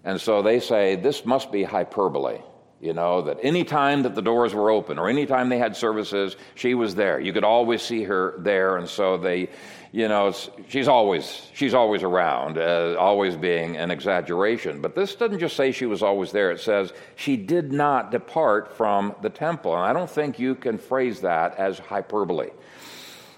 And 0.04 0.20
so 0.20 0.42
they 0.42 0.60
say 0.60 0.96
this 0.96 1.24
must 1.24 1.50
be 1.50 1.62
hyperbole. 1.62 2.40
You 2.84 2.92
know, 2.92 3.22
that 3.22 3.38
any 3.42 3.64
time 3.64 4.02
that 4.02 4.14
the 4.14 4.20
doors 4.20 4.52
were 4.52 4.70
open 4.70 4.98
or 4.98 5.08
any 5.08 5.24
time 5.24 5.48
they 5.48 5.56
had 5.56 5.74
services, 5.74 6.36
she 6.54 6.74
was 6.74 6.94
there. 6.94 7.18
You 7.18 7.32
could 7.32 7.42
always 7.42 7.80
see 7.80 8.02
her 8.02 8.34
there. 8.40 8.76
And 8.76 8.86
so 8.86 9.16
they, 9.16 9.48
you 9.90 10.06
know, 10.06 10.34
she's 10.68 10.86
always, 10.86 11.48
she's 11.54 11.72
always 11.72 12.02
around, 12.02 12.58
uh, 12.58 12.96
always 12.98 13.38
being 13.38 13.78
an 13.78 13.90
exaggeration. 13.90 14.82
But 14.82 14.94
this 14.94 15.14
doesn't 15.14 15.38
just 15.38 15.56
say 15.56 15.72
she 15.72 15.86
was 15.86 16.02
always 16.02 16.30
there. 16.30 16.50
It 16.50 16.60
says 16.60 16.92
she 17.16 17.38
did 17.38 17.72
not 17.72 18.10
depart 18.10 18.76
from 18.76 19.14
the 19.22 19.30
temple. 19.30 19.72
And 19.72 19.82
I 19.82 19.94
don't 19.94 20.10
think 20.10 20.38
you 20.38 20.54
can 20.54 20.76
phrase 20.76 21.22
that 21.22 21.56
as 21.56 21.78
hyperbole. 21.78 22.50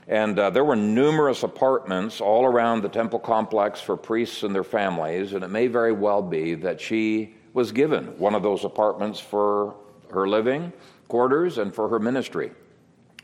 And 0.09 0.37
uh, 0.41 0.51
there 0.51 0.65
were 0.65 0.75
numerous 0.75 1.45
apartments 1.45 2.21
all 2.21 2.47
around 2.47 2.83
the 2.83 2.89
temple 2.89 3.21
complex 3.21 3.81
for 3.81 3.97
priests 3.97 4.43
and 4.43 4.53
their 4.53 4.65
families, 4.65 5.35
and 5.35 5.45
it 5.45 5.51
may 5.51 5.69
very 5.69 5.93
well 5.93 6.21
be 6.21 6.55
that 6.57 6.81
she 6.81 7.36
was 7.57 7.73
given 7.73 8.05
one 8.19 8.35
of 8.35 8.43
those 8.43 8.67
apartments 8.67 9.19
for 9.19 9.75
her 10.13 10.29
living 10.29 10.71
quarters 11.09 11.57
and 11.57 11.75
for 11.75 11.89
her 11.89 11.99
ministry. 11.99 12.51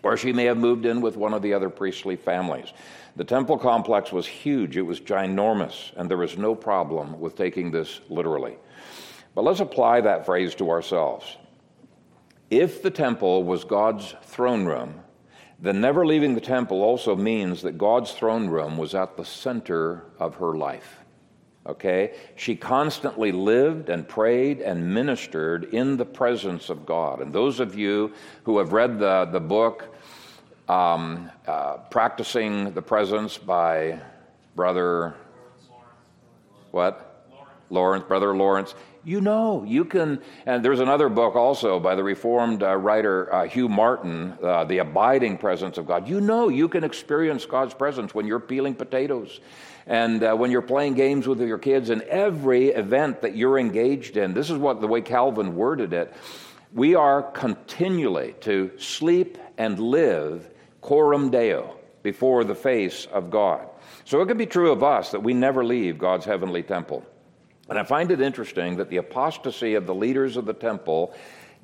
Or 0.03 0.16
she 0.16 0.33
may 0.33 0.47
have 0.47 0.57
moved 0.57 0.87
in 0.87 1.03
with 1.03 1.18
one 1.18 1.35
of 1.35 1.42
the 1.42 1.53
other 1.53 1.68
priestly 1.68 2.16
families. 2.16 2.73
The 3.14 3.25
temple 3.25 3.59
complex 3.59 4.11
was 4.11 4.27
huge, 4.27 4.79
it 4.79 4.83
was 4.83 5.01
ginormous, 5.01 5.95
and 5.97 6.09
there 6.09 6.16
was 6.16 6.38
no 6.38 6.55
problem 6.55 7.21
with 7.21 7.37
taking 7.37 7.71
this 7.71 8.01
literally. 8.09 8.57
But 9.35 9.45
let's 9.45 9.61
apply 9.61 10.01
that 10.01 10.25
phrase 10.25 10.55
to 10.55 10.71
ourselves. 10.71 11.37
If 12.49 12.83
the 12.83 12.90
temple 12.90 13.45
was 13.45 13.64
God's 13.64 14.14
throne 14.23 14.64
room, 14.64 15.03
then 15.61 15.83
never 15.83 16.07
leaving 16.07 16.35
the 16.35 16.40
temple 16.40 16.81
also 16.81 17.14
means 17.14 17.61
that 17.61 17.77
God's 17.77 18.12
throne 18.12 18.49
room 18.49 18.79
was 18.79 18.95
at 18.95 19.18
the 19.18 19.27
center 19.27 20.07
of 20.18 20.37
her 20.37 20.55
life. 20.57 21.02
Okay? 21.66 22.14
She 22.37 22.57
constantly 22.57 23.33
lived 23.33 23.88
and 23.88 24.07
prayed 24.07 24.61
and 24.61 24.92
ministered 24.92 25.64
in 25.72 25.96
the 25.96 26.05
presence 26.05 26.70
of 26.70 26.85
God. 26.85 27.20
And 27.20 27.33
those 27.33 27.61
of 27.61 27.77
you 27.77 28.12
who 28.44 28.59
have 28.59 28.72
read 28.72 28.98
the, 28.98 29.29
the 29.31 29.40
book, 29.40 29.94
um, 30.68 31.31
uh, 31.46 31.79
Practicing 31.90 32.72
the 32.72 32.83
Presence 32.83 33.38
by 33.38 34.01
Brother, 34.57 35.14
what? 36.70 37.09
Lawrence, 37.70 38.05
Brother 38.07 38.37
Lawrence. 38.37 38.75
You 39.05 39.20
know, 39.20 39.64
you 39.64 39.85
can, 39.85 40.20
and 40.46 40.64
there's 40.64 40.79
another 40.79 41.09
book 41.09 41.35
also 41.35 41.81
by 41.81 41.96
the 41.96 42.05
Reformed 42.05 42.62
uh, 42.62 42.77
writer 42.77 43.35
uh, 43.35 43.48
Hugh 43.48 43.68
Martin, 43.68 44.37
uh, 44.42 44.64
The 44.64 44.79
Abiding 44.79 45.38
Presence 45.38 45.77
of 45.77 45.87
God. 45.87 46.09
You 46.09 46.20
know, 46.20 46.48
you 46.48 46.68
can 46.68 46.85
experience 46.85 47.44
God's 47.44 47.75
presence 47.75 48.14
when 48.14 48.27
you're 48.27 48.38
peeling 48.38 48.75
potatoes 48.75 49.40
and 49.87 50.23
uh, 50.23 50.35
when 50.35 50.51
you're 50.51 50.62
playing 50.62 50.95
games 50.95 51.27
with 51.27 51.40
your 51.40 51.59
kids 51.59 51.90
and 51.90 52.03
every 52.03 52.68
event 52.68 53.23
that 53.23 53.37
you're 53.37 53.59
engaged 53.59 54.16
in. 54.16 54.35
This 54.35 54.51
is 54.51 54.57
what 54.57 54.81
the 54.81 54.87
way 54.87 55.01
Calvin 55.01 55.57
worded 55.57 55.92
it. 55.92 56.12
We 56.73 56.95
are 56.95 57.23
continually 57.23 58.35
to 58.40 58.71
sleep 58.79 59.38
and 59.59 59.79
live 59.79 60.49
coram 60.81 61.31
deo 61.31 61.77
before 62.03 62.45
the 62.45 62.55
face 62.55 63.07
of 63.07 63.31
God. 63.31 63.68
So 64.05 64.21
it 64.21 64.27
can 64.27 64.38
be 64.38 64.47
true 64.47 64.73
of 64.73 64.83
us 64.83 65.11
that 65.11 65.23
we 65.23 65.35
never 65.35 65.64
leave 65.64 65.99
God's 65.99 66.25
heavenly 66.25 66.62
temple. 66.62 67.05
And 67.68 67.79
I 67.79 67.85
find 67.85 68.11
it 68.11 68.21
interesting 68.21 68.77
that 68.77 68.90
the 68.90 68.97
apostasy 68.97 69.75
of 69.75 69.87
the 69.87 69.95
leaders 69.95 70.37
of 70.37 70.47
the 70.47 70.53
temple 70.53 71.14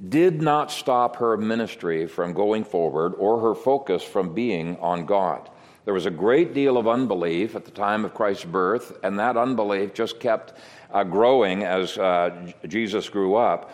did 0.08 0.40
not 0.40 0.70
stop 0.70 1.16
her 1.16 1.36
ministry 1.36 2.06
from 2.06 2.32
going 2.32 2.64
forward 2.64 3.14
or 3.18 3.40
her 3.40 3.54
focus 3.54 4.02
from 4.02 4.32
being 4.32 4.76
on 4.76 5.06
God. 5.06 5.50
There 5.88 5.94
was 5.94 6.04
a 6.04 6.10
great 6.10 6.52
deal 6.52 6.76
of 6.76 6.86
unbelief 6.86 7.56
at 7.56 7.64
the 7.64 7.70
time 7.70 8.04
of 8.04 8.12
Christ's 8.12 8.44
birth, 8.44 8.98
and 9.02 9.18
that 9.18 9.38
unbelief 9.38 9.94
just 9.94 10.20
kept 10.20 10.52
uh, 10.92 11.02
growing 11.02 11.64
as 11.64 11.96
uh, 11.96 12.52
Jesus 12.66 13.08
grew 13.08 13.36
up. 13.36 13.70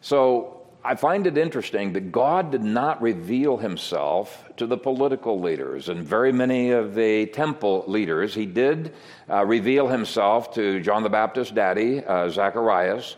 So 0.00 0.66
I 0.84 0.96
find 0.96 1.24
it 1.24 1.38
interesting 1.38 1.92
that 1.92 2.10
God 2.10 2.50
did 2.50 2.64
not 2.64 3.00
reveal 3.00 3.58
himself 3.58 4.44
to 4.56 4.66
the 4.66 4.76
political 4.76 5.40
leaders 5.40 5.88
and 5.88 6.04
very 6.04 6.32
many 6.32 6.72
of 6.72 6.96
the 6.96 7.26
temple 7.26 7.84
leaders. 7.86 8.34
He 8.34 8.44
did 8.44 8.92
uh, 9.30 9.46
reveal 9.46 9.86
himself 9.86 10.52
to 10.54 10.80
John 10.80 11.04
the 11.04 11.10
Baptist's 11.10 11.54
daddy, 11.54 12.04
uh, 12.04 12.28
Zacharias, 12.28 13.14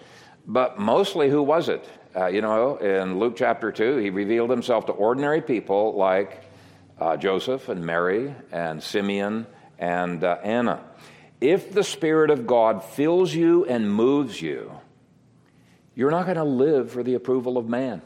but 0.46 0.78
mostly 0.78 1.30
who 1.30 1.42
was 1.42 1.70
it? 1.70 1.88
Uh, 2.14 2.26
you 2.26 2.42
know, 2.42 2.76
in 2.76 3.18
Luke 3.18 3.36
chapter 3.38 3.72
2, 3.72 3.96
he 3.96 4.10
revealed 4.10 4.50
himself 4.50 4.84
to 4.84 4.92
ordinary 4.92 5.40
people 5.40 5.94
like 5.94 6.43
uh, 6.98 7.16
Joseph 7.16 7.68
and 7.68 7.84
Mary 7.84 8.34
and 8.52 8.82
Simeon 8.82 9.46
and 9.78 10.22
uh, 10.22 10.38
Anna. 10.42 10.84
If 11.40 11.72
the 11.72 11.84
Spirit 11.84 12.30
of 12.30 12.46
God 12.46 12.84
fills 12.84 13.34
you 13.34 13.64
and 13.66 13.92
moves 13.92 14.40
you, 14.40 14.72
you're 15.94 16.10
not 16.10 16.24
going 16.24 16.36
to 16.36 16.44
live 16.44 16.90
for 16.90 17.02
the 17.02 17.14
approval 17.14 17.58
of 17.58 17.68
man. 17.68 18.02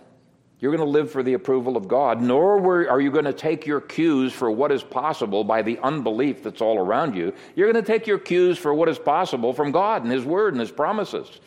You're 0.60 0.72
going 0.76 0.84
to 0.84 0.90
live 0.90 1.12
for 1.12 1.22
the 1.22 1.34
approval 1.34 1.76
of 1.76 1.86
God, 1.86 2.20
nor 2.20 2.88
are 2.90 3.00
you 3.00 3.12
going 3.12 3.26
to 3.26 3.32
take 3.32 3.64
your 3.64 3.80
cues 3.80 4.32
for 4.32 4.50
what 4.50 4.72
is 4.72 4.82
possible 4.82 5.44
by 5.44 5.62
the 5.62 5.78
unbelief 5.78 6.42
that's 6.42 6.60
all 6.60 6.78
around 6.78 7.14
you. 7.14 7.32
You're 7.54 7.72
going 7.72 7.84
to 7.84 7.92
take 7.92 8.08
your 8.08 8.18
cues 8.18 8.58
for 8.58 8.74
what 8.74 8.88
is 8.88 8.98
possible 8.98 9.52
from 9.52 9.70
God 9.70 10.02
and 10.02 10.10
His 10.10 10.24
Word 10.24 10.54
and 10.54 10.60
His 10.60 10.72
promises. 10.72 11.40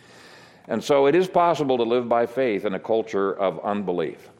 And 0.70 0.82
so 0.82 1.08
it 1.08 1.16
is 1.16 1.28
possible 1.28 1.78
to 1.78 1.84
live 1.84 2.08
by 2.08 2.26
faith 2.26 2.64
in 2.64 2.74
a 2.74 2.80
culture 2.80 3.34
of 3.34 3.60
unbelief. 3.66 4.31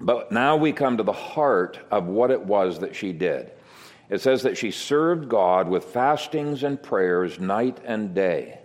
But 0.00 0.32
now 0.32 0.56
we 0.56 0.72
come 0.72 0.96
to 0.96 1.02
the 1.02 1.12
heart 1.12 1.78
of 1.90 2.06
what 2.06 2.30
it 2.30 2.40
was 2.40 2.80
that 2.80 2.96
she 2.96 3.12
did. 3.12 3.52
It 4.10 4.20
says 4.20 4.42
that 4.42 4.58
she 4.58 4.70
served 4.70 5.28
God 5.28 5.68
with 5.68 5.84
fastings 5.84 6.62
and 6.62 6.82
prayers 6.82 7.40
night 7.40 7.78
and 7.84 8.14
day. 8.14 8.58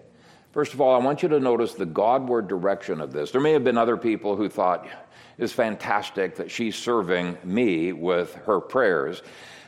First 0.51 0.73
of 0.73 0.81
all, 0.81 0.99
I 0.99 1.03
want 1.03 1.23
you 1.23 1.29
to 1.29 1.39
notice 1.39 1.75
the 1.75 1.85
Godward 1.85 2.47
direction 2.47 2.99
of 2.99 3.13
this. 3.13 3.31
There 3.31 3.41
may 3.41 3.53
have 3.53 3.63
been 3.63 3.77
other 3.77 3.97
people 3.97 4.35
who 4.35 4.49
thought 4.49 4.87
it's 5.37 5.53
fantastic 5.53 6.35
that 6.35 6.51
she's 6.51 6.75
serving 6.75 7.37
me 7.43 7.93
with 7.93 8.33
her 8.45 8.59
prayers. 8.59 9.21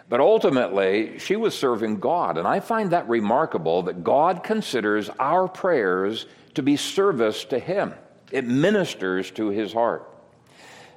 But 0.09 0.19
ultimately, 0.19 1.19
she 1.19 1.37
was 1.37 1.57
serving 1.57 1.99
God. 1.99 2.37
And 2.37 2.45
I 2.45 2.59
find 2.59 2.91
that 2.91 3.07
remarkable 3.07 3.83
that 3.83 4.03
God 4.03 4.43
considers 4.43 5.09
our 5.19 5.47
prayers 5.47 6.25
to 6.55 6.63
be 6.63 6.75
service 6.75 7.45
to 7.45 7.59
Him, 7.59 7.93
it 8.31 8.45
ministers 8.45 9.31
to 9.31 9.49
His 9.49 9.71
heart. 9.71 10.10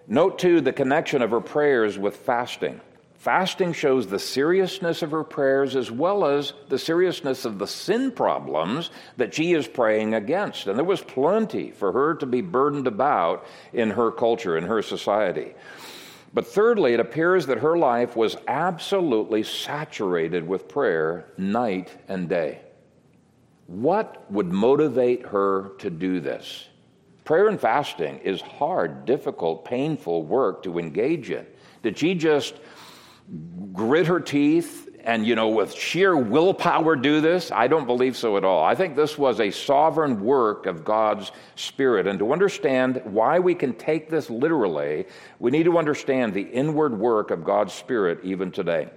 Note 0.07 0.39
too 0.39 0.61
the 0.61 0.73
connection 0.73 1.23
of 1.23 1.31
her 1.31 1.41
prayers 1.41 1.99
with 1.99 2.17
fasting. 2.17 2.81
Fasting 3.25 3.73
shows 3.73 4.07
the 4.07 4.19
seriousness 4.19 5.01
of 5.01 5.11
her 5.13 5.25
prayers 5.25 5.77
as 5.77 5.91
well 5.91 6.27
as 6.27 6.53
the 6.69 6.79
seriousness 6.79 7.47
of 7.47 7.59
the 7.59 7.67
sin 7.67 8.11
problems 8.11 8.91
that 9.17 9.33
she 9.33 9.55
is 9.55 9.67
praying 9.67 10.13
against. 10.13 10.67
And 10.67 10.77
there 10.77 10.85
was 10.85 11.01
plenty 11.01 11.71
for 11.71 11.91
her 11.91 12.15
to 12.17 12.27
be 12.27 12.43
burdened 12.43 12.87
about 12.87 13.47
in 13.73 13.89
her 13.89 14.11
culture, 14.11 14.59
in 14.59 14.65
her 14.65 14.83
society. 14.83 15.55
But 16.35 16.47
thirdly, 16.47 16.93
it 16.93 17.01
appears 17.01 17.47
that 17.47 17.61
her 17.61 17.79
life 17.79 18.15
was 18.15 18.37
absolutely 18.47 19.43
saturated 19.43 20.47
with 20.47 20.69
prayer 20.69 21.25
night 21.39 21.97
and 22.09 22.29
day. 22.29 22.61
What 23.69 24.31
would 24.31 24.53
motivate 24.53 25.25
her 25.27 25.71
to 25.79 25.89
do 25.89 26.21
this? 26.21 26.69
Prayer 27.25 27.49
and 27.49 27.59
fasting 27.59 28.19
is 28.19 28.41
hard, 28.43 29.07
difficult, 29.07 29.65
painful 29.65 30.25
work 30.25 30.63
to 30.65 30.79
engage 30.79 31.31
in. 31.31 31.47
Did 31.83 31.99
she 31.99 32.15
just 32.15 32.55
grit 33.73 34.07
her 34.07 34.21
teeth 34.21 34.91
and, 35.03 35.27
you 35.27 35.35
know, 35.35 35.49
with 35.49 35.75
sheer 35.75 36.17
willpower 36.17 36.97
do 36.97 37.23
this? 37.23 37.51
I 37.51 37.67
don't 37.67 37.87
believe 37.87 38.17
so 38.17 38.37
at 38.37 38.45
all. 38.45 38.63
I 38.63 38.75
think 38.75 38.95
this 38.95 39.17
was 39.17 39.41
a 39.41 39.51
sovereign 39.51 40.23
work 40.23 40.67
of 40.67 40.85
God's 40.85 41.33
Spirit. 41.57 42.07
And 42.07 42.19
to 42.19 42.33
understand 42.33 43.01
why 43.05 43.39
we 43.39 43.55
can 43.55 43.73
take 43.75 44.11
this 44.11 44.29
literally, 44.29 45.07
we 45.39 45.51
need 45.51 45.65
to 45.65 45.79
understand 45.79 46.35
the 46.35 46.43
inward 46.43 46.99
work 46.99 47.31
of 47.31 47.43
God's 47.43 47.73
Spirit 47.73 48.21
even 48.23 48.51
today. 48.51 48.91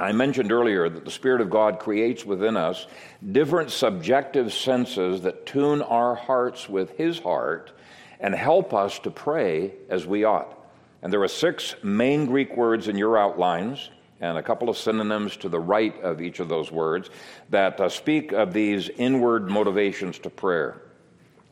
I 0.00 0.12
mentioned 0.12 0.52
earlier 0.52 0.88
that 0.88 1.04
the 1.04 1.10
Spirit 1.10 1.40
of 1.40 1.50
God 1.50 1.78
creates 1.78 2.24
within 2.24 2.56
us 2.56 2.86
different 3.32 3.70
subjective 3.70 4.52
senses 4.52 5.22
that 5.22 5.46
tune 5.46 5.82
our 5.82 6.14
hearts 6.14 6.68
with 6.68 6.96
His 6.96 7.18
heart 7.18 7.72
and 8.18 8.34
help 8.34 8.74
us 8.74 8.98
to 9.00 9.10
pray 9.10 9.72
as 9.88 10.06
we 10.06 10.24
ought. 10.24 10.56
And 11.02 11.12
there 11.12 11.22
are 11.22 11.28
six 11.28 11.74
main 11.82 12.26
Greek 12.26 12.56
words 12.56 12.88
in 12.88 12.98
your 12.98 13.18
outlines 13.18 13.90
and 14.20 14.36
a 14.36 14.42
couple 14.42 14.68
of 14.68 14.76
synonyms 14.76 15.36
to 15.38 15.48
the 15.48 15.58
right 15.58 15.98
of 16.02 16.20
each 16.20 16.40
of 16.40 16.48
those 16.48 16.70
words 16.70 17.08
that 17.48 17.80
uh, 17.80 17.88
speak 17.88 18.32
of 18.32 18.52
these 18.52 18.90
inward 18.90 19.48
motivations 19.48 20.18
to 20.18 20.30
prayer. 20.30 20.82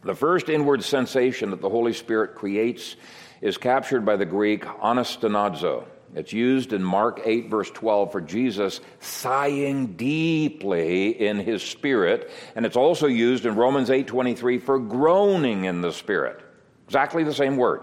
The 0.04 0.14
first 0.14 0.48
inward 0.48 0.84
sensation 0.84 1.50
that 1.50 1.60
the 1.60 1.70
Holy 1.70 1.94
Spirit 1.94 2.34
creates 2.34 2.96
is 3.40 3.56
captured 3.56 4.04
by 4.04 4.16
the 4.16 4.26
Greek 4.26 4.64
anastenazo. 4.64 5.84
It's 6.14 6.32
used 6.32 6.72
in 6.72 6.82
Mark 6.82 7.20
8, 7.24 7.50
verse 7.50 7.70
12, 7.70 8.12
for 8.12 8.20
Jesus 8.20 8.80
sighing 9.00 9.94
deeply 9.94 11.10
in 11.10 11.38
his 11.38 11.62
spirit. 11.62 12.30
And 12.56 12.64
it's 12.64 12.76
also 12.76 13.06
used 13.06 13.46
in 13.46 13.56
Romans 13.56 13.90
8, 13.90 14.06
23 14.06 14.58
for 14.58 14.78
groaning 14.78 15.64
in 15.64 15.80
the 15.80 15.92
spirit. 15.92 16.40
Exactly 16.86 17.24
the 17.24 17.34
same 17.34 17.56
word. 17.56 17.82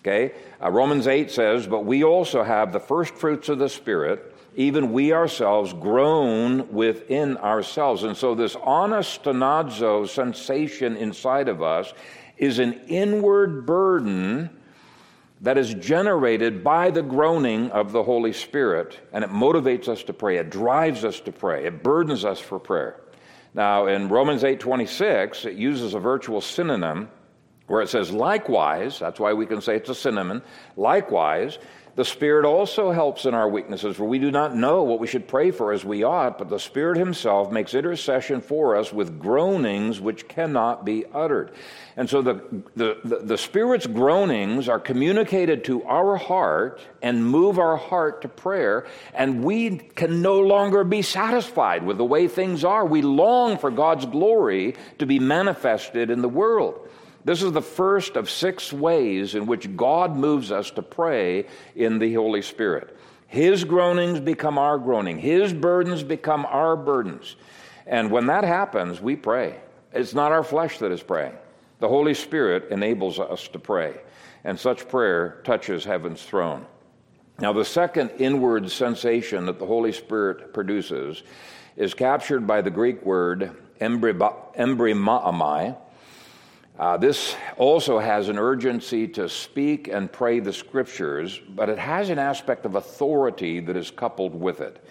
Okay? 0.00 0.34
Uh, 0.62 0.70
Romans 0.70 1.06
8 1.06 1.30
says, 1.30 1.66
But 1.66 1.84
we 1.84 2.04
also 2.04 2.42
have 2.42 2.72
the 2.72 2.80
first 2.80 3.14
fruits 3.14 3.48
of 3.48 3.58
the 3.58 3.68
Spirit, 3.68 4.34
even 4.54 4.92
we 4.92 5.12
ourselves 5.12 5.72
groan 5.72 6.72
within 6.72 7.36
ourselves. 7.38 8.04
And 8.04 8.16
so 8.16 8.34
this 8.34 8.54
anastenazo 8.54 10.08
sensation 10.08 10.96
inside 10.96 11.48
of 11.48 11.62
us 11.62 11.92
is 12.36 12.58
an 12.60 12.80
inward 12.88 13.66
burden 13.66 14.50
that 15.40 15.56
is 15.58 15.74
generated 15.74 16.64
by 16.64 16.90
the 16.90 17.02
groaning 17.02 17.70
of 17.70 17.92
the 17.92 18.02
Holy 18.02 18.32
Spirit, 18.32 18.98
and 19.12 19.22
it 19.22 19.30
motivates 19.30 19.88
us 19.88 20.02
to 20.04 20.12
pray. 20.12 20.38
It 20.38 20.50
drives 20.50 21.04
us 21.04 21.20
to 21.20 21.32
pray. 21.32 21.66
It 21.66 21.82
burdens 21.82 22.24
us 22.24 22.40
for 22.40 22.58
prayer. 22.58 23.00
Now, 23.54 23.86
in 23.86 24.08
Romans 24.08 24.44
8:26, 24.44 25.44
it 25.44 25.54
uses 25.54 25.94
a 25.94 26.00
virtual 26.00 26.40
synonym 26.40 27.08
where 27.66 27.82
it 27.82 27.88
says 27.88 28.10
likewise, 28.10 28.98
that's 28.98 29.20
why 29.20 29.32
we 29.34 29.46
can 29.46 29.60
say 29.60 29.76
it's 29.76 29.90
a 29.90 29.94
synonym, 29.94 30.42
likewise, 30.76 31.58
the 31.98 32.04
Spirit 32.04 32.44
also 32.44 32.92
helps 32.92 33.24
in 33.24 33.34
our 33.34 33.48
weaknesses, 33.48 33.96
for 33.96 34.04
we 34.04 34.20
do 34.20 34.30
not 34.30 34.54
know 34.54 34.84
what 34.84 35.00
we 35.00 35.08
should 35.08 35.26
pray 35.26 35.50
for 35.50 35.72
as 35.72 35.84
we 35.84 36.04
ought, 36.04 36.38
but 36.38 36.48
the 36.48 36.60
Spirit 36.60 36.96
Himself 36.96 37.50
makes 37.50 37.74
intercession 37.74 38.40
for 38.40 38.76
us 38.76 38.92
with 38.92 39.18
groanings 39.18 40.00
which 40.00 40.28
cannot 40.28 40.84
be 40.84 41.04
uttered. 41.12 41.50
And 41.96 42.08
so 42.08 42.22
the, 42.22 42.34
the, 42.76 43.00
the, 43.02 43.16
the 43.16 43.36
Spirit's 43.36 43.88
groanings 43.88 44.68
are 44.68 44.78
communicated 44.78 45.64
to 45.64 45.82
our 45.86 46.14
heart 46.14 46.80
and 47.02 47.26
move 47.26 47.58
our 47.58 47.76
heart 47.76 48.22
to 48.22 48.28
prayer, 48.28 48.86
and 49.12 49.42
we 49.42 49.78
can 49.78 50.22
no 50.22 50.38
longer 50.38 50.84
be 50.84 51.02
satisfied 51.02 51.84
with 51.84 51.98
the 51.98 52.04
way 52.04 52.28
things 52.28 52.62
are. 52.62 52.86
We 52.86 53.02
long 53.02 53.58
for 53.58 53.72
God's 53.72 54.06
glory 54.06 54.76
to 55.00 55.06
be 55.06 55.18
manifested 55.18 56.10
in 56.10 56.22
the 56.22 56.28
world. 56.28 56.87
This 57.28 57.42
is 57.42 57.52
the 57.52 57.60
first 57.60 58.16
of 58.16 58.30
six 58.30 58.72
ways 58.72 59.34
in 59.34 59.44
which 59.44 59.76
God 59.76 60.16
moves 60.16 60.50
us 60.50 60.70
to 60.70 60.80
pray 60.80 61.44
in 61.76 61.98
the 61.98 62.14
Holy 62.14 62.40
Spirit. 62.40 62.96
His 63.26 63.64
groanings 63.64 64.18
become 64.18 64.56
our 64.56 64.78
groaning, 64.78 65.18
His 65.18 65.52
burdens 65.52 66.02
become 66.02 66.46
our 66.46 66.74
burdens. 66.74 67.36
And 67.86 68.10
when 68.10 68.28
that 68.28 68.44
happens, 68.44 69.02
we 69.02 69.14
pray. 69.14 69.60
It's 69.92 70.14
not 70.14 70.32
our 70.32 70.42
flesh 70.42 70.78
that 70.78 70.90
is 70.90 71.02
praying. 71.02 71.34
The 71.80 71.88
Holy 71.88 72.14
Spirit 72.14 72.70
enables 72.70 73.20
us 73.20 73.46
to 73.48 73.58
pray, 73.58 74.00
and 74.42 74.58
such 74.58 74.88
prayer 74.88 75.42
touches 75.44 75.84
heaven's 75.84 76.22
throne. 76.22 76.64
Now, 77.40 77.52
the 77.52 77.62
second 77.62 78.12
inward 78.16 78.70
sensation 78.70 79.44
that 79.44 79.58
the 79.58 79.66
Holy 79.66 79.92
Spirit 79.92 80.54
produces 80.54 81.22
is 81.76 81.92
captured 81.92 82.46
by 82.46 82.62
the 82.62 82.70
Greek 82.70 83.04
word 83.04 83.54
embrimaomai, 83.82 85.76
uh, 86.78 86.96
this 86.96 87.34
also 87.56 87.98
has 87.98 88.28
an 88.28 88.38
urgency 88.38 89.08
to 89.08 89.28
speak 89.28 89.88
and 89.88 90.10
pray 90.12 90.38
the 90.38 90.52
scriptures, 90.52 91.40
but 91.48 91.68
it 91.68 91.78
has 91.78 92.08
an 92.08 92.18
aspect 92.18 92.64
of 92.66 92.76
authority 92.76 93.58
that 93.60 93.76
is 93.76 93.90
coupled 93.90 94.34
with 94.34 94.60
it. 94.60 94.84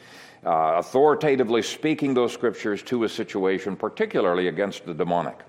Uh, 0.46 0.76
authoritatively 0.78 1.62
speaking 1.62 2.14
those 2.14 2.34
scriptures 2.34 2.84
to 2.84 3.04
a 3.06 3.10
situation, 3.10 3.76
particularly 3.76 4.48
against 4.48 4.86
the 4.86 4.94
demonic, 4.94 5.40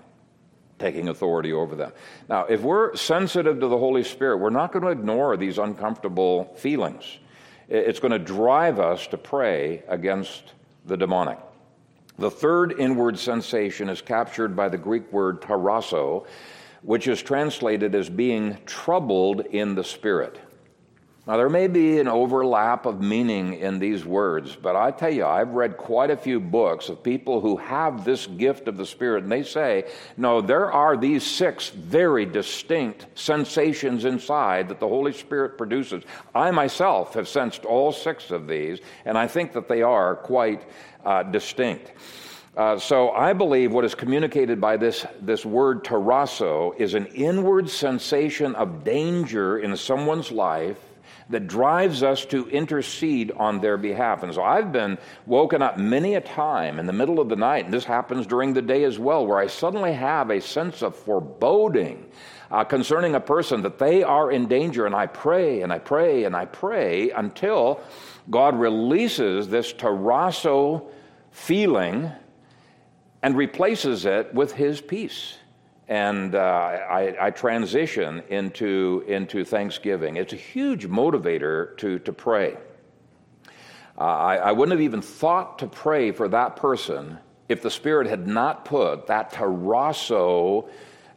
taking 0.79 1.09
authority 1.09 1.53
over 1.53 1.75
them. 1.75 1.91
Now, 2.27 2.45
if 2.45 2.61
we're 2.61 2.95
sensitive 2.95 3.59
to 3.59 3.67
the 3.67 3.77
Holy 3.77 4.03
Spirit, 4.03 4.37
we're 4.37 4.49
not 4.49 4.71
going 4.71 4.83
to 4.83 4.91
ignore 4.91 5.37
these 5.37 5.57
uncomfortable 5.57 6.53
feelings. 6.55 7.19
It's 7.67 7.99
going 7.99 8.13
to 8.13 8.19
drive 8.19 8.79
us 8.79 9.05
to 9.07 9.17
pray 9.17 9.83
against 9.87 10.53
the 10.85 10.97
demonic. 10.97 11.37
The 12.19 12.29
third 12.29 12.73
inward 12.77 13.17
sensation 13.17 13.87
is 13.87 14.01
captured 14.01 14.53
by 14.53 14.67
the 14.67 14.77
Greek 14.77 15.09
word 15.13 15.41
tarasso, 15.41 16.25
which 16.81 17.07
is 17.07 17.21
translated 17.21 17.95
as 17.95 18.09
being 18.09 18.57
troubled 18.65 19.45
in 19.51 19.73
the 19.73 19.85
spirit. 19.85 20.37
Now, 21.29 21.37
there 21.37 21.47
may 21.47 21.67
be 21.67 21.99
an 21.99 22.07
overlap 22.07 22.87
of 22.87 23.01
meaning 23.01 23.53
in 23.53 23.77
these 23.77 24.03
words, 24.03 24.55
but 24.55 24.75
I 24.75 24.89
tell 24.89 25.13
you, 25.13 25.27
I've 25.27 25.51
read 25.51 25.77
quite 25.77 26.09
a 26.09 26.17
few 26.17 26.39
books 26.39 26.89
of 26.89 27.03
people 27.03 27.39
who 27.39 27.55
have 27.57 28.03
this 28.03 28.25
gift 28.25 28.67
of 28.67 28.77
the 28.77 28.85
Spirit, 28.87 29.21
and 29.21 29.31
they 29.31 29.43
say, 29.43 29.91
no, 30.17 30.41
there 30.41 30.71
are 30.71 30.97
these 30.97 31.23
six 31.23 31.69
very 31.69 32.25
distinct 32.25 33.05
sensations 33.13 34.05
inside 34.05 34.69
that 34.69 34.79
the 34.79 34.87
Holy 34.87 35.13
Spirit 35.13 35.55
produces. 35.55 36.03
I 36.33 36.49
myself 36.49 37.13
have 37.13 37.27
sensed 37.27 37.63
all 37.63 37.91
six 37.91 38.31
of 38.31 38.47
these, 38.47 38.79
and 39.05 39.15
I 39.15 39.27
think 39.27 39.53
that 39.53 39.67
they 39.67 39.83
are 39.83 40.15
quite 40.15 40.67
uh, 41.05 41.21
distinct. 41.21 41.91
Uh, 42.57 42.79
so 42.79 43.11
I 43.11 43.33
believe 43.33 43.71
what 43.71 43.85
is 43.85 43.93
communicated 43.93 44.59
by 44.59 44.77
this, 44.77 45.05
this 45.21 45.45
word 45.45 45.83
tarasso 45.83 46.75
is 46.79 46.95
an 46.95 47.05
inward 47.05 47.69
sensation 47.69 48.55
of 48.55 48.83
danger 48.83 49.59
in 49.59 49.77
someone's 49.77 50.31
life 50.31 50.88
that 51.29 51.47
drives 51.47 52.03
us 52.03 52.25
to 52.25 52.49
intercede 52.49 53.31
on 53.31 53.59
their 53.59 53.77
behalf. 53.77 54.23
And 54.23 54.33
so 54.33 54.43
I've 54.43 54.71
been 54.71 54.97
woken 55.25 55.61
up 55.61 55.77
many 55.77 56.15
a 56.15 56.21
time 56.21 56.79
in 56.79 56.85
the 56.85 56.93
middle 56.93 57.19
of 57.19 57.29
the 57.29 57.35
night, 57.35 57.65
and 57.65 57.73
this 57.73 57.85
happens 57.85 58.25
during 58.25 58.53
the 58.53 58.61
day 58.61 58.83
as 58.83 58.97
well, 58.97 59.25
where 59.25 59.37
I 59.37 59.47
suddenly 59.47 59.93
have 59.93 60.29
a 60.29 60.41
sense 60.41 60.81
of 60.81 60.95
foreboding. 60.95 62.05
Uh, 62.51 62.63
concerning 62.63 63.13
a 63.13 63.19
person 63.19 63.61
that 63.61 63.77
they 63.77 64.01
are 64.01 64.31
in 64.31 64.47
danger, 64.47 64.87
and 64.87 64.95
I 64.95 65.05
pray 65.05 65.61
and 65.61 65.71
I 65.71 65.77
pray 65.77 66.23
and 66.23 66.35
I 66.35 66.45
pray 66.45 67.11
until 67.11 67.79
God 68.27 68.55
releases 68.57 69.49
this 69.49 69.71
tarasso 69.71 70.89
feeling 71.29 72.11
and 73.21 73.37
replaces 73.37 74.05
it 74.05 74.33
with 74.33 74.53
His 74.53 74.81
peace. 74.81 75.37
And 75.89 76.35
uh, 76.35 76.39
I, 76.39 77.15
I, 77.19 77.31
transition 77.31 78.21
into, 78.29 79.03
into 79.07 79.43
Thanksgiving. 79.43 80.17
It's 80.17 80.33
a 80.33 80.37
huge 80.37 80.87
motivator 80.87 81.75
to, 81.79 81.97
to 81.99 82.13
pray. 82.13 82.57
Uh, 83.97 84.03
I, 84.03 84.35
I 84.35 84.51
wouldn't 84.51 84.71
have 84.71 84.85
even 84.85 85.01
thought 85.01 85.59
to 85.59 85.67
pray 85.67 86.11
for 86.11 86.27
that 86.27 86.55
person 86.55 87.17
if 87.49 87.63
the 87.63 87.71
Spirit 87.71 88.05
had 88.05 88.27
not 88.27 88.65
put 88.65 89.07
that 89.07 89.33
tarasso 89.33 90.69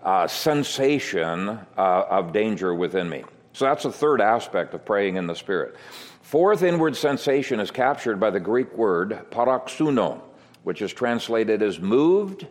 uh, 0.03 0.27
sensation 0.27 1.51
uh, 1.51 1.59
of 1.77 2.33
danger 2.33 2.75
within 2.75 3.09
me. 3.09 3.25
So 3.53 3.67
that's 3.67 3.83
the 3.83 3.93
third 3.93 4.23
aspect 4.23 4.73
of 4.73 4.85
praying 4.87 5.17
in 5.17 5.27
the 5.27 5.37
Spirit. 5.37 5.77
Fourth 6.23 6.63
inward 6.63 6.97
sensation 6.97 7.61
is 7.61 7.71
captured 7.71 8.19
by 8.19 8.31
the 8.31 8.41
Greek 8.41 8.75
word 8.75 9.27
paroxuno, 9.31 10.23
which 10.63 10.81
is 10.81 10.93
translated 10.95 11.63
as 11.63 11.79
moved 11.79 12.47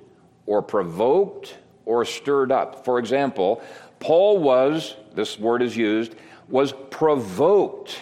or 0.46 0.62
provoked 0.62 1.58
or 1.86 2.06
stirred 2.06 2.52
up. 2.52 2.86
For 2.86 3.00
example, 3.00 3.62
Paul 4.00 4.40
was, 4.40 4.96
this 5.16 5.38
word 5.40 5.62
is 5.62 5.76
used, 5.76 6.16
was 6.50 6.74
provoked 6.90 8.00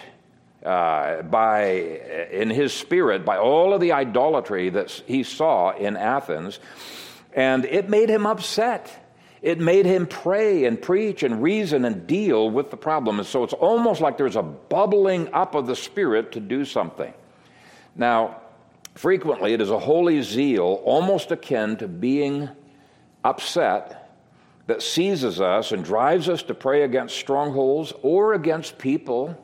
uh, 0.64 1.22
by, 1.22 1.70
in 2.30 2.50
his 2.50 2.72
spirit 2.72 3.24
by 3.24 3.38
all 3.38 3.72
of 3.72 3.80
the 3.80 3.92
idolatry 3.92 4.70
that 4.70 4.90
he 5.06 5.22
saw 5.22 5.70
in 5.70 5.96
Athens, 5.96 6.58
and 7.32 7.64
it 7.64 7.88
made 7.88 8.08
him 8.08 8.26
upset. 8.26 9.06
It 9.42 9.58
made 9.58 9.86
him 9.86 10.06
pray 10.06 10.64
and 10.64 10.80
preach 10.80 11.22
and 11.22 11.42
reason 11.42 11.86
and 11.86 12.06
deal 12.06 12.50
with 12.50 12.70
the 12.70 12.76
problem. 12.76 13.18
And 13.18 13.26
so 13.26 13.42
it's 13.42 13.54
almost 13.54 14.02
like 14.02 14.18
there's 14.18 14.36
a 14.36 14.42
bubbling 14.42 15.32
up 15.32 15.54
of 15.54 15.66
the 15.66 15.76
Spirit 15.76 16.32
to 16.32 16.40
do 16.40 16.66
something. 16.66 17.14
Now, 17.96 18.42
frequently 18.94 19.54
it 19.54 19.62
is 19.62 19.70
a 19.70 19.78
holy 19.78 20.20
zeal, 20.20 20.82
almost 20.84 21.30
akin 21.30 21.78
to 21.78 21.88
being 21.88 22.50
upset, 23.24 24.00
that 24.70 24.82
seizes 24.82 25.40
us 25.40 25.72
and 25.72 25.84
drives 25.84 26.28
us 26.28 26.44
to 26.44 26.54
pray 26.54 26.82
against 26.82 27.16
strongholds 27.16 27.92
or 28.02 28.34
against 28.34 28.78
people 28.78 29.36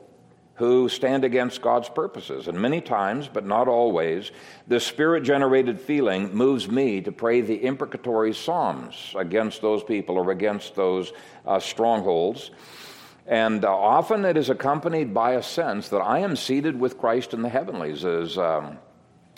who 0.55 0.87
stand 0.87 1.23
against 1.23 1.61
God's 1.61 1.89
purposes. 1.89 2.47
And 2.47 2.59
many 2.59 2.79
times, 2.79 3.29
but 3.31 3.45
not 3.45 3.67
always, 3.67 4.31
this 4.67 4.85
spirit 4.85 5.23
generated 5.23 5.81
feeling 5.81 6.33
moves 6.33 6.69
me 6.69 7.01
to 7.01 7.11
pray 7.11 7.41
the 7.41 7.61
imprecatory 7.63 8.33
psalms 8.33 9.13
against 9.17 9.61
those 9.61 9.83
people 9.83 10.17
or 10.17 10.31
against 10.31 10.75
those 10.75 11.11
uh, 11.45 11.59
strongholds. 11.59 12.49
And 13.27 13.65
uh, 13.65 13.75
often 13.75 14.23
it 14.23 14.37
is 14.37 14.49
accompanied 14.49 15.13
by 15.13 15.33
a 15.33 15.43
sense 15.43 15.89
that 15.89 15.99
I 15.99 16.19
am 16.19 16.37
seated 16.37 16.79
with 16.79 16.97
Christ 16.97 17.33
in 17.33 17.41
the 17.41 17.49
heavenlies, 17.49 18.05
as 18.05 18.37
um, 18.37 18.79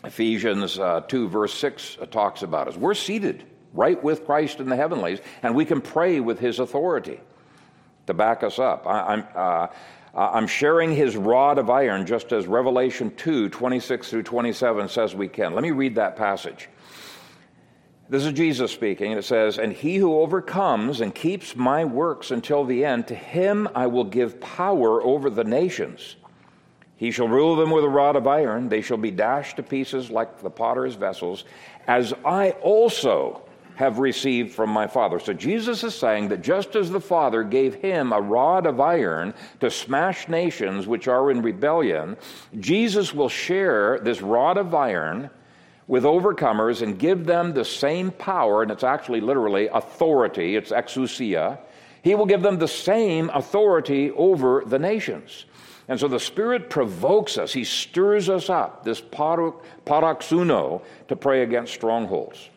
Ephesians 0.04 0.78
uh, 0.78 1.02
2, 1.02 1.28
verse 1.28 1.54
6 1.56 1.98
uh, 2.00 2.06
talks 2.06 2.44
about 2.44 2.68
us. 2.68 2.78
We're 2.78 2.94
seated 2.94 3.44
right 3.74 4.02
with 4.04 4.26
Christ 4.26 4.60
in 4.60 4.70
the 4.70 4.76
heavenlies, 4.76 5.20
and 5.44 5.56
we 5.56 5.66
can 5.66 5.82
pray 5.82 6.20
with 6.20 6.40
his 6.40 6.60
authority 6.60 7.20
to 8.08 8.14
back 8.14 8.44
us 8.44 8.60
up. 8.60 8.88
I, 8.88 9.14
am 9.14 9.24
uh, 9.36 9.68
I'm 10.14 10.48
sharing 10.48 10.96
his 10.96 11.16
rod 11.16 11.58
of 11.58 11.70
iron, 11.70 12.06
just 12.06 12.32
as 12.32 12.48
Revelation 12.48 13.16
2 13.16 13.50
26 13.50 14.10
through 14.10 14.24
27 14.24 14.90
says 14.90 15.16
we 15.16 15.28
can. 15.28 15.54
Let 15.54 15.64
me 15.64 15.72
read 15.72 15.96
that 15.96 16.16
passage. 16.16 16.70
This 18.10 18.26
is 18.26 18.34
Jesus 18.34 18.72
speaking, 18.72 19.12
and 19.12 19.20
it 19.20 19.26
says, 19.26 19.60
And 19.60 19.72
he 19.72 19.98
who 19.98 20.18
overcomes 20.18 21.00
and 21.00 21.14
keeps 21.14 21.56
my 21.56 21.86
works 21.86 22.32
until 22.32 22.66
the 22.66 22.84
end, 22.84 23.08
to 23.10 23.16
him 23.16 23.70
I 23.76 23.86
will 23.86 24.04
give 24.04 24.42
power 24.42 25.04
over 25.04 25.30
the 25.30 25.44
nations. 25.44 26.16
He 26.96 27.12
shall 27.12 27.28
rule 27.28 27.56
them 27.56 27.70
with 27.70 27.84
a 27.84 27.90
rod 27.90 28.16
of 28.16 28.26
iron. 28.26 28.68
They 28.68 28.82
shall 28.82 28.98
be 28.98 29.12
dashed 29.12 29.58
to 29.58 29.64
pieces 29.64 30.10
like 30.10 30.42
the 30.42 30.50
potter's 30.50 30.96
vessels, 30.96 31.46
as 31.88 32.14
I 32.26 32.52
also 32.62 33.44
have 33.80 33.98
received 33.98 34.54
from 34.54 34.70
my 34.70 34.86
Father. 34.86 35.20
So 35.20 35.32
Jesus 35.32 35.86
is 35.86 35.96
saying 35.96 36.28
that 36.28 36.42
just 36.42 36.76
as 36.76 36.92
the 36.92 37.00
Father 37.00 37.44
gave 37.44 37.76
him 37.76 38.12
a 38.12 38.20
rod 38.20 38.66
of 38.66 38.82
iron 38.82 39.34
to 39.62 39.72
smash 39.72 40.28
nations 40.28 40.86
which 40.86 41.08
are 41.08 41.32
in 41.32 41.42
rebellion, 41.42 42.18
Jesus 42.60 43.14
will 43.14 43.30
share 43.30 43.98
this 44.00 44.22
rod 44.22 44.58
of 44.58 44.76
iron 44.76 45.30
with 45.88 46.04
overcomers 46.04 46.82
and 46.82 47.00
give 47.00 47.26
them 47.26 47.54
the 47.54 47.64
same 47.64 48.12
power, 48.12 48.64
and 48.64 48.70
it's 48.70 48.84
actually 48.84 49.22
literally 49.22 49.70
authority, 49.70 50.58
it's 50.58 50.72
exousia. 50.72 51.58
He 52.02 52.16
will 52.16 52.26
give 52.26 52.42
them 52.42 52.60
the 52.60 52.68
same 52.68 53.30
authority 53.34 54.12
over 54.12 54.62
the 54.66 54.78
nations. 54.78 55.46
And 55.88 55.98
so 55.98 56.10
the 56.10 56.20
Spirit 56.20 56.70
provokes 56.70 57.38
us, 57.38 57.54
He 57.54 57.64
stirs 57.64 58.28
us 58.28 58.50
up, 58.50 58.84
this 58.84 59.00
paroxuno, 59.00 60.82
to 61.08 61.16
pray 61.16 61.44
against 61.44 61.74
strongholds. 61.74 62.50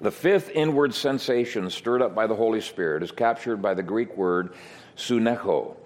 The 0.00 0.10
fifth 0.10 0.50
inward 0.50 0.94
sensation 0.94 1.70
stirred 1.70 2.02
up 2.02 2.14
by 2.14 2.26
the 2.26 2.34
Holy 2.34 2.60
Spirit 2.60 3.02
is 3.02 3.10
captured 3.10 3.62
by 3.62 3.72
the 3.72 3.82
Greek 3.82 4.14
word 4.16 4.54
sunecho 4.96 5.76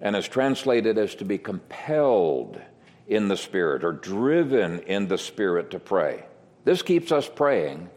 and 0.00 0.16
is 0.16 0.26
translated 0.26 0.98
as 0.98 1.14
to 1.16 1.24
be 1.24 1.38
compelled 1.38 2.60
in 3.06 3.28
the 3.28 3.36
Spirit 3.36 3.84
or 3.84 3.92
driven 3.92 4.80
in 4.80 5.06
the 5.06 5.18
Spirit 5.18 5.70
to 5.70 5.78
pray. 5.78 6.24
This 6.64 6.82
keeps 6.82 7.12
us 7.12 7.28
praying 7.28 7.88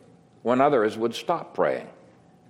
when 0.43 0.61
others 0.61 0.97
would 0.97 1.15
stop 1.15 1.55
praying. 1.55 1.87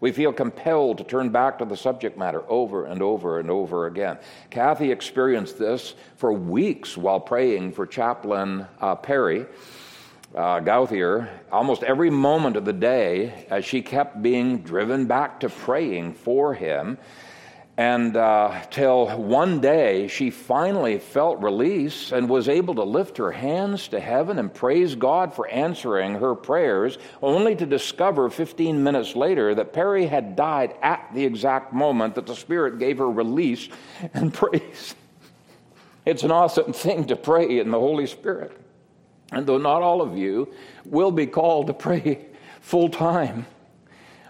We 0.02 0.12
feel 0.12 0.34
compelled 0.34 0.98
to 0.98 1.06
turn 1.06 1.30
back 1.30 1.60
to 1.60 1.66
the 1.66 1.78
subject 1.78 2.18
matter 2.18 2.44
over 2.50 2.86
and 2.88 3.02
over 3.02 3.40
and 3.40 3.50
over 3.50 3.86
again. 3.86 4.18
Kathy 4.50 4.92
experienced 4.92 5.58
this 5.58 5.96
for 6.18 6.34
weeks 6.34 6.98
while 6.98 7.22
praying 7.22 7.72
for 7.72 7.88
Chaplain 7.88 8.68
uh, 8.82 8.96
Perry 8.96 9.46
uh, 10.36 10.60
Gauthier, 10.60 11.30
almost 11.52 11.84
every 11.84 12.10
moment 12.10 12.56
of 12.56 12.66
the 12.66 12.74
day, 12.74 13.46
as 13.50 13.66
she 13.66 13.82
kept 13.82 14.22
being 14.22 14.60
driven 14.60 15.06
back 15.06 15.40
to 15.42 15.50
praying 15.50 16.14
for 16.14 16.54
him. 16.54 16.98
And 17.76 18.16
uh, 18.16 18.62
till 18.70 19.08
one 19.18 19.60
day 19.60 20.08
she 20.08 20.30
finally 20.30 21.00
felt 21.00 21.42
release 21.42 22.12
and 22.12 22.30
was 22.30 22.48
able 22.48 22.76
to 22.76 22.84
lift 22.84 23.18
her 23.18 23.32
hands 23.32 23.88
to 23.88 24.00
heaven 24.00 24.38
and 24.38 24.54
praise 24.54 24.94
God 24.94 25.34
for 25.34 25.48
answering 25.48 26.14
her 26.14 26.36
prayers, 26.36 27.00
only 27.24 27.56
to 27.56 27.66
discover 27.66 28.30
15 28.30 28.84
minutes 28.84 29.16
later 29.16 29.56
that 29.56 29.74
Perry 29.74 30.06
had 30.06 30.36
died 30.36 30.76
at 30.84 31.10
the 31.16 31.26
exact 31.26 31.74
moment 31.74 32.14
that 32.14 32.28
the 32.28 32.36
Spirit 32.36 32.78
gave 32.78 33.00
her 33.00 33.10
release 33.10 33.70
and 34.14 34.32
praise. 34.34 34.94
It's 36.06 36.24
an 36.24 36.32
awesome 36.32 36.74
thing 36.74 37.06
to 37.06 37.16
pray 37.16 37.58
in 37.58 37.72
the 37.72 37.80
Holy 37.80 38.06
Spirit. 38.06 38.63
And 39.32 39.48
though 39.48 39.58
not 39.58 39.82
all 39.82 40.02
of 40.02 40.18
you 40.18 40.54
will 40.86 41.12
be 41.12 41.26
called 41.26 41.68
to 41.68 41.74
pray 41.74 42.26
full 42.62 42.90
time, 42.90 43.46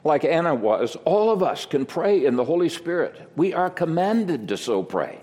like 0.03 0.25
Anna 0.25 0.53
was, 0.53 0.97
all 1.05 1.31
of 1.31 1.41
us 1.41 1.65
can 1.65 1.85
pray 1.85 2.25
in 2.25 2.35
the 2.35 2.43
Holy 2.43 2.69
Spirit. 2.69 3.31
We 3.35 3.53
are 3.53 3.69
commanded 3.69 4.47
to 4.49 4.57
so 4.57 4.83
pray. 4.83 5.19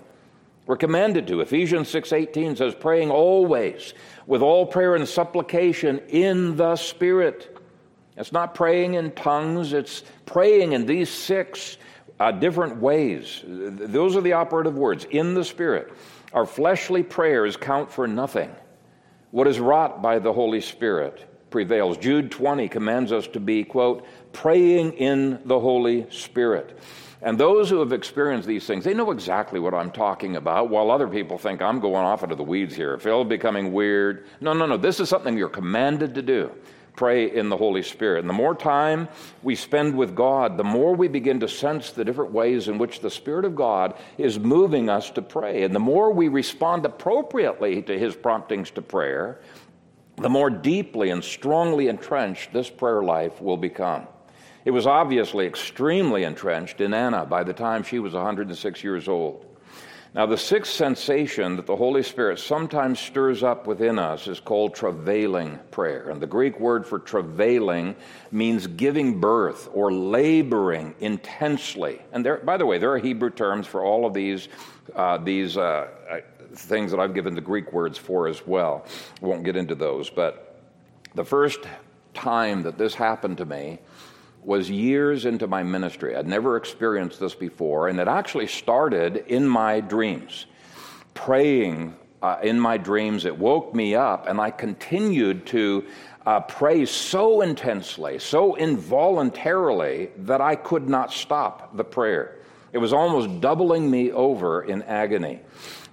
We're 0.65 0.77
commanded 0.77 1.27
to. 1.27 1.41
Ephesians 1.41 1.89
6:18 1.89 2.57
says 2.57 2.73
praying 2.75 3.11
always 3.11 3.93
with 4.27 4.41
all 4.41 4.65
prayer 4.65 4.95
and 4.95 5.07
supplication 5.07 5.99
in 6.09 6.55
the 6.55 6.75
Spirit. 6.75 7.57
It's 8.17 8.31
not 8.31 8.53
praying 8.53 8.95
in 8.95 9.11
tongues, 9.11 9.73
it's 9.73 10.03
praying 10.25 10.73
in 10.73 10.85
these 10.85 11.09
six 11.09 11.77
uh, 12.19 12.31
different 12.31 12.77
ways. 12.77 13.41
Those 13.45 14.15
are 14.15 14.21
the 14.21 14.33
operative 14.33 14.75
words 14.75 15.05
in 15.05 15.33
the 15.33 15.43
Spirit. 15.43 15.91
Our 16.33 16.45
fleshly 16.45 17.03
prayers 17.03 17.57
count 17.57 17.91
for 17.91 18.07
nothing 18.07 18.55
what 19.31 19.47
is 19.47 19.59
wrought 19.59 20.01
by 20.01 20.19
the 20.19 20.31
Holy 20.31 20.61
Spirit 20.61 21.25
prevails. 21.49 21.97
Jude 21.97 22.31
20 22.31 22.69
commands 22.69 23.11
us 23.11 23.27
to 23.27 23.39
be, 23.39 23.63
quote, 23.63 24.05
praying 24.31 24.93
in 24.93 25.39
the 25.45 25.59
Holy 25.59 26.09
Spirit. 26.09 26.77
And 27.21 27.37
those 27.37 27.69
who 27.69 27.79
have 27.79 27.93
experienced 27.93 28.47
these 28.47 28.65
things, 28.65 28.83
they 28.83 28.95
know 28.95 29.11
exactly 29.11 29.59
what 29.59 29.75
I'm 29.75 29.91
talking 29.91 30.37
about, 30.37 30.69
while 30.69 30.89
other 30.89 31.07
people 31.07 31.37
think 31.37 31.61
I'm 31.61 31.79
going 31.79 32.03
off 32.03 32.23
into 32.23 32.35
the 32.35 32.43
weeds 32.43 32.75
here. 32.75 32.97
Phil 32.97 33.23
becoming 33.23 33.73
weird. 33.73 34.25
No, 34.39 34.53
no, 34.53 34.65
no. 34.65 34.77
This 34.77 34.99
is 34.99 35.09
something 35.09 35.37
you're 35.37 35.49
commanded 35.49 36.15
to 36.15 36.21
do 36.21 36.51
pray 36.95 37.35
in 37.35 37.49
the 37.49 37.57
Holy 37.57 37.83
Spirit. 37.83 38.19
And 38.19 38.29
the 38.29 38.33
more 38.33 38.55
time 38.55 39.07
we 39.43 39.55
spend 39.55 39.95
with 39.95 40.15
God, 40.15 40.57
the 40.57 40.63
more 40.63 40.95
we 40.95 41.07
begin 41.07 41.39
to 41.39 41.47
sense 41.47 41.91
the 41.91 42.05
different 42.05 42.31
ways 42.31 42.67
in 42.67 42.77
which 42.77 42.99
the 42.99 43.09
Spirit 43.09 43.45
of 43.45 43.55
God 43.55 43.95
is 44.17 44.39
moving 44.39 44.89
us 44.89 45.09
to 45.11 45.21
pray. 45.21 45.63
And 45.63 45.73
the 45.73 45.79
more 45.79 46.11
we 46.11 46.27
respond 46.27 46.85
appropriately 46.85 47.81
to 47.83 47.97
His 47.97 48.15
promptings 48.15 48.71
to 48.71 48.81
prayer, 48.81 49.39
the 50.17 50.29
more 50.29 50.49
deeply 50.49 51.09
and 51.09 51.23
strongly 51.23 51.87
entrenched 51.87 52.53
this 52.53 52.69
prayer 52.69 53.01
life 53.01 53.41
will 53.41 53.57
become. 53.57 54.07
It 54.63 54.71
was 54.71 54.85
obviously 54.85 55.47
extremely 55.47 56.23
entrenched 56.23 56.81
in 56.81 56.93
Anna 56.93 57.25
by 57.25 57.43
the 57.43 57.53
time 57.53 57.81
she 57.83 57.97
was 57.97 58.13
106 58.13 58.83
years 58.83 59.07
old. 59.07 59.50
Now, 60.13 60.25
the 60.25 60.37
sixth 60.37 60.73
sensation 60.73 61.55
that 61.55 61.65
the 61.65 61.75
Holy 61.75 62.03
Spirit 62.03 62.37
sometimes 62.37 62.99
stirs 62.99 63.43
up 63.43 63.65
within 63.65 63.97
us 63.97 64.27
is 64.27 64.41
called 64.41 64.75
travailing 64.75 65.57
prayer. 65.71 66.09
And 66.09 66.21
the 66.21 66.27
Greek 66.27 66.59
word 66.59 66.85
for 66.85 66.99
travailing 66.99 67.95
means 68.29 68.67
giving 68.67 69.21
birth 69.21 69.69
or 69.71 69.89
laboring 69.89 70.95
intensely. 70.99 72.01
And 72.11 72.25
there, 72.25 72.37
by 72.37 72.57
the 72.57 72.65
way, 72.65 72.77
there 72.77 72.91
are 72.91 72.97
Hebrew 72.97 73.29
terms 73.29 73.67
for 73.67 73.85
all 73.85 74.05
of 74.05 74.13
these, 74.13 74.49
uh, 74.95 75.17
these 75.17 75.55
uh, 75.55 75.87
uh 76.09 76.19
things 76.55 76.91
that 76.91 76.99
I've 76.99 77.13
given 77.13 77.33
the 77.33 77.39
Greek 77.39 77.71
words 77.71 77.97
for 77.97 78.27
as 78.27 78.45
well. 78.45 78.85
Won't 79.21 79.45
get 79.45 79.55
into 79.55 79.75
those. 79.75 80.09
But 80.09 80.59
the 81.15 81.23
first 81.23 81.59
time 82.13 82.63
that 82.63 82.77
this 82.77 82.93
happened 82.93 83.37
to 83.37 83.45
me 83.45 83.79
was 84.43 84.69
years 84.69 85.25
into 85.25 85.47
my 85.47 85.63
ministry. 85.63 86.15
I'd 86.15 86.27
never 86.27 86.57
experienced 86.57 87.19
this 87.19 87.35
before, 87.35 87.87
and 87.87 87.99
it 87.99 88.07
actually 88.07 88.47
started 88.47 89.25
in 89.27 89.47
my 89.47 89.79
dreams. 89.81 90.45
Praying 91.13 91.95
uh, 92.21 92.37
in 92.41 92.59
my 92.59 92.77
dreams, 92.77 93.25
it 93.25 93.37
woke 93.37 93.75
me 93.75 93.95
up, 93.95 94.27
and 94.27 94.39
I 94.39 94.51
continued 94.51 95.45
to 95.47 95.85
uh, 96.25 96.39
pray 96.41 96.85
so 96.85 97.41
intensely, 97.41 98.19
so 98.19 98.55
involuntarily, 98.55 100.09
that 100.17 100.41
I 100.41 100.55
could 100.55 100.87
not 100.87 101.11
stop 101.11 101.75
the 101.75 101.83
prayer. 101.83 102.37
It 102.73 102.77
was 102.77 102.93
almost 102.93 103.41
doubling 103.41 103.89
me 103.89 104.11
over 104.11 104.63
in 104.63 104.81
agony. 104.83 105.41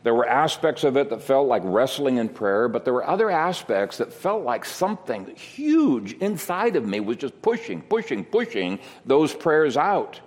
There 0.05 0.15
were 0.15 0.29
aspects 0.29 0.85
of 0.85 0.97
it 0.97 1.11
that 1.11 1.23
felt 1.23 1.49
like 1.49 1.63
wrestling 1.65 2.19
in 2.19 2.29
prayer, 2.29 2.69
but 2.69 2.85
there 2.85 2.95
were 2.95 3.07
other 3.07 3.31
aspects 3.31 3.99
that 3.99 4.13
felt 4.13 4.45
like 4.45 4.65
something 4.65 5.35
huge 5.35 6.13
inside 6.15 6.77
of 6.77 6.87
me 6.87 7.01
was 7.01 7.17
just 7.17 7.41
pushing, 7.43 7.83
pushing, 7.83 8.25
pushing 8.25 8.79
those 9.05 9.35
prayers 9.35 9.77
out. 9.77 10.21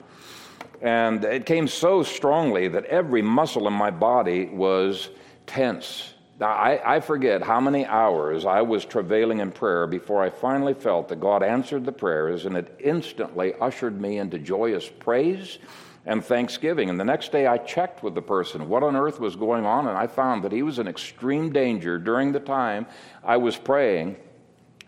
And 0.82 1.24
it 1.24 1.46
came 1.46 1.68
so 1.68 2.04
strongly 2.04 2.68
that 2.68 2.86
every 2.86 3.22
muscle 3.22 3.68
in 3.68 3.74
my 3.74 3.92
body 3.92 4.46
was 4.46 5.10
tense. 5.46 6.14
Now, 6.40 6.50
I, 6.50 6.96
I, 6.96 7.00
forget 7.00 7.44
how 7.44 7.62
many 7.62 7.86
hours 7.86 8.48
I 8.48 8.64
was 8.64 8.84
travailing 8.84 9.42
in 9.42 9.52
prayer 9.52 9.86
before 9.86 10.24
I 10.24 10.32
finally 10.32 10.74
felt 10.74 11.08
that 11.10 11.20
God 11.20 11.44
answered 11.44 11.86
the 11.86 11.92
prayers 11.92 12.48
and 12.48 12.58
it 12.58 12.76
instantly 12.80 13.54
ushered 13.62 14.02
me 14.02 14.18
into 14.18 14.40
joyous 14.40 14.90
praise 14.90 15.60
and 16.06 16.24
thanksgiving. 16.24 16.90
And 16.90 17.00
the 17.00 17.06
next 17.06 17.32
day 17.32 17.48
I 17.48 17.58
checked 17.58 18.04
with 18.04 18.16
the 18.16 18.22
person 18.22 18.68
what 18.68 18.84
on 18.84 18.96
earth 18.96 19.20
was 19.20 19.36
going 19.36 19.66
on, 19.66 19.88
and 19.88 19.98
I 19.98 20.08
found 20.08 20.44
that 20.44 20.52
he 20.52 20.64
was 20.64 20.80
in 20.80 20.88
extreme 20.88 21.52
danger 21.52 22.00
during 22.00 22.32
the 22.32 22.40
time 22.40 22.88
I 23.24 23.38
was 23.38 23.58
praying, 23.58 24.18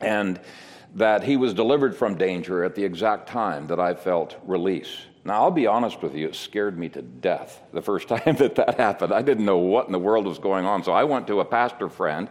and 0.02 0.40
that 0.96 1.24
he 1.24 1.38
was 1.38 1.54
delivered 1.54 1.96
from 1.96 2.18
danger 2.18 2.64
at 2.64 2.76
the 2.76 2.84
exact 2.84 3.28
time 3.28 3.68
that 3.68 3.80
I 3.80 3.94
felt 3.94 4.38
release. 4.46 5.06
Now, 5.26 5.44
I'll 5.44 5.52
be 5.52 5.68
honest 5.68 6.02
with 6.02 6.16
you, 6.16 6.28
it 6.28 6.36
scared 6.36 6.78
me 6.78 6.90
to 6.90 7.02
death 7.02 7.62
the 7.72 7.82
first 7.82 8.08
time 8.10 8.36
that 8.38 8.56
that 8.56 8.80
happened. 8.80 9.14
I 9.14 9.22
didn't 9.22 9.46
know 9.46 9.58
what 9.58 9.86
in 9.86 9.92
the 9.92 10.00
world 10.00 10.26
was 10.26 10.40
going 10.40 10.66
on. 10.66 10.84
So 10.84 10.92
I 10.92 11.04
went 11.04 11.28
to 11.28 11.40
a 11.40 11.46
pastor 11.46 11.90
friend 11.90 12.30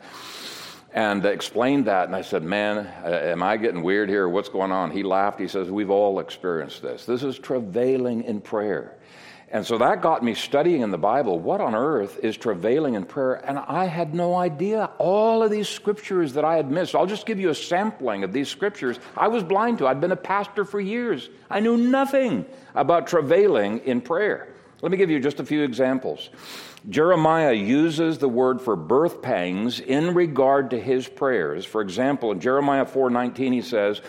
and 0.93 1.24
explained 1.24 1.86
that. 1.86 2.07
And 2.07 2.14
I 2.14 2.22
said, 2.22 2.43
Man, 2.43 2.78
uh, 2.78 3.09
am 3.09 3.43
I 3.43 3.57
getting 3.57 3.82
weird 3.82 4.09
here? 4.09 4.28
What's 4.28 4.49
going 4.49 4.72
on? 4.72 4.90
He 4.90 5.03
laughed. 5.03 5.40
He 5.40 5.49
says, 5.49 5.70
We've 5.70 5.90
all 5.90 6.20
experienced 6.20 6.82
this. 6.82 7.07
This 7.07 7.22
is 7.22 7.38
travailing 7.38 8.24
in 8.24 8.40
prayer. 8.40 8.97
And 9.53 9.66
so 9.66 9.76
that 9.76 10.01
got 10.01 10.24
me 10.24 10.34
studying 10.34 10.80
in 10.80 10.90
the 10.90 10.99
Bible. 10.99 11.38
What 11.38 11.61
on 11.61 11.74
earth 11.74 12.18
is 12.22 12.38
travailing 12.38 12.95
in 12.95 13.05
prayer? 13.05 13.34
And 13.34 13.59
I 13.59 13.84
had 13.84 14.14
no 14.14 14.34
idea 14.34 14.88
all 14.97 15.43
of 15.43 15.51
these 15.51 15.68
scriptures 15.68 16.32
that 16.32 16.45
I 16.45 16.57
had 16.57 16.70
missed. 16.70 16.95
I'll 16.95 17.05
just 17.05 17.26
give 17.26 17.38
you 17.38 17.51
a 17.51 17.55
sampling 17.55 18.24
of 18.24 18.32
these 18.32 18.49
scriptures 18.49 18.99
I 19.14 19.28
was 19.28 19.43
blind 19.45 19.78
to. 19.78 19.86
I'd 19.86 20.01
been 20.01 20.12
a 20.12 20.16
pastor 20.16 20.64
for 20.64 20.80
years. 20.80 21.28
I 21.51 21.61
knew 21.61 21.76
nothing 21.76 22.47
about 22.74 23.07
travailing 23.07 23.80
in 23.80 24.01
prayer. 24.01 24.49
Let 24.80 24.90
me 24.90 24.97
give 24.97 25.11
you 25.11 25.20
just 25.20 25.38
a 25.38 25.45
few 25.45 25.62
examples. 25.62 26.30
Jeremiah 26.89 27.53
uses 27.53 28.18
the 28.18 28.28
word 28.28 28.61
for 28.61 28.74
birth 28.74 29.22
pangs 29.22 29.78
in 29.78 30.14
regard 30.14 30.70
to 30.70 30.80
his 30.80 31.07
prayers. 31.07 31.64
For 31.64 31.80
example, 31.80 32.33
in 32.33 32.41
Jeremiah 32.41 32.85
4:19 32.85 33.53
he 33.53 33.61
says, 33.61 34.01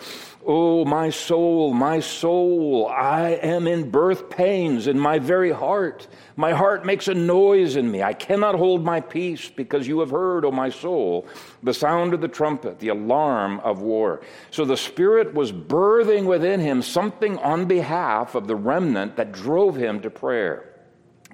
"Oh 0.44 0.84
my 0.84 1.10
soul, 1.10 1.72
my 1.72 2.00
soul, 2.00 2.88
I 2.88 3.38
am 3.42 3.68
in 3.68 3.90
birth 3.90 4.28
pains 4.28 4.88
in 4.88 4.98
my 4.98 5.20
very 5.20 5.52
heart. 5.52 6.08
My 6.34 6.50
heart 6.50 6.84
makes 6.84 7.06
a 7.06 7.14
noise 7.14 7.76
in 7.76 7.92
me. 7.92 8.02
I 8.02 8.12
cannot 8.12 8.56
hold 8.56 8.84
my 8.84 9.00
peace 9.00 9.48
because 9.48 9.86
you 9.86 10.00
have 10.00 10.10
heard, 10.10 10.44
O 10.44 10.50
my 10.50 10.68
soul, 10.68 11.26
the 11.62 11.72
sound 11.72 12.12
of 12.12 12.20
the 12.20 12.28
trumpet, 12.28 12.80
the 12.80 12.88
alarm 12.88 13.60
of 13.62 13.82
war." 13.82 14.20
So 14.50 14.64
the 14.64 14.76
Spirit 14.76 15.32
was 15.32 15.52
birthing 15.52 16.24
within 16.24 16.58
him 16.58 16.82
something 16.82 17.38
on 17.38 17.66
behalf 17.66 18.34
of 18.34 18.48
the 18.48 18.56
remnant 18.56 19.14
that 19.14 19.30
drove 19.30 19.76
him 19.76 20.00
to 20.00 20.10
prayer 20.10 20.73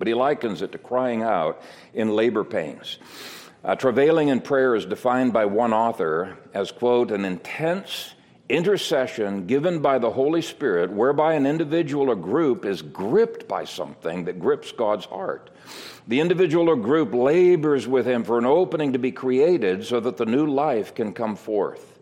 but 0.01 0.09
he 0.09 0.15
likens 0.15 0.63
it 0.63 0.73
to 0.73 0.79
crying 0.79 1.23
out 1.23 1.63
in 1.93 2.17
labor 2.17 2.43
pains. 2.43 2.99
Uh, 3.63 3.75
travailing 3.75 4.29
in 4.29 4.41
prayer 4.41 4.75
is 4.75 4.87
defined 4.87 5.35
by 5.35 5.45
one 5.45 5.75
author 5.75 6.39
as, 6.55 6.73
quote, 6.73 7.11
an 7.11 7.27
intense 7.27 8.15
intercession 8.49 9.47
given 9.47 9.81
by 9.81 9.99
the 9.99 10.11
Holy 10.11 10.41
Spirit 10.41 10.91
whereby 10.91 11.35
an 11.35 11.47
individual 11.47 12.11
or 12.11 12.17
group 12.17 12.65
is 12.65 12.81
gripped 12.81 13.47
by 13.47 13.65
something 13.65 14.25
that 14.25 14.41
grips 14.41 14.73
God's 14.73 15.05
heart. 15.05 15.51
The 16.09 16.21
individual 16.21 16.71
or 16.71 16.77
group 16.77 17.13
labors 17.13 17.87
with 17.87 18.07
him 18.07 18.25
for 18.25 18.39
an 18.39 18.47
opening 18.47 18.95
to 18.95 18.99
be 18.99 19.13
created 19.13 19.85
so 19.85 20.01
that 20.01 20.17
the 20.17 20.25
new 20.25 20.47
life 20.47 20.95
can 20.95 21.13
come 21.13 21.37
forth. 21.37 21.99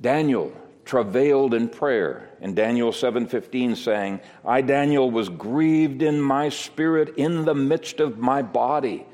Daniel 0.00 0.52
travailed 0.90 1.54
in 1.54 1.68
prayer 1.68 2.28
in 2.40 2.52
Daniel 2.52 2.90
7:15 2.90 3.76
saying, 3.76 4.18
"I 4.44 4.60
Daniel 4.60 5.08
was 5.08 5.28
grieved 5.28 6.02
in 6.02 6.20
my 6.20 6.48
spirit 6.48 7.14
in 7.16 7.44
the 7.44 7.54
midst 7.54 8.00
of 8.00 8.18
my 8.18 8.42
body." 8.42 9.06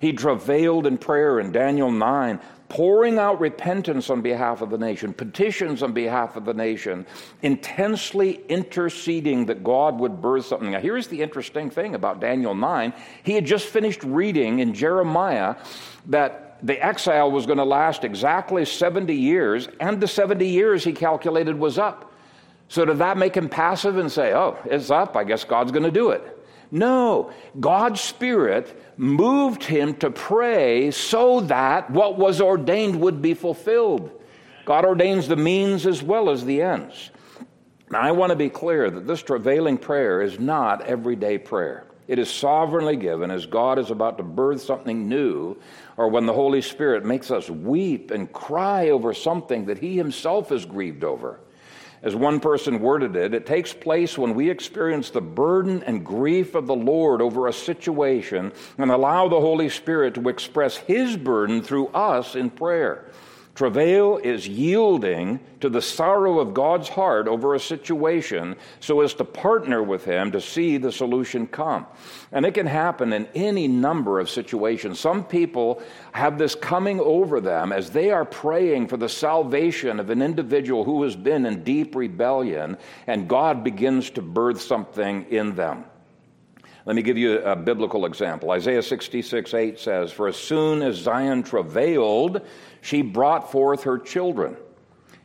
He 0.00 0.12
travailed 0.12 0.88
in 0.88 0.98
prayer 0.98 1.38
in 1.38 1.52
Daniel 1.52 1.92
9, 1.92 2.40
pouring 2.68 3.16
out 3.16 3.38
repentance 3.38 4.10
on 4.10 4.22
behalf 4.22 4.60
of 4.60 4.70
the 4.70 4.78
nation, 4.78 5.12
petitions 5.12 5.84
on 5.84 5.92
behalf 5.92 6.34
of 6.34 6.44
the 6.44 6.54
nation, 6.54 7.06
intensely 7.42 8.40
interceding 8.48 9.46
that 9.46 9.62
God 9.62 10.00
would 10.00 10.20
birth 10.20 10.46
something. 10.46 10.72
Now, 10.72 10.80
here's 10.80 11.06
the 11.06 11.22
interesting 11.22 11.70
thing 11.70 11.94
about 11.94 12.18
Daniel 12.18 12.56
9. 12.56 12.92
He 13.22 13.34
had 13.34 13.44
just 13.44 13.66
finished 13.66 14.02
reading 14.02 14.58
in 14.58 14.74
Jeremiah 14.74 15.54
that 16.06 16.49
the 16.62 16.84
exile 16.84 17.30
was 17.30 17.46
going 17.46 17.58
to 17.58 17.64
last 17.64 18.04
exactly 18.04 18.64
70 18.64 19.14
years, 19.14 19.68
and 19.80 20.00
the 20.00 20.08
70 20.08 20.46
years 20.46 20.84
he 20.84 20.92
calculated 20.92 21.58
was 21.58 21.78
up. 21.78 22.12
So, 22.68 22.84
did 22.84 22.98
that 22.98 23.16
make 23.16 23.36
him 23.36 23.48
passive 23.48 23.98
and 23.98 24.10
say, 24.10 24.32
oh, 24.32 24.56
it's 24.64 24.90
up, 24.90 25.16
I 25.16 25.24
guess 25.24 25.44
God's 25.44 25.72
going 25.72 25.84
to 25.84 25.90
do 25.90 26.10
it? 26.10 26.36
No, 26.70 27.32
God's 27.58 28.00
Spirit 28.00 28.80
moved 28.96 29.64
him 29.64 29.94
to 29.96 30.10
pray 30.10 30.92
so 30.92 31.40
that 31.40 31.90
what 31.90 32.16
was 32.16 32.40
ordained 32.40 33.00
would 33.00 33.20
be 33.20 33.34
fulfilled. 33.34 34.10
God 34.64 34.84
ordains 34.84 35.26
the 35.26 35.36
means 35.36 35.84
as 35.84 36.02
well 36.02 36.30
as 36.30 36.44
the 36.44 36.62
ends. 36.62 37.10
Now, 37.90 38.00
I 38.00 38.12
want 38.12 38.30
to 38.30 38.36
be 38.36 38.48
clear 38.48 38.88
that 38.88 39.06
this 39.06 39.22
travailing 39.22 39.78
prayer 39.78 40.22
is 40.22 40.38
not 40.38 40.82
everyday 40.82 41.38
prayer. 41.38 41.89
It 42.10 42.18
is 42.18 42.28
sovereignly 42.28 42.96
given 42.96 43.30
as 43.30 43.46
God 43.46 43.78
is 43.78 43.92
about 43.92 44.18
to 44.18 44.24
birth 44.24 44.60
something 44.62 45.08
new, 45.08 45.56
or 45.96 46.08
when 46.08 46.26
the 46.26 46.32
Holy 46.32 46.60
Spirit 46.60 47.04
makes 47.04 47.30
us 47.30 47.48
weep 47.48 48.10
and 48.10 48.32
cry 48.32 48.88
over 48.88 49.14
something 49.14 49.66
that 49.66 49.78
He 49.78 49.96
Himself 49.96 50.50
is 50.50 50.64
grieved 50.64 51.04
over. 51.04 51.38
As 52.02 52.16
one 52.16 52.40
person 52.40 52.80
worded 52.80 53.14
it, 53.14 53.32
it 53.32 53.46
takes 53.46 53.72
place 53.72 54.18
when 54.18 54.34
we 54.34 54.50
experience 54.50 55.10
the 55.10 55.20
burden 55.20 55.84
and 55.84 56.04
grief 56.04 56.56
of 56.56 56.66
the 56.66 56.74
Lord 56.74 57.22
over 57.22 57.46
a 57.46 57.52
situation 57.52 58.50
and 58.76 58.90
allow 58.90 59.28
the 59.28 59.40
Holy 59.40 59.68
Spirit 59.68 60.14
to 60.14 60.28
express 60.28 60.78
His 60.78 61.16
burden 61.16 61.62
through 61.62 61.86
us 61.90 62.34
in 62.34 62.50
prayer. 62.50 63.04
Travail 63.54 64.16
is 64.18 64.46
yielding 64.46 65.40
to 65.60 65.68
the 65.68 65.82
sorrow 65.82 66.38
of 66.38 66.54
God's 66.54 66.88
heart 66.88 67.28
over 67.28 67.54
a 67.54 67.60
situation 67.60 68.56
so 68.78 69.00
as 69.00 69.12
to 69.14 69.24
partner 69.24 69.82
with 69.82 70.04
Him 70.04 70.30
to 70.32 70.40
see 70.40 70.78
the 70.78 70.92
solution 70.92 71.46
come. 71.46 71.86
And 72.32 72.46
it 72.46 72.54
can 72.54 72.66
happen 72.66 73.12
in 73.12 73.26
any 73.34 73.68
number 73.68 74.20
of 74.20 74.30
situations. 74.30 75.00
Some 75.00 75.24
people 75.24 75.82
have 76.12 76.38
this 76.38 76.54
coming 76.54 77.00
over 77.00 77.40
them 77.40 77.72
as 77.72 77.90
they 77.90 78.10
are 78.10 78.24
praying 78.24 78.86
for 78.86 78.96
the 78.96 79.08
salvation 79.08 80.00
of 80.00 80.10
an 80.10 80.22
individual 80.22 80.84
who 80.84 81.02
has 81.02 81.16
been 81.16 81.44
in 81.44 81.64
deep 81.64 81.94
rebellion, 81.94 82.78
and 83.06 83.28
God 83.28 83.64
begins 83.64 84.10
to 84.10 84.22
birth 84.22 84.60
something 84.60 85.26
in 85.28 85.56
them. 85.56 85.84
Let 86.86 86.96
me 86.96 87.02
give 87.02 87.18
you 87.18 87.40
a 87.40 87.54
biblical 87.54 88.06
example. 88.06 88.50
Isaiah 88.52 88.82
66 88.82 89.52
8 89.52 89.78
says, 89.78 90.12
For 90.12 90.28
as 90.28 90.36
soon 90.36 90.82
as 90.82 90.96
Zion 90.96 91.42
travailed, 91.42 92.40
she 92.80 93.02
brought 93.02 93.50
forth 93.50 93.84
her 93.84 93.98
children. 93.98 94.56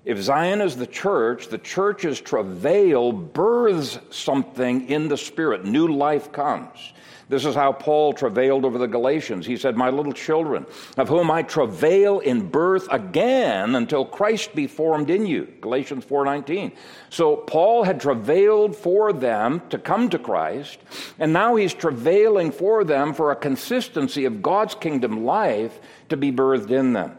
If 0.06 0.20
Zion 0.20 0.62
is 0.62 0.76
the 0.76 0.86
church, 0.86 1.48
the 1.48 1.58
church's 1.58 2.22
travail 2.22 3.12
births 3.12 3.98
something 4.12 4.88
in 4.88 5.08
the 5.08 5.18
spirit. 5.18 5.66
New 5.66 5.88
life 5.88 6.32
comes. 6.32 6.94
This 7.28 7.44
is 7.44 7.56
how 7.56 7.72
Paul 7.72 8.14
travailed 8.14 8.66
over 8.66 8.78
the 8.78 8.88
Galatians. 8.88 9.48
He 9.48 9.58
said, 9.58 9.76
My 9.76 9.90
little 9.90 10.14
children, 10.14 10.68
of 10.98 11.10
whom 11.10 11.32
I 11.32 11.42
travail 11.42 12.20
in 12.20 12.50
birth 12.50 12.88
again 12.92 13.74
until 13.74 14.06
Christ 14.06 14.54
be 14.54 14.68
formed 14.68 15.10
in 15.10 15.26
you. 15.26 15.52
Galatians 15.60 16.06
4:19. 16.06 16.74
So 17.10 17.38
Paul 17.38 17.84
had 17.84 18.00
travailed 18.00 18.76
for 18.76 19.12
them 19.12 19.64
to 19.72 19.80
come 19.80 20.10
to 20.10 20.20
Christ, 20.20 20.78
and 21.18 21.34
now 21.34 21.56
he's 21.56 21.74
travailing 21.74 22.52
for 22.52 22.84
them 22.84 23.12
for 23.12 23.32
a 23.32 23.36
consistency 23.36 24.26
of 24.26 24.44
God's 24.44 24.76
kingdom 24.76 25.26
life 25.26 25.80
to 26.10 26.18
be 26.18 26.32
birthed 26.32 26.70
in 26.70 26.94
them. 26.94 27.18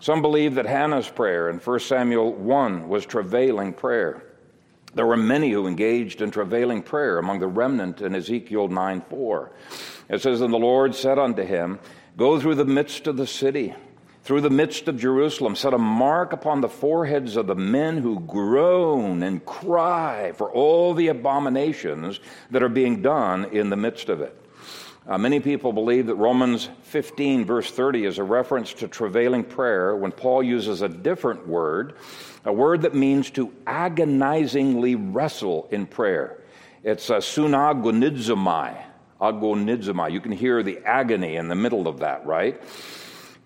Some 0.00 0.22
believe 0.22 0.54
that 0.54 0.66
Hannah's 0.66 1.08
prayer 1.08 1.50
in 1.50 1.58
1 1.58 1.80
Samuel 1.80 2.32
1 2.32 2.88
was 2.88 3.04
travailing 3.04 3.72
prayer. 3.72 4.22
There 4.94 5.06
were 5.06 5.16
many 5.16 5.50
who 5.50 5.66
engaged 5.66 6.22
in 6.22 6.30
travailing 6.30 6.82
prayer 6.82 7.18
among 7.18 7.40
the 7.40 7.48
remnant 7.48 8.00
in 8.00 8.14
Ezekiel 8.14 8.68
9 8.68 9.02
4. 9.02 9.52
It 10.08 10.22
says, 10.22 10.40
And 10.40 10.52
the 10.52 10.58
Lord 10.58 10.94
said 10.94 11.18
unto 11.18 11.42
him, 11.42 11.78
Go 12.16 12.40
through 12.40 12.54
the 12.54 12.64
midst 12.64 13.06
of 13.06 13.16
the 13.16 13.26
city, 13.26 13.74
through 14.22 14.40
the 14.40 14.50
midst 14.50 14.88
of 14.88 14.98
Jerusalem, 14.98 15.56
set 15.56 15.74
a 15.74 15.78
mark 15.78 16.32
upon 16.32 16.60
the 16.60 16.68
foreheads 16.68 17.36
of 17.36 17.46
the 17.48 17.54
men 17.54 17.98
who 17.98 18.20
groan 18.20 19.22
and 19.22 19.44
cry 19.44 20.32
for 20.32 20.50
all 20.50 20.94
the 20.94 21.08
abominations 21.08 22.20
that 22.50 22.62
are 22.62 22.68
being 22.68 23.02
done 23.02 23.46
in 23.46 23.68
the 23.68 23.76
midst 23.76 24.08
of 24.08 24.20
it. 24.20 24.37
Uh, 25.08 25.16
many 25.16 25.40
people 25.40 25.72
believe 25.72 26.06
that 26.06 26.16
Romans 26.16 26.68
15, 26.82 27.46
verse 27.46 27.70
30, 27.70 28.04
is 28.04 28.18
a 28.18 28.22
reference 28.22 28.74
to 28.74 28.86
travailing 28.86 29.42
prayer 29.42 29.96
when 29.96 30.12
Paul 30.12 30.42
uses 30.42 30.82
a 30.82 30.88
different 30.88 31.48
word, 31.48 31.94
a 32.44 32.52
word 32.52 32.82
that 32.82 32.94
means 32.94 33.30
to 33.30 33.50
agonizingly 33.66 34.96
wrestle 34.96 35.66
in 35.70 35.86
prayer. 35.86 36.42
It's 36.84 37.08
a 37.08 37.16
uh, 37.16 37.20
sunagonizomai, 37.20 38.82
agonizomai. 39.18 40.12
You 40.12 40.20
can 40.20 40.32
hear 40.32 40.62
the 40.62 40.78
agony 40.84 41.36
in 41.36 41.48
the 41.48 41.54
middle 41.54 41.88
of 41.88 42.00
that, 42.00 42.26
right? 42.26 42.60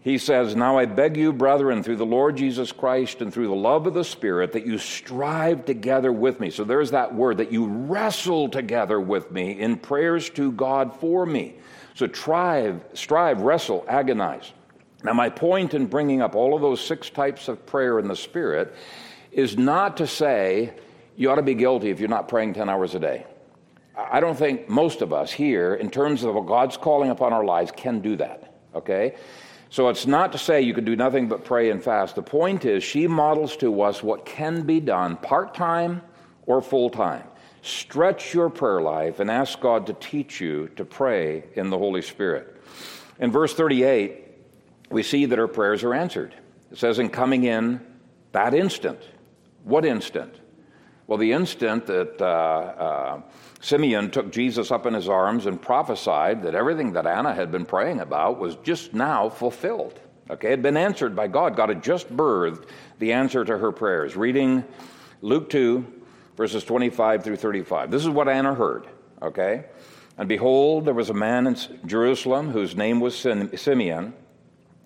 He 0.02 0.18
says, 0.18 0.56
Now 0.56 0.78
I 0.78 0.86
beg 0.86 1.16
you, 1.16 1.32
brethren, 1.32 1.82
through 1.82 1.96
the 1.96 2.06
Lord 2.06 2.36
Jesus 2.36 2.72
Christ 2.72 3.20
and 3.20 3.32
through 3.32 3.46
the 3.46 3.54
love 3.54 3.86
of 3.86 3.94
the 3.94 4.04
Spirit, 4.04 4.52
that 4.52 4.66
you 4.66 4.76
strive 4.76 5.64
together 5.64 6.12
with 6.12 6.40
me. 6.40 6.50
So 6.50 6.64
there's 6.64 6.90
that 6.90 7.14
word, 7.14 7.38
that 7.38 7.52
you 7.52 7.66
wrestle 7.66 8.48
together 8.48 9.00
with 9.00 9.30
me 9.30 9.60
in 9.60 9.76
prayers 9.76 10.28
to 10.30 10.50
God 10.52 10.98
for 10.98 11.24
me. 11.24 11.54
So 11.94 12.08
strive, 12.08 12.84
strive, 12.94 13.42
wrestle, 13.42 13.84
agonize. 13.88 14.52
Now, 15.04 15.12
my 15.12 15.28
point 15.28 15.74
in 15.74 15.86
bringing 15.86 16.20
up 16.20 16.34
all 16.34 16.54
of 16.54 16.62
those 16.62 16.84
six 16.84 17.08
types 17.08 17.48
of 17.48 17.64
prayer 17.64 17.98
in 17.98 18.08
the 18.08 18.16
Spirit 18.16 18.74
is 19.30 19.56
not 19.56 19.96
to 19.98 20.06
say 20.06 20.74
you 21.16 21.30
ought 21.30 21.36
to 21.36 21.42
be 21.42 21.54
guilty 21.54 21.90
if 21.90 22.00
you're 22.00 22.08
not 22.08 22.28
praying 22.28 22.54
10 22.54 22.68
hours 22.68 22.94
a 22.94 23.00
day. 23.00 23.26
I 23.96 24.20
don't 24.20 24.36
think 24.36 24.68
most 24.68 25.02
of 25.02 25.12
us 25.12 25.30
here, 25.30 25.74
in 25.74 25.90
terms 25.90 26.24
of 26.24 26.34
what 26.34 26.46
God's 26.46 26.76
calling 26.76 27.10
upon 27.10 27.32
our 27.32 27.44
lives, 27.44 27.72
can 27.76 28.00
do 28.00 28.16
that. 28.16 28.54
Okay? 28.74 29.14
So 29.72 29.88
it's 29.88 30.06
not 30.06 30.32
to 30.32 30.38
say 30.38 30.60
you 30.60 30.74
can 30.74 30.84
do 30.84 30.96
nothing 30.96 31.28
but 31.28 31.46
pray 31.46 31.70
and 31.70 31.82
fast. 31.82 32.14
The 32.14 32.22
point 32.22 32.66
is, 32.66 32.84
she 32.84 33.06
models 33.06 33.56
to 33.56 33.80
us 33.80 34.02
what 34.02 34.26
can 34.26 34.64
be 34.64 34.80
done 34.80 35.16
part 35.16 35.54
time 35.54 36.02
or 36.44 36.60
full 36.60 36.90
time. 36.90 37.24
Stretch 37.62 38.34
your 38.34 38.50
prayer 38.50 38.82
life 38.82 39.18
and 39.18 39.30
ask 39.30 39.58
God 39.60 39.86
to 39.86 39.94
teach 39.94 40.42
you 40.42 40.68
to 40.76 40.84
pray 40.84 41.44
in 41.54 41.70
the 41.70 41.78
Holy 41.78 42.02
Spirit. 42.02 42.62
In 43.18 43.30
verse 43.30 43.54
38, 43.54 44.26
we 44.90 45.02
see 45.02 45.24
that 45.24 45.38
her 45.38 45.48
prayers 45.48 45.82
are 45.84 45.94
answered. 45.94 46.34
It 46.70 46.76
says, 46.76 46.98
in 46.98 47.08
coming 47.08 47.44
in 47.44 47.80
that 48.32 48.52
instant. 48.52 49.00
What 49.64 49.86
instant? 49.86 50.34
Well, 51.06 51.16
the 51.16 51.32
instant 51.32 51.86
that 51.86 52.20
uh, 52.20 52.24
uh, 52.26 53.22
Simeon 53.62 54.10
took 54.10 54.32
Jesus 54.32 54.72
up 54.72 54.86
in 54.86 54.92
his 54.92 55.08
arms 55.08 55.46
and 55.46 55.62
prophesied 55.62 56.42
that 56.42 56.56
everything 56.56 56.92
that 56.94 57.06
Anna 57.06 57.32
had 57.32 57.52
been 57.52 57.64
praying 57.64 58.00
about 58.00 58.38
was 58.38 58.56
just 58.56 58.92
now 58.92 59.28
fulfilled. 59.28 59.98
Okay, 60.30 60.50
had 60.50 60.62
been 60.62 60.76
answered 60.76 61.14
by 61.14 61.28
God. 61.28 61.54
God 61.54 61.68
had 61.68 61.82
just 61.82 62.14
birthed 62.14 62.66
the 62.98 63.12
answer 63.12 63.44
to 63.44 63.56
her 63.56 63.70
prayers. 63.70 64.16
Reading 64.16 64.64
Luke 65.20 65.48
2, 65.48 65.86
verses 66.36 66.64
25 66.64 67.22
through 67.22 67.36
35. 67.36 67.90
This 67.90 68.02
is 68.02 68.08
what 68.08 68.28
Anna 68.28 68.52
heard. 68.52 68.88
Okay? 69.22 69.64
And 70.18 70.28
behold, 70.28 70.84
there 70.84 70.94
was 70.94 71.10
a 71.10 71.14
man 71.14 71.46
in 71.46 71.56
Jerusalem 71.86 72.50
whose 72.50 72.74
name 72.74 72.98
was 72.98 73.16
Simeon. 73.16 74.12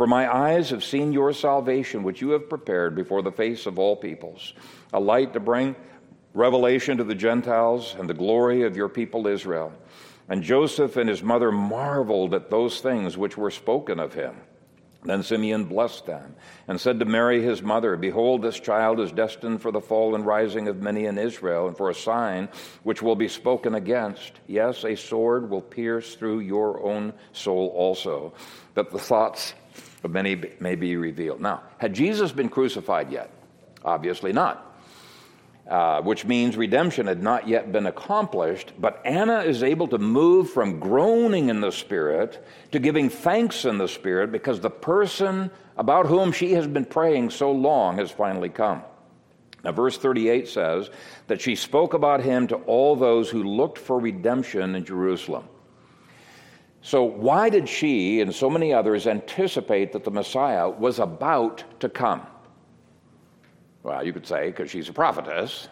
For 0.00 0.06
my 0.06 0.34
eyes 0.34 0.70
have 0.70 0.82
seen 0.82 1.12
your 1.12 1.34
salvation, 1.34 2.02
which 2.04 2.22
you 2.22 2.30
have 2.30 2.48
prepared 2.48 2.94
before 2.94 3.20
the 3.20 3.30
face 3.30 3.66
of 3.66 3.78
all 3.78 3.94
peoples, 3.94 4.54
a 4.94 4.98
light 4.98 5.34
to 5.34 5.40
bring 5.40 5.76
revelation 6.32 6.96
to 6.96 7.04
the 7.04 7.14
Gentiles 7.14 7.94
and 7.98 8.08
the 8.08 8.14
glory 8.14 8.62
of 8.62 8.78
your 8.78 8.88
people 8.88 9.26
Israel. 9.26 9.74
And 10.30 10.42
Joseph 10.42 10.96
and 10.96 11.06
his 11.06 11.22
mother 11.22 11.52
marveled 11.52 12.32
at 12.32 12.48
those 12.48 12.80
things 12.80 13.18
which 13.18 13.36
were 13.36 13.50
spoken 13.50 14.00
of 14.00 14.14
him. 14.14 14.36
Then 15.02 15.22
Simeon 15.22 15.64
blessed 15.64 16.06
them 16.06 16.34
and 16.66 16.80
said 16.80 16.98
to 17.00 17.04
Mary 17.04 17.42
his 17.42 17.60
mother, 17.60 17.94
Behold, 17.96 18.40
this 18.40 18.58
child 18.58 19.00
is 19.00 19.12
destined 19.12 19.60
for 19.60 19.70
the 19.70 19.82
fall 19.82 20.14
and 20.14 20.24
rising 20.24 20.68
of 20.68 20.80
many 20.80 21.04
in 21.04 21.18
Israel, 21.18 21.68
and 21.68 21.76
for 21.76 21.90
a 21.90 21.94
sign 21.94 22.48
which 22.84 23.02
will 23.02 23.16
be 23.16 23.28
spoken 23.28 23.74
against. 23.74 24.32
Yes, 24.46 24.82
a 24.84 24.96
sword 24.96 25.50
will 25.50 25.60
pierce 25.60 26.14
through 26.14 26.40
your 26.40 26.82
own 26.82 27.12
soul 27.32 27.68
also, 27.68 28.32
that 28.74 28.90
the 28.90 28.98
thoughts 28.98 29.52
but 30.02 30.10
many 30.10 30.40
may 30.60 30.74
be 30.74 30.96
revealed. 30.96 31.40
Now, 31.40 31.62
had 31.78 31.94
Jesus 31.94 32.32
been 32.32 32.48
crucified 32.48 33.10
yet? 33.10 33.30
Obviously 33.84 34.32
not. 34.32 34.66
Uh, 35.68 36.02
which 36.02 36.24
means 36.24 36.56
redemption 36.56 37.06
had 37.06 37.22
not 37.22 37.46
yet 37.46 37.70
been 37.70 37.86
accomplished, 37.86 38.72
but 38.80 39.00
Anna 39.04 39.40
is 39.40 39.62
able 39.62 39.86
to 39.86 39.98
move 39.98 40.50
from 40.50 40.80
groaning 40.80 41.48
in 41.48 41.60
the 41.60 41.70
Spirit 41.70 42.44
to 42.72 42.80
giving 42.80 43.08
thanks 43.08 43.64
in 43.64 43.78
the 43.78 43.86
Spirit 43.86 44.32
because 44.32 44.58
the 44.58 44.70
person 44.70 45.48
about 45.76 46.06
whom 46.06 46.32
she 46.32 46.52
has 46.54 46.66
been 46.66 46.84
praying 46.84 47.30
so 47.30 47.52
long 47.52 47.98
has 47.98 48.10
finally 48.10 48.48
come. 48.48 48.82
Now, 49.62 49.72
verse 49.72 49.96
38 49.96 50.48
says 50.48 50.90
that 51.26 51.40
she 51.40 51.54
spoke 51.54 51.94
about 51.94 52.22
him 52.22 52.46
to 52.48 52.56
all 52.56 52.96
those 52.96 53.30
who 53.30 53.44
looked 53.44 53.78
for 53.78 53.98
redemption 53.98 54.74
in 54.74 54.84
Jerusalem. 54.84 55.44
So, 56.82 57.04
why 57.04 57.50
did 57.50 57.68
she 57.68 58.20
and 58.20 58.34
so 58.34 58.48
many 58.48 58.72
others 58.72 59.06
anticipate 59.06 59.92
that 59.92 60.04
the 60.04 60.10
Messiah 60.10 60.68
was 60.68 60.98
about 60.98 61.62
to 61.80 61.88
come? 61.88 62.26
Well, 63.82 64.04
you 64.04 64.12
could 64.12 64.26
say 64.26 64.46
because 64.46 64.70
she's 64.70 64.88
a 64.88 64.92
prophetess. 64.92 65.68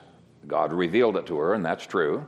God 0.46 0.72
revealed 0.72 1.16
it 1.16 1.26
to 1.26 1.38
her, 1.38 1.54
and 1.54 1.64
that's 1.64 1.86
true. 1.86 2.26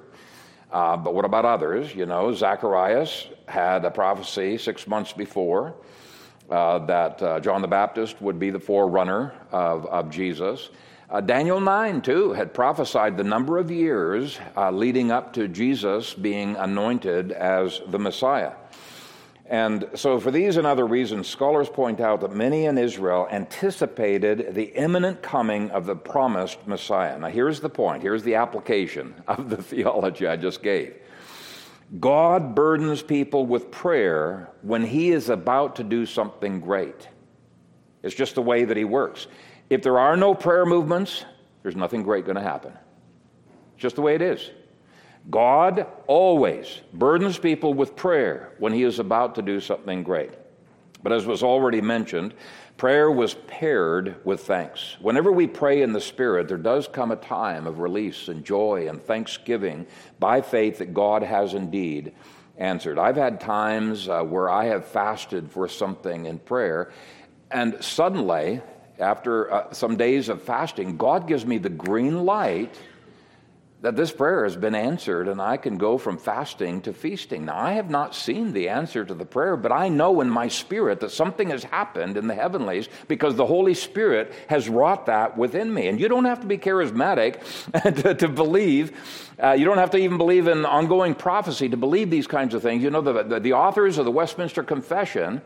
Uh, 0.73 0.97
but 0.97 1.15
what 1.15 1.25
about 1.25 1.45
others? 1.45 1.95
You 1.95 2.07
know, 2.07 2.33
Zacharias 2.33 3.29
had 3.49 3.85
a 3.85 3.91
prophecy 3.91 4.57
six 4.57 4.87
months 4.87 5.13
before 5.13 5.75
uh, 6.51 6.79
that 6.87 7.23
uh, 7.23 7.41
John 7.41 7.63
the 7.63 7.69
Baptist 7.69 8.21
would 8.23 8.39
be 8.39 8.51
the 8.51 8.61
forerunner 8.61 9.35
of, 9.53 9.87
of 9.87 10.11
Jesus. 10.11 10.71
Uh, 11.09 11.21
Daniel 11.21 11.61
9, 11.61 12.03
too, 12.03 12.33
had 12.33 12.55
prophesied 12.55 13.17
the 13.17 13.25
number 13.25 13.59
of 13.59 13.71
years 13.71 14.39
uh, 14.57 14.71
leading 14.71 15.11
up 15.11 15.33
to 15.33 15.49
Jesus 15.49 16.15
being 16.15 16.55
anointed 16.57 17.33
as 17.33 17.81
the 17.89 17.99
Messiah. 17.99 18.53
And 19.51 19.91
so, 19.97 20.21
for 20.21 20.31
these 20.31 20.57
and 20.59 20.65
other 20.65 20.87
reasons, 20.87 21.27
scholars 21.27 21.69
point 21.69 21.99
out 21.99 22.21
that 22.21 22.33
many 22.33 22.67
in 22.67 22.79
Israel 22.79 23.27
anticipated 23.33 24.55
the 24.55 24.67
imminent 24.77 25.23
coming 25.23 25.73
of 25.73 25.87
the 25.87 25.97
promised 25.97 26.65
Messiah. 26.69 27.19
Now, 27.19 27.27
here's 27.27 27.59
the 27.59 27.69
point, 27.69 28.01
here's 28.01 28.23
the 28.23 28.37
application 28.37 29.13
of 29.27 29.51
the 29.51 29.61
theology 29.61 30.29
I 30.29 30.37
just 30.37 30.63
gave. 30.63 30.95
God 31.99 32.55
burdens 32.55 33.03
people 33.03 33.45
with 33.45 33.73
prayer 33.73 34.53
when 34.63 34.85
He 34.85 35.11
is 35.11 35.29
about 35.29 35.75
to 35.77 35.83
do 35.83 36.07
something 36.07 36.61
great. 36.61 37.09
It's 38.05 38.15
just 38.15 38.37
the 38.37 38.43
way 38.43 38.65
that 38.65 38.77
He 38.77 38.85
works. 38.85 39.27
If 39.69 39.83
there 39.83 39.99
are 39.99 40.17
no 40.17 40.33
prayer 40.33 40.65
movements, 40.65 41.25
there's 41.65 41.75
nothing 41.75 42.05
great 42.05 42.25
going 42.25 42.37
to 42.37 42.43
happen. 42.43 42.73
It's 43.75 43.83
just 43.83 43.97
the 43.97 44.03
way 44.03 44.15
it 44.15 44.23
is. 44.23 44.49
God 45.29 45.87
always 46.07 46.81
burdens 46.93 47.39
people 47.39 47.75
with 47.75 47.95
prayer 47.95 48.53
when 48.59 48.73
he 48.73 48.85
is 48.85 48.99
about 48.99 49.35
to 49.35 49.43
do 49.43 49.61
something 49.61 50.03
great. 50.03 50.33
But 51.03 51.13
as 51.13 51.27
was 51.27 51.43
already 51.43 51.81
mentioned, 51.81 52.35
prayer 52.77 53.11
was 53.11 53.35
paired 53.47 54.17
with 54.25 54.41
thanks. 54.47 54.97
Whenever 55.01 55.33
we 55.33 55.47
pray 55.47 55.83
in 55.83 55.93
the 55.93 56.01
Spirit, 56.01 56.49
there 56.49 56.59
does 56.59 56.89
come 56.89 57.11
a 57.11 57.17
time 57.17 57.67
of 57.67 57.79
release 57.79 58.29
and 58.29 58.45
joy 58.45 58.89
and 58.89 59.03
thanksgiving 59.03 59.87
by 60.19 60.41
faith 60.41 60.79
that 60.79 60.95
God 60.95 61.23
has 61.23 61.55
indeed 61.55 62.13
answered. 62.57 62.99
I've 62.99 63.17
had 63.17 63.41
times 63.41 64.09
uh, 64.09 64.23
where 64.23 64.51
I 64.51 64.67
have 64.67 64.85
fasted 64.85 65.51
for 65.51 65.69
something 65.69 66.27
in 66.27 66.39
prayer, 66.39 66.91
and 67.51 67.83
suddenly, 67.83 68.61
after 68.99 69.53
uh, 69.53 69.73
some 69.73 69.97
days 69.97 70.29
of 70.29 70.43
fasting, 70.43 70.97
God 70.97 71.27
gives 71.27 71.47
me 71.47 71.59
the 71.59 71.71
green 71.71 72.25
light 72.25 72.79
that 73.83 73.97
this 73.97 74.13
prayer 74.13 74.45
has 74.45 74.57
been 74.57 74.75
answered 74.75 75.27
and 75.27 75.41
I 75.41 75.57
can 75.57 75.79
go 75.79 75.97
from 75.97 76.19
fasting 76.19 76.83
to 76.83 76.93
feasting. 76.93 77.47
Now, 77.47 77.57
I 77.57 77.73
have 77.73 77.89
not 77.89 78.15
seen 78.15 78.53
the 78.53 78.69
answer 78.69 79.07
to 79.07 79.15
the 79.15 79.25
prayer, 79.25 79.57
but 79.57 79.73
I 79.73 79.89
know 79.89 80.21
in 80.21 80.29
my 80.29 80.49
spirit 80.49 81.01
that 81.01 81.11
something 81.11 81.49
has 81.49 81.65
happened 81.65 82.19
in 82.19 82.27
the 82.27 82.35
heavenlies 82.35 82.91
because 83.09 83.37
the 83.37 83.47
Holy 83.47 83.73
Spirit 83.73 84.35
has 84.49 84.69
wrought 84.69 85.07
that 85.07 85.39
within 85.39 85.73
me. 85.73 85.89
And 85.89 85.99
you 85.99 86.09
don't 86.09 86.27
have 86.27 86.41
to 86.41 86.47
be 86.47 86.59
charismatic 86.59 87.41
to, 88.03 88.15
to 88.15 88.29
believe. 88.29 88.93
Uh, 89.43 89.53
you 89.53 89.65
don't 89.65 89.79
have 89.79 89.91
to 89.91 89.99
even 89.99 90.19
believe 90.19 90.47
in 90.47 90.67
ongoing 90.67 91.15
prophecy 91.15 91.71
to 91.71 91.79
believe 91.79 92.11
these 92.11 92.27
kinds 92.27 92.53
of 92.53 92.61
things. 92.61 92.83
You 92.83 92.91
know, 92.91 93.01
the, 93.01 93.23
the, 93.23 93.41
the 93.41 93.53
authors 93.55 93.97
of 93.97 94.05
the 94.05 94.13
Westminster 94.13 94.63
Confession. 94.63 95.41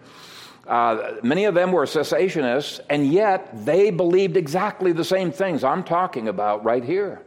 Uh, 0.67 1.17
many 1.23 1.45
of 1.45 1.55
them 1.55 1.71
were 1.71 1.85
cessationists, 1.85 2.81
and 2.91 3.07
yet 3.13 3.65
they 3.65 3.91
believed 3.91 4.37
exactly 4.37 4.93
the 4.93 5.05
same 5.05 5.31
things 5.31 5.63
I'm 5.63 5.85
talking 5.85 6.27
about 6.27 6.65
right 6.65 6.83
here. 6.83 7.23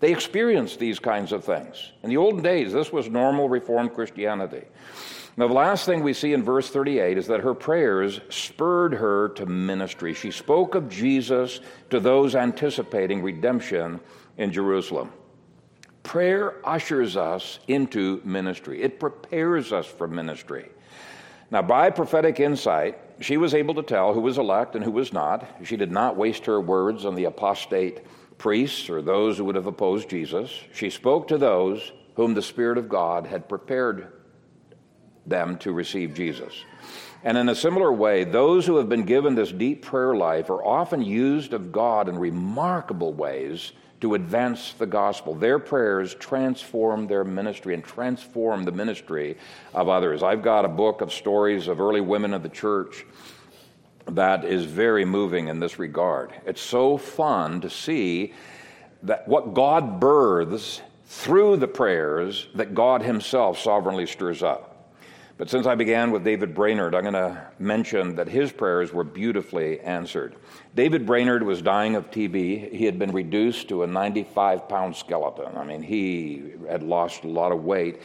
They 0.00 0.12
experienced 0.12 0.78
these 0.78 0.98
kinds 0.98 1.32
of 1.32 1.44
things. 1.44 1.92
In 2.02 2.10
the 2.10 2.16
olden 2.16 2.42
days, 2.42 2.72
this 2.72 2.92
was 2.92 3.08
normal 3.08 3.48
Reformed 3.48 3.94
Christianity. 3.94 4.64
Now, 5.36 5.46
the 5.46 5.54
last 5.54 5.86
thing 5.86 6.02
we 6.02 6.14
see 6.14 6.32
in 6.32 6.42
verse 6.42 6.70
38 6.70 7.16
is 7.16 7.26
that 7.28 7.40
her 7.40 7.54
prayers 7.54 8.20
spurred 8.28 8.94
her 8.94 9.28
to 9.30 9.46
ministry. 9.46 10.12
She 10.12 10.32
spoke 10.32 10.74
of 10.74 10.88
Jesus 10.88 11.60
to 11.90 12.00
those 12.00 12.34
anticipating 12.34 13.22
redemption 13.22 14.00
in 14.36 14.52
Jerusalem. 14.52 15.12
Prayer 16.02 16.54
ushers 16.66 17.16
us 17.16 17.60
into 17.68 18.20
ministry, 18.24 18.82
it 18.82 18.98
prepares 18.98 19.72
us 19.72 19.86
for 19.86 20.08
ministry. 20.08 20.70
Now, 21.50 21.62
by 21.62 21.90
prophetic 21.90 22.40
insight, 22.40 22.98
she 23.20 23.36
was 23.36 23.54
able 23.54 23.74
to 23.74 23.82
tell 23.82 24.12
who 24.12 24.20
was 24.20 24.38
elect 24.38 24.74
and 24.74 24.84
who 24.84 24.90
was 24.90 25.12
not. 25.12 25.46
She 25.64 25.76
did 25.76 25.90
not 25.90 26.16
waste 26.16 26.44
her 26.46 26.60
words 26.60 27.04
on 27.04 27.14
the 27.14 27.24
apostate 27.24 28.00
priests 28.38 28.88
or 28.88 29.02
those 29.02 29.36
who 29.36 29.44
would 29.44 29.56
have 29.56 29.66
opposed 29.66 30.08
Jesus. 30.08 30.50
She 30.72 30.90
spoke 30.90 31.28
to 31.28 31.38
those 31.38 31.92
whom 32.14 32.34
the 32.34 32.42
Spirit 32.42 32.78
of 32.78 32.88
God 32.88 33.26
had 33.26 33.48
prepared 33.48 34.12
them 35.26 35.58
to 35.58 35.72
receive 35.72 36.14
Jesus. 36.14 36.52
And 37.24 37.36
in 37.36 37.48
a 37.48 37.54
similar 37.54 37.92
way, 37.92 38.24
those 38.24 38.64
who 38.64 38.76
have 38.76 38.88
been 38.88 39.04
given 39.04 39.34
this 39.34 39.52
deep 39.52 39.84
prayer 39.84 40.14
life 40.14 40.50
are 40.50 40.64
often 40.64 41.02
used 41.02 41.52
of 41.52 41.72
God 41.72 42.08
in 42.08 42.16
remarkable 42.18 43.12
ways 43.12 43.72
to 44.00 44.14
advance 44.14 44.74
the 44.74 44.86
gospel. 44.86 45.34
Their 45.34 45.58
prayers 45.58 46.14
transform 46.14 47.08
their 47.08 47.24
ministry 47.24 47.74
and 47.74 47.82
transform 47.82 48.62
the 48.62 48.72
ministry 48.72 49.36
of 49.74 49.88
others. 49.88 50.22
I've 50.22 50.42
got 50.42 50.64
a 50.64 50.68
book 50.68 51.00
of 51.00 51.12
stories 51.12 51.66
of 51.66 51.80
early 51.80 52.00
women 52.00 52.32
of 52.32 52.44
the 52.44 52.48
church 52.48 53.04
that 54.08 54.44
is 54.44 54.64
very 54.64 55.04
moving 55.04 55.48
in 55.48 55.60
this 55.60 55.78
regard. 55.78 56.32
It's 56.46 56.60
so 56.60 56.96
fun 56.96 57.60
to 57.60 57.70
see 57.70 58.32
that 59.02 59.28
what 59.28 59.54
God 59.54 60.00
births 60.00 60.82
through 61.06 61.56
the 61.56 61.68
prayers 61.68 62.48
that 62.54 62.74
God 62.74 63.02
Himself 63.02 63.58
sovereignly 63.58 64.06
stirs 64.06 64.42
up. 64.42 64.68
But 65.38 65.48
since 65.48 65.68
I 65.68 65.76
began 65.76 66.10
with 66.10 66.24
David 66.24 66.52
Brainerd, 66.52 66.96
I'm 66.96 67.02
going 67.02 67.14
to 67.14 67.46
mention 67.60 68.16
that 68.16 68.28
his 68.28 68.50
prayers 68.50 68.92
were 68.92 69.04
beautifully 69.04 69.78
answered. 69.80 70.34
David 70.74 71.06
Brainerd 71.06 71.44
was 71.44 71.62
dying 71.62 71.94
of 71.94 72.10
TB. 72.10 72.74
He 72.74 72.84
had 72.84 72.98
been 72.98 73.12
reduced 73.12 73.68
to 73.68 73.84
a 73.84 73.86
95 73.86 74.68
pound 74.68 74.96
skeleton. 74.96 75.56
I 75.56 75.62
mean, 75.62 75.80
he 75.80 76.54
had 76.68 76.82
lost 76.82 77.22
a 77.22 77.28
lot 77.28 77.52
of 77.52 77.62
weight. 77.62 78.02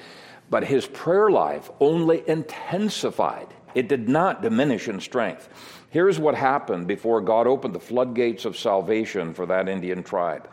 But 0.51 0.63
his 0.63 0.85
prayer 0.85 1.31
life 1.31 1.71
only 1.79 2.23
intensified, 2.29 3.47
it 3.73 3.87
did 3.87 4.07
not 4.07 4.43
diminish 4.43 4.87
in 4.87 4.99
strength. 4.99 5.49
Here's 5.93 6.17
what 6.17 6.33
happened 6.33 6.87
before 6.87 7.21
God 7.21 7.45
opened 7.45 7.75
the 7.75 7.79
floodgates 7.79 8.45
of 8.45 8.57
salvation 8.57 9.35
for 9.35 9.45
that 9.45 9.69
Indian 9.69 10.01
tribe. 10.01 10.49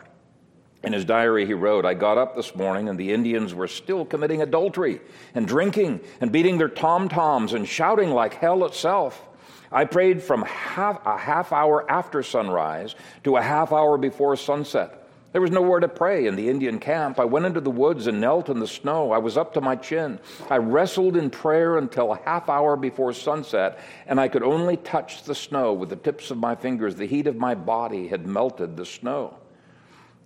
In 0.83 0.93
his 0.93 1.03
diary, 1.03 1.47
he 1.47 1.55
wrote, 1.55 1.83
I 1.83 1.95
got 1.95 2.19
up 2.19 2.35
this 2.35 2.55
morning 2.55 2.89
and 2.89 2.99
the 2.99 3.11
Indians 3.11 3.55
were 3.55 3.67
still 3.67 4.05
committing 4.05 4.43
adultery 4.43 5.01
and 5.33 5.47
drinking 5.47 6.01
and 6.21 6.31
beating 6.31 6.59
their 6.59 6.69
tom 6.69 7.09
toms 7.09 7.53
and 7.53 7.67
shouting 7.67 8.11
like 8.11 8.35
hell 8.35 8.63
itself. 8.65 9.27
I 9.71 9.85
prayed 9.85 10.21
from 10.21 10.43
half, 10.43 11.03
a 11.07 11.17
half 11.17 11.51
hour 11.51 11.89
after 11.89 12.21
sunrise 12.21 12.93
to 13.23 13.37
a 13.37 13.41
half 13.41 13.71
hour 13.71 13.97
before 13.97 14.35
sunset. 14.35 15.00
There 15.31 15.41
was 15.41 15.51
nowhere 15.51 15.79
to 15.79 15.87
pray 15.87 16.27
in 16.27 16.35
the 16.35 16.49
Indian 16.49 16.77
camp. 16.77 17.17
I 17.17 17.23
went 17.23 17.45
into 17.45 17.61
the 17.61 17.71
woods 17.71 18.07
and 18.07 18.19
knelt 18.19 18.49
in 18.49 18.59
the 18.59 18.67
snow. 18.67 19.11
I 19.11 19.17
was 19.17 19.37
up 19.37 19.53
to 19.53 19.61
my 19.61 19.77
chin. 19.77 20.19
I 20.49 20.57
wrestled 20.57 21.15
in 21.15 21.29
prayer 21.29 21.77
until 21.77 22.11
a 22.11 22.19
half 22.25 22.49
hour 22.49 22.75
before 22.75 23.13
sunset, 23.13 23.79
and 24.07 24.19
I 24.19 24.27
could 24.27 24.43
only 24.43 24.75
touch 24.75 25.23
the 25.23 25.35
snow 25.35 25.71
with 25.71 25.89
the 25.89 25.95
tips 25.95 26.31
of 26.31 26.37
my 26.37 26.55
fingers. 26.55 26.95
The 26.95 27.07
heat 27.07 27.27
of 27.27 27.37
my 27.37 27.55
body 27.55 28.09
had 28.09 28.27
melted 28.27 28.75
the 28.75 28.85
snow. 28.85 29.37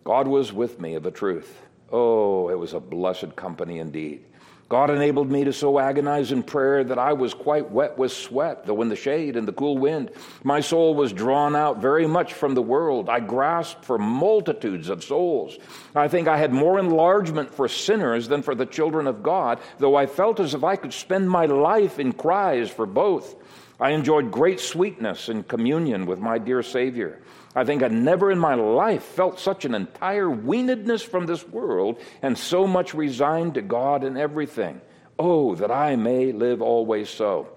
God 0.04 0.28
was 0.28 0.52
with 0.52 0.80
me 0.80 0.96
of 0.96 1.06
a 1.06 1.12
truth. 1.12 1.62
Oh, 1.92 2.50
it 2.50 2.58
was 2.58 2.74
a 2.74 2.80
blessed 2.80 3.36
company 3.36 3.78
indeed. 3.78 4.26
God 4.68 4.90
enabled 4.90 5.32
me 5.32 5.44
to 5.44 5.54
so 5.54 5.78
agonize 5.78 6.32
in 6.32 6.42
prayer 6.42 6.84
that 6.84 6.98
I 6.98 7.14
was 7.14 7.36
quite 7.36 7.70
wet 7.70 8.00
with 8.00 8.12
sweat, 8.12 8.66
though 8.66 8.82
in 8.82 8.90
the 8.90 8.96
shade 8.96 9.38
and 9.38 9.48
the 9.48 9.54
cool 9.54 9.78
wind. 9.78 10.10
My 10.44 10.60
soul 10.60 10.96
was 10.96 11.14
drawn 11.14 11.56
out 11.56 11.78
very 11.78 12.08
much 12.08 12.34
from 12.34 12.56
the 12.56 12.64
world. 12.64 13.08
I 13.08 13.20
grasped 13.20 13.86
for 13.86 14.00
multitudes 14.00 14.90
of 14.90 15.04
souls. 15.04 15.60
I 15.96 16.08
think 16.08 16.28
I 16.28 16.38
had 16.38 16.52
more 16.52 16.80
enlargement 16.80 17.54
for 17.54 17.68
sinners 17.68 18.28
than 18.28 18.42
for 18.42 18.56
the 18.56 18.66
children 18.66 19.06
of 19.06 19.22
God, 19.22 19.60
though 19.78 19.96
I 19.96 20.08
felt 20.08 20.40
as 20.40 20.56
if 20.56 20.64
I 20.64 20.76
could 20.78 20.94
spend 20.94 21.30
my 21.30 21.46
life 21.46 22.00
in 22.00 22.12
cries 22.12 22.72
for 22.72 22.88
both. 22.88 23.36
I 23.80 23.92
enjoyed 23.92 24.32
great 24.32 24.60
sweetness 24.60 25.30
in 25.30 25.44
communion 25.44 26.08
with 26.08 26.20
my 26.20 26.40
dear 26.40 26.64
Savior. 26.64 27.22
I 27.56 27.64
think 27.64 27.84
I 27.84 27.88
never 27.88 28.32
in 28.32 28.40
my 28.40 28.56
life 28.56 29.04
felt 29.04 29.40
such 29.40 29.64
an 29.64 29.74
entire 29.74 30.28
weanedness 30.28 31.02
from 31.02 31.26
this 31.26 31.48
world 31.48 32.02
and 32.22 32.38
so 32.38 32.68
much 32.68 32.94
resigned 32.94 33.54
to 33.54 33.62
God 33.62 34.04
in 34.04 34.18
everything. 34.18 34.82
Oh, 35.18 35.56
that 35.56 35.72
I 35.72 35.96
may 35.96 36.34
live 36.34 36.62
always 36.62 37.10
so. 37.10 37.48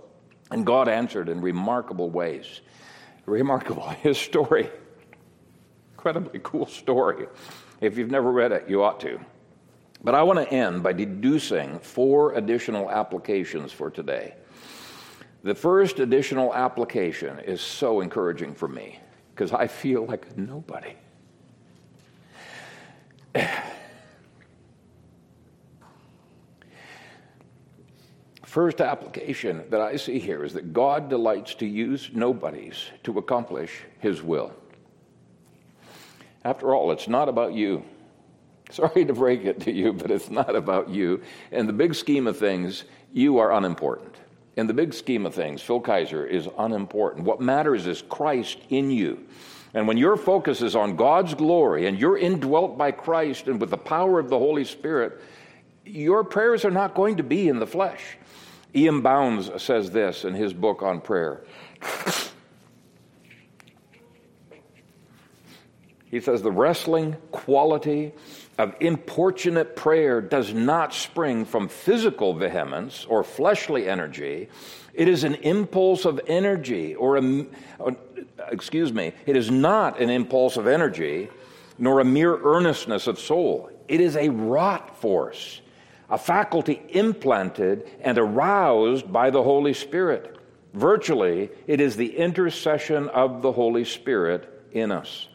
And 0.52 0.64
God 0.64 0.88
answered 0.88 1.28
in 1.28 1.40
remarkable 1.40 2.10
ways. 2.10 2.60
Remarkable. 3.26 3.88
His 4.02 4.16
story, 4.16 4.70
incredibly 5.94 6.40
cool 6.44 6.66
story. 6.66 7.26
If 7.80 7.98
you've 7.98 8.10
never 8.10 8.30
read 8.30 8.52
it, 8.52 8.68
you 8.68 8.84
ought 8.84 9.00
to. 9.00 9.18
But 10.04 10.14
I 10.14 10.22
want 10.22 10.38
to 10.38 10.54
end 10.54 10.84
by 10.84 10.92
deducing 10.92 11.80
four 11.80 12.34
additional 12.34 12.88
applications 12.88 13.72
for 13.72 13.90
today. 13.90 14.34
The 15.42 15.56
first 15.56 15.98
additional 15.98 16.54
application 16.54 17.40
is 17.40 17.60
so 17.60 18.00
encouraging 18.00 18.54
for 18.54 18.68
me 18.68 19.00
because 19.38 19.52
I 19.52 19.68
feel 19.68 20.04
like 20.04 20.36
nobody. 20.36 20.96
First 28.44 28.80
application 28.80 29.62
that 29.70 29.80
I 29.80 29.94
see 29.94 30.18
here 30.18 30.42
is 30.42 30.54
that 30.54 30.72
God 30.72 31.08
delights 31.08 31.54
to 31.56 31.66
use 31.66 32.10
nobodies 32.12 32.86
to 33.04 33.16
accomplish 33.18 33.84
his 34.00 34.24
will. 34.24 34.52
After 36.44 36.74
all, 36.74 36.90
it's 36.90 37.06
not 37.06 37.28
about 37.28 37.52
you. 37.52 37.84
Sorry 38.72 39.04
to 39.04 39.12
break 39.12 39.44
it 39.44 39.60
to 39.60 39.70
you, 39.72 39.92
but 39.92 40.10
it's 40.10 40.30
not 40.30 40.56
about 40.56 40.88
you. 40.88 41.22
In 41.52 41.68
the 41.68 41.72
big 41.72 41.94
scheme 41.94 42.26
of 42.26 42.36
things, 42.36 42.82
you 43.12 43.38
are 43.38 43.52
unimportant 43.52 44.16
in 44.58 44.66
the 44.66 44.74
big 44.74 44.92
scheme 44.92 45.24
of 45.24 45.36
things, 45.36 45.62
Phil 45.62 45.80
Kayser 45.80 46.28
is 46.28 46.48
unimportant. 46.58 47.24
What 47.24 47.40
matters 47.40 47.86
is 47.86 48.02
Christ 48.02 48.58
in 48.68 48.90
you. 48.90 49.24
And 49.72 49.86
when 49.86 49.96
your 49.96 50.16
focus 50.16 50.62
is 50.62 50.74
on 50.74 50.96
God's 50.96 51.34
glory 51.34 51.86
and 51.86 51.96
you're 51.96 52.18
indwelt 52.18 52.76
by 52.76 52.90
Christ 52.90 53.46
and 53.46 53.60
with 53.60 53.70
the 53.70 53.78
power 53.78 54.18
of 54.18 54.28
the 54.28 54.38
Holy 54.38 54.64
Spirit, 54.64 55.20
your 55.84 56.24
prayers 56.24 56.64
are 56.64 56.72
not 56.72 56.96
going 56.96 57.18
to 57.18 57.22
be 57.22 57.48
in 57.48 57.60
the 57.60 57.68
flesh. 57.68 58.02
Ian 58.74 59.00
Bounds 59.00 59.48
says 59.62 59.92
this 59.92 60.24
in 60.24 60.34
his 60.34 60.52
book 60.52 60.82
on 60.82 61.02
prayer. 61.02 61.44
He 66.10 66.18
says 66.20 66.42
the 66.42 66.50
wrestling 66.50 67.16
quality 67.30 68.12
of 68.58 68.74
importunate 68.80 69.76
prayer 69.76 70.20
does 70.20 70.52
not 70.52 70.92
spring 70.92 71.44
from 71.44 71.68
physical 71.68 72.34
vehemence 72.34 73.06
or 73.08 73.22
fleshly 73.22 73.88
energy. 73.88 74.48
It 74.92 75.06
is 75.06 75.22
an 75.22 75.36
impulse 75.36 76.04
of 76.04 76.20
energy, 76.26 76.96
or 76.96 77.16
a, 77.16 77.46
uh, 77.80 77.92
excuse 78.50 78.92
me, 78.92 79.12
it 79.26 79.36
is 79.36 79.48
not 79.48 80.00
an 80.00 80.10
impulse 80.10 80.56
of 80.56 80.66
energy, 80.66 81.28
nor 81.78 82.00
a 82.00 82.04
mere 82.04 82.36
earnestness 82.36 83.06
of 83.06 83.20
soul. 83.20 83.70
It 83.86 84.00
is 84.00 84.16
a 84.16 84.28
wrought 84.28 85.00
force, 85.00 85.60
a 86.10 86.18
faculty 86.18 86.82
implanted 86.88 87.88
and 88.00 88.18
aroused 88.18 89.12
by 89.12 89.30
the 89.30 89.42
Holy 89.42 89.72
Spirit. 89.72 90.36
Virtually, 90.74 91.50
it 91.68 91.80
is 91.80 91.94
the 91.96 92.16
intercession 92.16 93.08
of 93.10 93.40
the 93.40 93.52
Holy 93.52 93.84
Spirit 93.84 94.66
in 94.72 94.90
us. 94.90 95.28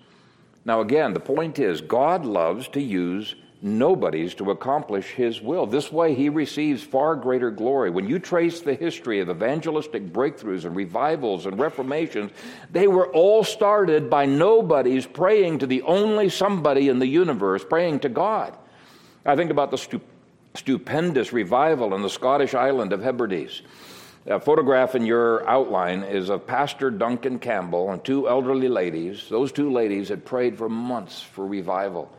Now, 0.66 0.82
again, 0.82 1.14
the 1.14 1.20
point 1.20 1.60
is 1.60 1.82
God 1.82 2.26
loves 2.26 2.68
to 2.70 2.82
use 2.82 3.36
nobodies 3.64 4.34
to 4.36 4.52
accomplish 4.52 5.12
his 5.12 5.42
will. 5.42 5.66
This 5.66 5.92
way, 5.92 6.14
he 6.14 6.28
receives 6.28 6.84
far 6.84 7.16
greater 7.16 7.50
glory. 7.50 7.90
When 7.90 8.08
you 8.08 8.20
trace 8.20 8.60
the 8.60 8.76
history 8.76 9.22
of 9.22 9.30
evangelistic 9.30 10.12
breakthroughs 10.12 10.66
and 10.66 10.76
revivals 10.76 11.46
and 11.46 11.58
reformations, 11.58 12.32
they 12.72 12.88
were 12.88 13.08
all 13.08 13.44
started 13.44 14.10
by 14.10 14.26
nobodies 14.26 15.06
praying 15.06 15.60
to 15.60 15.68
the 15.68 15.82
only 15.84 16.28
somebody 16.28 16.90
in 16.90 17.00
the 17.00 17.08
universe, 17.08 17.64
praying 17.64 18.02
to 18.02 18.10
God. 18.10 18.58
I 19.26 19.38
think 19.38 19.50
about 19.50 19.72
the 19.72 19.78
stu- 19.78 20.02
stupendous 20.56 21.32
revival 21.32 21.96
in 21.96 22.02
the 22.02 22.10
Scottish 22.10 22.54
island 22.54 22.92
of 22.92 23.02
Hebrides. 23.02 23.62
A 24.26 24.40
photograph 24.40 24.96
in 24.96 25.06
your 25.06 25.46
outline 25.50 26.04
is 26.04 26.30
of 26.30 26.48
Pastor 26.48 26.90
Duncan 26.90 27.40
Campbell 27.40 27.92
and 27.92 28.02
two 28.02 28.30
elderly 28.30 28.70
ladies. 28.70 29.28
Those 29.28 29.52
two 29.52 29.70
ladies 29.70 30.08
had 30.08 30.24
prayed 30.24 30.58
for 30.58 30.70
months 30.70 31.22
for 31.22 31.46
revival. 31.46 32.10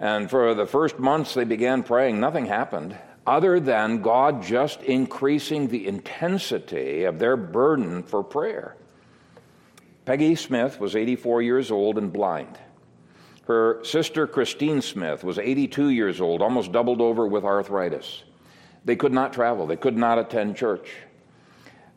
And 0.00 0.28
for 0.28 0.54
the 0.54 0.66
first 0.66 0.98
months 0.98 1.34
they 1.34 1.44
began 1.44 1.84
praying, 1.84 2.18
nothing 2.18 2.46
happened 2.46 2.98
other 3.24 3.60
than 3.60 4.02
God 4.02 4.42
just 4.42 4.82
increasing 4.82 5.68
the 5.68 5.86
intensity 5.86 7.04
of 7.04 7.20
their 7.20 7.36
burden 7.36 8.02
for 8.02 8.24
prayer. 8.24 8.74
Peggy 10.06 10.34
Smith 10.34 10.80
was 10.80 10.96
84 10.96 11.42
years 11.42 11.70
old 11.70 11.98
and 11.98 12.12
blind. 12.12 12.58
Her 13.46 13.84
sister 13.84 14.26
Christine 14.26 14.82
Smith 14.82 15.22
was 15.22 15.38
82 15.38 15.90
years 15.90 16.20
old, 16.20 16.42
almost 16.42 16.72
doubled 16.72 17.00
over 17.00 17.28
with 17.28 17.44
arthritis. 17.44 18.24
They 18.84 18.96
could 18.96 19.12
not 19.12 19.32
travel, 19.32 19.66
they 19.66 19.76
could 19.76 19.96
not 19.96 20.18
attend 20.18 20.56
church. 20.56 20.88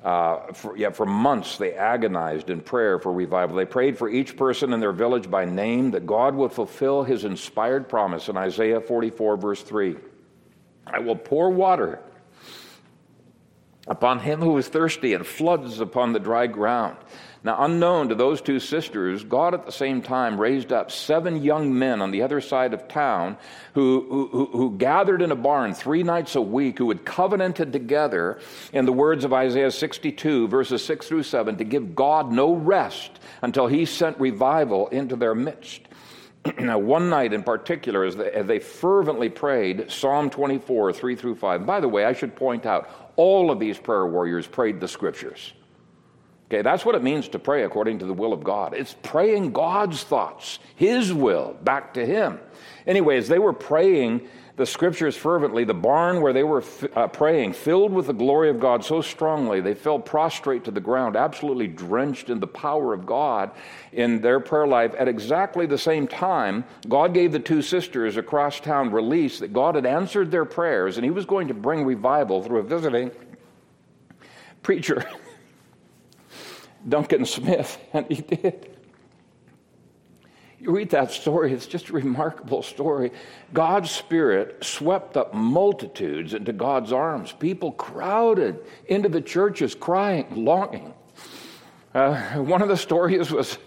Uh, 0.03 0.51
for, 0.53 0.91
for 0.93 1.05
months 1.05 1.57
they 1.57 1.73
agonized 1.73 2.49
in 2.49 2.59
prayer 2.59 2.97
for 2.97 3.13
revival. 3.13 3.55
They 3.55 3.65
prayed 3.65 3.99
for 3.99 4.09
each 4.09 4.35
person 4.35 4.73
in 4.73 4.79
their 4.79 4.91
village 4.91 5.29
by 5.29 5.45
name 5.45 5.91
that 5.91 6.07
God 6.07 6.33
would 6.33 6.51
fulfill 6.51 7.03
his 7.03 7.23
inspired 7.23 7.87
promise 7.87 8.27
in 8.27 8.35
Isaiah 8.35 8.81
44, 8.81 9.37
verse 9.37 9.61
3. 9.61 9.95
I 10.87 10.99
will 10.99 11.15
pour 11.15 11.51
water 11.51 11.99
upon 13.87 14.19
him 14.19 14.39
who 14.39 14.57
is 14.57 14.67
thirsty, 14.67 15.13
and 15.13 15.25
floods 15.25 15.79
upon 15.79 16.13
the 16.13 16.19
dry 16.19 16.47
ground. 16.47 16.97
Now, 17.43 17.63
unknown 17.63 18.09
to 18.09 18.15
those 18.15 18.39
two 18.39 18.59
sisters, 18.59 19.23
God 19.23 19.55
at 19.55 19.65
the 19.65 19.71
same 19.71 20.03
time 20.03 20.39
raised 20.39 20.71
up 20.71 20.91
seven 20.91 21.41
young 21.41 21.77
men 21.77 21.99
on 21.99 22.11
the 22.11 22.21
other 22.21 22.39
side 22.39 22.71
of 22.71 22.87
town 22.87 23.35
who, 23.73 24.27
who, 24.31 24.45
who, 24.51 24.77
gathered 24.77 25.23
in 25.23 25.31
a 25.31 25.35
barn 25.35 25.73
three 25.73 26.03
nights 26.03 26.35
a 26.35 26.41
week, 26.41 26.77
who 26.77 26.89
had 26.89 27.03
covenanted 27.03 27.73
together, 27.73 28.39
in 28.73 28.85
the 28.85 28.93
words 28.93 29.25
of 29.25 29.33
Isaiah 29.33 29.71
62, 29.71 30.49
verses 30.49 30.85
6 30.85 31.07
through 31.07 31.23
7, 31.23 31.57
to 31.57 31.63
give 31.63 31.95
God 31.95 32.31
no 32.31 32.53
rest 32.53 33.19
until 33.41 33.65
he 33.65 33.85
sent 33.85 34.19
revival 34.19 34.87
into 34.89 35.15
their 35.15 35.33
midst. 35.33 35.81
now, 36.59 36.77
one 36.77 37.09
night 37.09 37.33
in 37.33 37.41
particular, 37.41 38.03
as 38.03 38.15
they, 38.15 38.31
as 38.31 38.45
they 38.45 38.59
fervently 38.59 39.29
prayed, 39.29 39.89
Psalm 39.89 40.29
24, 40.29 40.93
3 40.93 41.15
through 41.15 41.35
5. 41.35 41.65
By 41.65 41.79
the 41.79 41.87
way, 41.87 42.05
I 42.05 42.13
should 42.13 42.35
point 42.35 42.67
out, 42.67 42.87
all 43.15 43.49
of 43.49 43.59
these 43.59 43.79
prayer 43.79 44.05
warriors 44.05 44.45
prayed 44.45 44.79
the 44.79 44.87
scriptures. 44.87 45.53
Okay, 46.51 46.61
that's 46.61 46.83
what 46.83 46.95
it 46.95 47.01
means 47.01 47.29
to 47.29 47.39
pray 47.39 47.63
according 47.63 47.99
to 47.99 48.05
the 48.05 48.11
will 48.13 48.33
of 48.33 48.43
God. 48.43 48.73
It's 48.73 48.93
praying 49.03 49.53
God's 49.53 50.03
thoughts, 50.03 50.59
His 50.75 51.13
will, 51.13 51.55
back 51.63 51.93
to 51.93 52.05
Him. 52.05 52.41
Anyways, 52.85 53.29
they 53.29 53.39
were 53.39 53.53
praying 53.53 54.27
the 54.57 54.65
scriptures 54.65 55.15
fervently. 55.15 55.63
The 55.63 55.73
barn 55.73 56.19
where 56.19 56.33
they 56.33 56.43
were 56.43 56.61
uh, 56.93 57.07
praying, 57.07 57.53
filled 57.53 57.93
with 57.93 58.07
the 58.07 58.13
glory 58.13 58.49
of 58.49 58.59
God 58.59 58.83
so 58.83 58.99
strongly, 58.99 59.61
they 59.61 59.73
fell 59.73 59.97
prostrate 59.97 60.65
to 60.65 60.71
the 60.71 60.81
ground, 60.81 61.15
absolutely 61.15 61.69
drenched 61.69 62.29
in 62.29 62.41
the 62.41 62.47
power 62.47 62.93
of 62.93 63.05
God 63.05 63.51
in 63.93 64.19
their 64.19 64.41
prayer 64.41 64.67
life. 64.67 64.93
At 64.95 65.07
exactly 65.07 65.67
the 65.67 65.77
same 65.77 66.05
time, 66.05 66.65
God 66.89 67.13
gave 67.13 67.31
the 67.31 67.39
two 67.39 67.61
sisters 67.61 68.17
across 68.17 68.59
town 68.59 68.91
release 68.91 69.39
that 69.39 69.53
God 69.53 69.75
had 69.75 69.85
answered 69.85 70.31
their 70.31 70.43
prayers 70.43 70.97
and 70.97 71.05
He 71.05 71.11
was 71.11 71.25
going 71.25 71.47
to 71.47 71.53
bring 71.53 71.85
revival 71.85 72.43
through 72.43 72.59
a 72.59 72.63
visiting 72.63 73.09
preacher. 74.63 75.05
Duncan 76.87 77.25
Smith, 77.25 77.77
and 77.93 78.05
he 78.07 78.21
did. 78.21 78.77
You 80.61 80.71
read 80.75 80.91
that 80.91 81.09
story, 81.09 81.53
it's 81.53 81.65
just 81.65 81.89
a 81.89 81.93
remarkable 81.93 82.61
story. 82.61 83.11
God's 83.51 83.89
Spirit 83.89 84.63
swept 84.63 85.17
up 85.17 85.33
multitudes 85.33 86.35
into 86.35 86.53
God's 86.53 86.93
arms. 86.93 87.31
People 87.31 87.71
crowded 87.71 88.59
into 88.85 89.09
the 89.09 89.21
churches 89.21 89.73
crying, 89.73 90.27
longing. 90.45 90.93
Uh, 91.95 92.35
one 92.35 92.61
of 92.61 92.67
the 92.67 92.77
stories 92.77 93.31
was, 93.31 93.57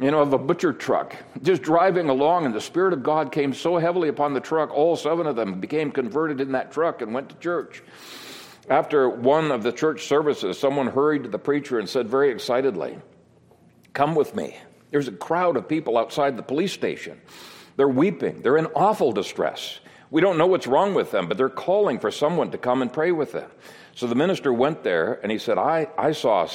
you 0.00 0.10
know, 0.10 0.20
of 0.20 0.32
a 0.32 0.38
butcher 0.38 0.72
truck 0.72 1.14
just 1.42 1.62
driving 1.62 2.08
along, 2.08 2.44
and 2.44 2.52
the 2.52 2.60
Spirit 2.60 2.92
of 2.92 3.04
God 3.04 3.30
came 3.30 3.54
so 3.54 3.78
heavily 3.78 4.08
upon 4.08 4.34
the 4.34 4.40
truck, 4.40 4.70
all 4.72 4.96
seven 4.96 5.28
of 5.28 5.36
them 5.36 5.60
became 5.60 5.92
converted 5.92 6.40
in 6.40 6.50
that 6.52 6.72
truck 6.72 7.02
and 7.02 7.14
went 7.14 7.28
to 7.28 7.36
church. 7.36 7.84
After 8.68 9.08
one 9.08 9.50
of 9.50 9.62
the 9.62 9.72
church 9.72 10.06
services, 10.06 10.58
someone 10.58 10.86
hurried 10.86 11.24
to 11.24 11.28
the 11.28 11.38
preacher 11.38 11.78
and 11.78 11.88
said 11.88 12.08
very 12.08 12.30
excitedly, 12.30 12.98
Come 13.92 14.14
with 14.14 14.34
me. 14.34 14.56
There's 14.90 15.08
a 15.08 15.12
crowd 15.12 15.56
of 15.56 15.68
people 15.68 15.98
outside 15.98 16.36
the 16.36 16.42
police 16.42 16.72
station. 16.72 17.20
They're 17.76 17.88
weeping, 17.88 18.42
they're 18.42 18.58
in 18.58 18.66
awful 18.66 19.12
distress. 19.12 19.80
We 20.10 20.20
don't 20.20 20.36
know 20.36 20.46
what's 20.46 20.66
wrong 20.66 20.94
with 20.94 21.10
them, 21.10 21.26
but 21.26 21.38
they're 21.38 21.48
calling 21.48 21.98
for 21.98 22.10
someone 22.10 22.50
to 22.50 22.58
come 22.58 22.82
and 22.82 22.92
pray 22.92 23.12
with 23.12 23.32
them. 23.32 23.50
So 23.94 24.06
the 24.06 24.14
minister 24.14 24.52
went 24.52 24.84
there 24.84 25.14
and 25.22 25.32
he 25.32 25.38
said, 25.38 25.56
I, 25.56 25.88
I 25.96 26.12
saw 26.12 26.44
a 26.44 26.50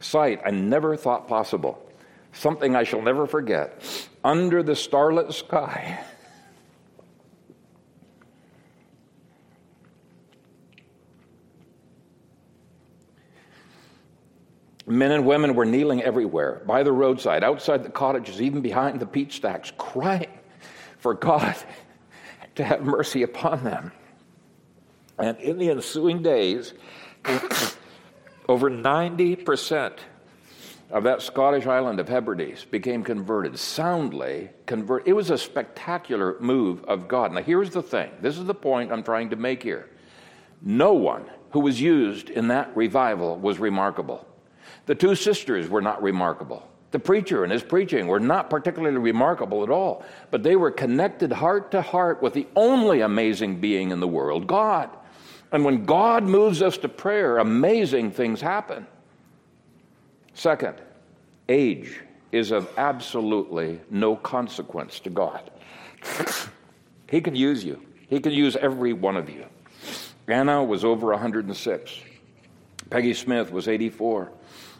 sight 0.00 0.40
I 0.46 0.50
never 0.50 0.96
thought 0.96 1.26
possible, 1.26 1.84
something 2.32 2.76
I 2.76 2.84
shall 2.84 3.02
never 3.02 3.26
forget. 3.26 3.82
Under 4.22 4.62
the 4.62 4.76
starlit 4.76 5.32
sky, 5.32 5.98
Men 14.86 15.10
and 15.10 15.26
women 15.26 15.56
were 15.56 15.64
kneeling 15.64 16.02
everywhere, 16.02 16.62
by 16.64 16.84
the 16.84 16.92
roadside, 16.92 17.42
outside 17.42 17.82
the 17.82 17.90
cottages, 17.90 18.40
even 18.40 18.60
behind 18.60 19.00
the 19.00 19.06
peat 19.06 19.32
stacks, 19.32 19.72
crying 19.76 20.38
for 20.98 21.14
God 21.14 21.56
to 22.54 22.64
have 22.64 22.82
mercy 22.82 23.24
upon 23.24 23.64
them. 23.64 23.90
And 25.18 25.36
in 25.38 25.58
the 25.58 25.70
ensuing 25.70 26.22
days, 26.22 26.72
over 28.48 28.70
90% 28.70 29.98
of 30.90 31.02
that 31.02 31.20
Scottish 31.20 31.66
island 31.66 31.98
of 31.98 32.08
Hebrides 32.08 32.64
became 32.64 33.02
converted, 33.02 33.58
soundly 33.58 34.50
converted. 34.66 35.08
It 35.08 35.14
was 35.14 35.30
a 35.30 35.38
spectacular 35.38 36.36
move 36.38 36.84
of 36.84 37.08
God. 37.08 37.32
Now, 37.32 37.42
here's 37.42 37.70
the 37.70 37.82
thing 37.82 38.10
this 38.20 38.38
is 38.38 38.44
the 38.44 38.54
point 38.54 38.92
I'm 38.92 39.02
trying 39.02 39.30
to 39.30 39.36
make 39.36 39.64
here. 39.64 39.90
No 40.62 40.92
one 40.92 41.24
who 41.50 41.60
was 41.60 41.80
used 41.80 42.30
in 42.30 42.48
that 42.48 42.76
revival 42.76 43.36
was 43.36 43.58
remarkable. 43.58 44.26
The 44.86 44.94
two 44.94 45.14
sisters 45.14 45.68
were 45.68 45.82
not 45.82 46.02
remarkable. 46.02 46.66
The 46.92 46.98
preacher 47.00 47.42
and 47.42 47.52
his 47.52 47.64
preaching 47.64 48.06
were 48.06 48.20
not 48.20 48.48
particularly 48.48 48.96
remarkable 48.98 49.62
at 49.64 49.70
all, 49.70 50.04
but 50.30 50.42
they 50.42 50.56
were 50.56 50.70
connected 50.70 51.32
heart 51.32 51.72
to 51.72 51.82
heart 51.82 52.22
with 52.22 52.32
the 52.32 52.46
only 52.54 53.00
amazing 53.00 53.60
being 53.60 53.90
in 53.90 54.00
the 54.00 54.08
world, 54.08 54.46
God. 54.46 54.88
And 55.52 55.64
when 55.64 55.84
God 55.84 56.24
moves 56.24 56.62
us 56.62 56.78
to 56.78 56.88
prayer, 56.88 57.38
amazing 57.38 58.12
things 58.12 58.40
happen. 58.40 58.86
Second, 60.34 60.80
age 61.48 62.00
is 62.32 62.50
of 62.50 62.70
absolutely 62.78 63.80
no 63.90 64.16
consequence 64.16 65.00
to 65.00 65.10
God. 65.10 65.50
he 67.10 67.20
can 67.20 67.34
use 67.34 67.64
you, 67.64 67.82
He 68.08 68.20
can 68.20 68.32
use 68.32 68.56
every 68.56 68.92
one 68.92 69.16
of 69.16 69.28
you. 69.28 69.46
Anna 70.28 70.62
was 70.62 70.84
over 70.84 71.08
106, 71.08 72.00
Peggy 72.90 73.14
Smith 73.14 73.50
was 73.50 73.68
84. 73.68 74.30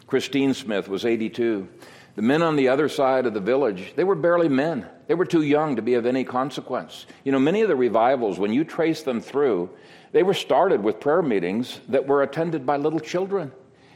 Christine 0.07 0.53
Smith 0.53 0.87
was 0.87 1.05
82. 1.05 1.67
The 2.15 2.21
men 2.21 2.41
on 2.41 2.55
the 2.55 2.69
other 2.69 2.87
side 2.89 3.25
of 3.25 3.33
the 3.33 3.41
village, 3.41 3.93
they 3.95 4.05
were 4.05 4.15
barely 4.15 4.49
men. 4.49 4.87
They 5.07 5.13
were 5.13 5.25
too 5.25 5.43
young 5.43 5.75
to 5.75 5.81
be 5.81 5.93
of 5.93 6.05
any 6.05 6.23
consequence. 6.23 7.05
You 7.23 7.33
know, 7.33 7.39
many 7.39 7.61
of 7.61 7.67
the 7.67 7.75
revivals, 7.75 8.39
when 8.39 8.53
you 8.53 8.63
trace 8.63 9.03
them 9.03 9.21
through, 9.21 9.69
they 10.13 10.23
were 10.23 10.33
started 10.33 10.81
with 10.81 10.99
prayer 10.99 11.21
meetings 11.21 11.79
that 11.89 12.07
were 12.07 12.23
attended 12.23 12.65
by 12.65 12.77
little 12.77 13.01
children. 13.01 13.51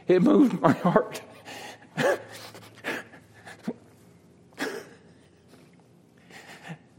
It 0.07 0.22
moved 0.22 0.62
my 0.62 0.74
heart. 0.74 1.22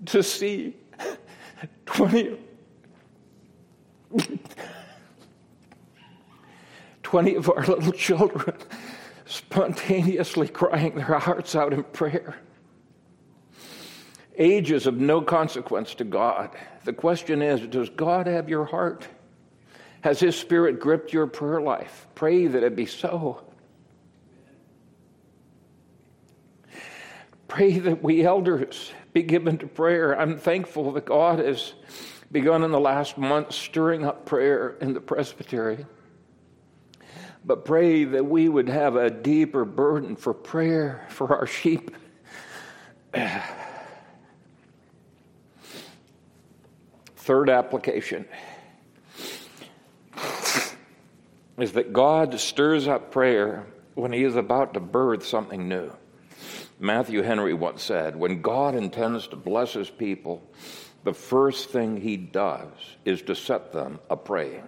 to 0.07 0.23
see 0.23 0.75
20, 1.87 2.39
20 7.03 7.35
of 7.35 7.51
our 7.51 7.65
little 7.67 7.93
children 7.93 8.57
spontaneously 9.33 10.47
crying 10.47 10.95
their 10.95 11.19
hearts 11.19 11.57
out 11.57 11.73
in 11.73 11.83
prayer. 11.85 12.37
Age 14.37 14.71
is 14.71 14.87
of 14.87 14.99
no 14.99 15.23
consequence 15.23 15.95
to 15.95 16.05
God. 16.05 16.51
The 16.85 16.93
question 16.93 17.41
is 17.41 17.67
Does 17.67 17.89
God 17.89 18.27
have 18.27 18.49
your 18.49 18.65
heart? 18.65 19.07
Has 20.03 20.21
His 20.21 20.37
Spirit 20.37 20.81
gripped 20.81 21.13
your 21.13 21.27
prayer 21.27 21.63
life? 21.63 22.07
Pray 22.15 22.47
that 22.47 22.63
it 22.63 22.77
be 22.77 22.87
so. 22.87 23.43
Pray 27.49 27.79
that 27.79 28.03
we 28.03 28.25
elders 28.25 28.93
be 29.13 29.23
given 29.23 29.59
to 29.59 29.67
prayer. 29.67 30.19
I'm 30.19 30.39
thankful 30.39 30.93
that 30.93 31.07
God 31.07 31.39
has 31.39 31.75
begun 32.31 32.65
in 32.65 32.71
the 32.71 32.81
last 32.81 33.17
month 33.17 33.53
stirring 33.53 34.05
up 34.05 34.27
prayer 34.27 34.77
in 34.81 34.95
the 34.95 35.01
presbytery 35.01 35.87
but 37.45 37.65
pray 37.65 38.05
that 38.05 38.27
we 38.27 38.49
would 38.49 38.69
have 38.69 38.95
a 38.97 39.11
deeper 39.11 39.65
burden 39.65 40.17
for 40.17 40.33
prayer 40.33 41.07
for 41.09 41.37
our 41.37 41.47
sheep. 41.47 41.91
Third 47.17 47.51
application 47.51 48.27
is 51.59 51.73
that 51.73 51.93
God 51.93 52.39
stirs 52.41 52.89
up 52.89 53.11
prayer 53.13 53.67
when 53.95 54.13
He 54.13 54.25
is 54.25 54.37
about 54.37 54.75
to 54.75 54.81
birth 54.81 55.25
something 55.25 55.69
new. 55.69 55.93
Matthew 56.81 57.23
Henry 57.23 57.55
once 57.55 57.83
said, 57.83 58.17
When 58.17 58.43
God 58.43 58.75
intends 58.75 59.29
to 59.29 59.37
bless 59.37 59.73
His 59.73 59.89
people, 59.91 60.43
the 61.05 61.15
first 61.15 61.71
thing 61.71 62.01
He 62.01 62.17
does 62.17 62.69
is 63.05 63.23
to 63.23 63.37
set 63.37 63.73
them 63.73 64.01
a 64.11 64.17
praying 64.17 64.65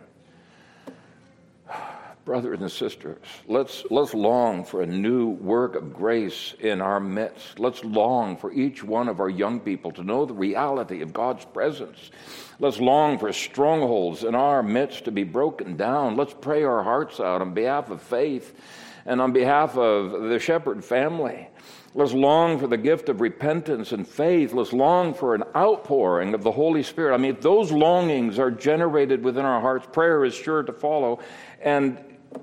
brothers 2.25 2.61
and 2.61 2.71
sisters, 2.71 3.19
let's, 3.47 3.85
let's 3.91 4.15
long 4.15 4.65
for 4.65 4.83
a 4.83 4.87
new 4.87 5.29
work 5.29 5.75
of 5.75 5.93
grace 5.93 6.55
in 6.61 6.81
our 6.81 7.01
midst. 7.01 7.59
Let's 7.59 7.85
long 7.85 8.37
for 8.37 8.53
each 8.53 8.83
one 8.83 9.09
of 9.09 9.21
our 9.21 9.29
young 9.29 9.61
people 9.61 9.93
to 9.93 10.03
know 10.03 10.25
the 10.25 10.35
reality 10.35 11.03
of 11.03 11.13
God's 11.13 11.45
presence. 11.45 12.11
Let's 12.59 12.81
long 12.81 13.19
for 13.19 13.33
strongholds 13.33 14.25
in 14.25 14.35
our 14.35 14.63
midst 14.63 15.05
to 15.05 15.11
be 15.11 15.25
broken 15.25 15.77
down. 15.77 16.17
Let's 16.17 16.35
pray 16.35 16.63
our 16.65 16.83
hearts 16.83 17.21
out 17.21 17.41
on 17.41 17.55
behalf 17.55 17.91
of 17.91 18.01
faith 18.01 18.55
and 19.07 19.21
on 19.21 19.33
behalf 19.33 19.77
of 19.77 20.23
the 20.23 20.39
shepherd 20.39 20.85
family. 20.85 21.49
Let's 21.97 22.13
long 22.13 22.59
for 22.59 22.67
the 22.67 22.77
gift 22.77 23.09
of 23.09 23.21
repentance 23.21 23.93
and 23.93 24.07
faith. 24.07 24.53
Let's 24.53 24.73
long 24.73 25.15
for 25.15 25.37
an 25.37 25.45
outpouring 25.55 26.35
of 26.35 26.43
the 26.43 26.51
Holy 26.51 26.83
Spirit. 26.83 27.15
I 27.15 27.19
mean, 27.19 27.37
if 27.37 27.41
those 27.41 27.71
longings 27.71 28.39
are 28.41 28.51
generated 28.51 29.23
within 29.23 29.45
our 29.45 29.61
hearts, 29.61 29.87
prayer 29.93 30.25
is 30.25 30.35
sure 30.35 30.65
to 30.65 30.73
follow, 30.73 31.21
and 31.63 31.97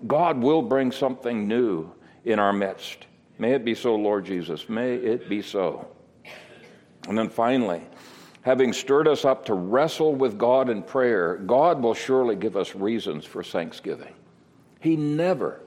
God 0.07 0.37
will 0.37 0.61
bring 0.61 0.91
something 0.91 1.47
new 1.47 1.91
in 2.25 2.39
our 2.39 2.53
midst. 2.53 3.05
May 3.37 3.53
it 3.53 3.65
be 3.65 3.73
so, 3.73 3.95
Lord 3.95 4.25
Jesus. 4.25 4.69
May 4.69 4.95
it 4.95 5.27
be 5.27 5.41
so. 5.41 5.87
And 7.07 7.17
then 7.17 7.29
finally, 7.29 7.81
having 8.41 8.73
stirred 8.73 9.07
us 9.07 9.25
up 9.25 9.45
to 9.45 9.53
wrestle 9.53 10.13
with 10.13 10.37
God 10.37 10.69
in 10.69 10.83
prayer, 10.83 11.37
God 11.37 11.81
will 11.81 11.93
surely 11.93 12.35
give 12.35 12.55
us 12.55 12.75
reasons 12.75 13.25
for 13.25 13.43
thanksgiving. 13.43 14.13
He 14.79 14.95
never, 14.95 15.61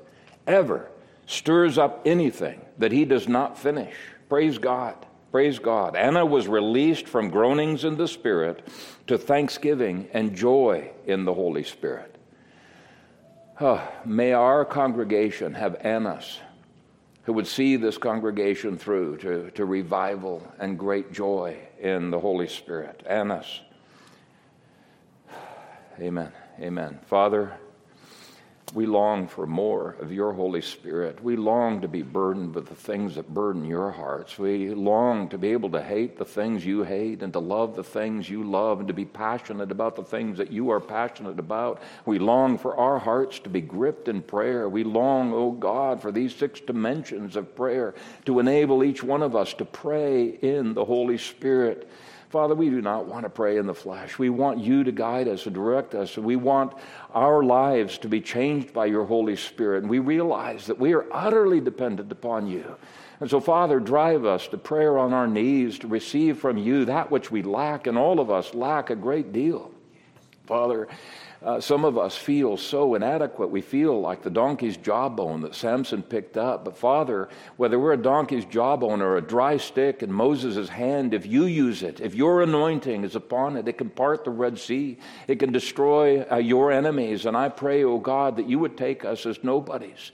ever 0.46 0.90
stirs 1.26 1.78
up 1.78 2.02
anything 2.04 2.60
that 2.78 2.92
he 2.92 3.04
does 3.04 3.28
not 3.28 3.58
finish. 3.58 3.94
Praise 4.28 4.58
God. 4.58 5.06
Praise 5.32 5.58
God. 5.58 5.96
Anna 5.96 6.24
was 6.24 6.46
released 6.46 7.08
from 7.08 7.28
groanings 7.28 7.84
in 7.84 7.96
the 7.96 8.06
Spirit 8.06 8.68
to 9.08 9.18
thanksgiving 9.18 10.08
and 10.12 10.36
joy 10.36 10.90
in 11.06 11.24
the 11.24 11.34
Holy 11.34 11.64
Spirit. 11.64 12.13
Oh, 13.60 13.86
may 14.04 14.32
our 14.32 14.64
congregation 14.64 15.54
have 15.54 15.76
Annas 15.80 16.40
who 17.24 17.32
would 17.32 17.46
see 17.46 17.76
this 17.76 17.96
congregation 17.96 18.76
through 18.76 19.16
to, 19.16 19.50
to 19.52 19.64
revival 19.64 20.46
and 20.58 20.78
great 20.78 21.12
joy 21.12 21.56
in 21.80 22.10
the 22.10 22.20
Holy 22.20 22.48
Spirit. 22.48 23.02
Annas. 23.06 23.60
Amen. 25.98 26.32
Amen. 26.60 27.00
Father, 27.06 27.58
we 28.72 28.86
long 28.86 29.28
for 29.28 29.46
more 29.46 29.96
of 30.00 30.10
your 30.10 30.32
Holy 30.32 30.62
Spirit. 30.62 31.22
We 31.22 31.36
long 31.36 31.82
to 31.82 31.88
be 31.88 32.02
burdened 32.02 32.54
with 32.54 32.66
the 32.66 32.74
things 32.74 33.14
that 33.14 33.32
burden 33.32 33.64
your 33.64 33.90
hearts. 33.90 34.38
We 34.38 34.70
long 34.70 35.28
to 35.28 35.38
be 35.38 35.50
able 35.50 35.70
to 35.70 35.82
hate 35.82 36.16
the 36.16 36.24
things 36.24 36.64
you 36.64 36.82
hate 36.82 37.22
and 37.22 37.32
to 37.34 37.38
love 37.38 37.76
the 37.76 37.84
things 37.84 38.28
you 38.28 38.42
love 38.42 38.78
and 38.78 38.88
to 38.88 38.94
be 38.94 39.04
passionate 39.04 39.70
about 39.70 39.96
the 39.96 40.02
things 40.02 40.38
that 40.38 40.50
you 40.50 40.70
are 40.70 40.80
passionate 40.80 41.38
about. 41.38 41.82
We 42.06 42.18
long 42.18 42.58
for 42.58 42.76
our 42.76 42.98
hearts 42.98 43.38
to 43.40 43.48
be 43.48 43.60
gripped 43.60 44.08
in 44.08 44.22
prayer. 44.22 44.68
We 44.68 44.82
long, 44.82 45.32
oh 45.32 45.52
God, 45.52 46.00
for 46.00 46.10
these 46.10 46.34
six 46.34 46.60
dimensions 46.60 47.36
of 47.36 47.54
prayer 47.54 47.94
to 48.24 48.40
enable 48.40 48.82
each 48.82 49.02
one 49.02 49.22
of 49.22 49.36
us 49.36 49.52
to 49.54 49.64
pray 49.64 50.26
in 50.26 50.74
the 50.74 50.84
Holy 50.84 51.18
Spirit. 51.18 51.88
Father, 52.34 52.56
we 52.56 52.68
do 52.68 52.82
not 52.82 53.06
want 53.06 53.22
to 53.22 53.30
pray 53.30 53.58
in 53.58 53.66
the 53.68 53.72
flesh. 53.72 54.18
We 54.18 54.28
want 54.28 54.58
you 54.58 54.82
to 54.82 54.90
guide 54.90 55.28
us 55.28 55.46
and 55.46 55.54
direct 55.54 55.94
us. 55.94 56.18
We 56.18 56.34
want 56.34 56.72
our 57.14 57.44
lives 57.44 57.96
to 57.98 58.08
be 58.08 58.20
changed 58.20 58.72
by 58.72 58.86
your 58.86 59.04
Holy 59.04 59.36
Spirit. 59.36 59.82
And 59.82 59.88
we 59.88 60.00
realize 60.00 60.66
that 60.66 60.76
we 60.76 60.94
are 60.94 61.06
utterly 61.12 61.60
dependent 61.60 62.10
upon 62.10 62.48
you. 62.48 62.74
And 63.20 63.30
so, 63.30 63.38
Father, 63.38 63.78
drive 63.78 64.24
us 64.24 64.48
to 64.48 64.58
prayer 64.58 64.98
on 64.98 65.12
our 65.12 65.28
knees 65.28 65.78
to 65.78 65.86
receive 65.86 66.40
from 66.40 66.58
you 66.58 66.84
that 66.86 67.08
which 67.08 67.30
we 67.30 67.42
lack, 67.42 67.86
and 67.86 67.96
all 67.96 68.18
of 68.18 68.32
us 68.32 68.52
lack 68.52 68.90
a 68.90 68.96
great 68.96 69.32
deal. 69.32 69.70
Father, 70.44 70.88
uh, 71.44 71.60
some 71.60 71.84
of 71.84 71.98
us 71.98 72.16
feel 72.16 72.56
so 72.56 72.94
inadequate. 72.94 73.50
We 73.50 73.60
feel 73.60 74.00
like 74.00 74.22
the 74.22 74.30
donkey's 74.30 74.78
jawbone 74.78 75.42
that 75.42 75.54
Samson 75.54 76.02
picked 76.02 76.38
up. 76.38 76.64
But 76.64 76.78
Father, 76.78 77.28
whether 77.58 77.78
we're 77.78 77.92
a 77.92 77.98
donkey's 77.98 78.46
jawbone 78.46 79.02
or 79.02 79.18
a 79.18 79.20
dry 79.20 79.58
stick 79.58 80.02
in 80.02 80.10
Moses' 80.10 80.70
hand, 80.70 81.12
if 81.12 81.26
you 81.26 81.44
use 81.44 81.82
it, 81.82 82.00
if 82.00 82.14
your 82.14 82.42
anointing 82.42 83.04
is 83.04 83.14
upon 83.14 83.56
it, 83.58 83.68
it 83.68 83.76
can 83.76 83.90
part 83.90 84.24
the 84.24 84.30
Red 84.30 84.58
Sea. 84.58 84.98
It 85.28 85.38
can 85.38 85.52
destroy 85.52 86.22
uh, 86.22 86.36
your 86.36 86.72
enemies. 86.72 87.26
And 87.26 87.36
I 87.36 87.50
pray, 87.50 87.84
oh 87.84 87.98
God, 87.98 88.36
that 88.36 88.48
you 88.48 88.58
would 88.58 88.78
take 88.78 89.04
us 89.04 89.26
as 89.26 89.44
nobodies 89.44 90.12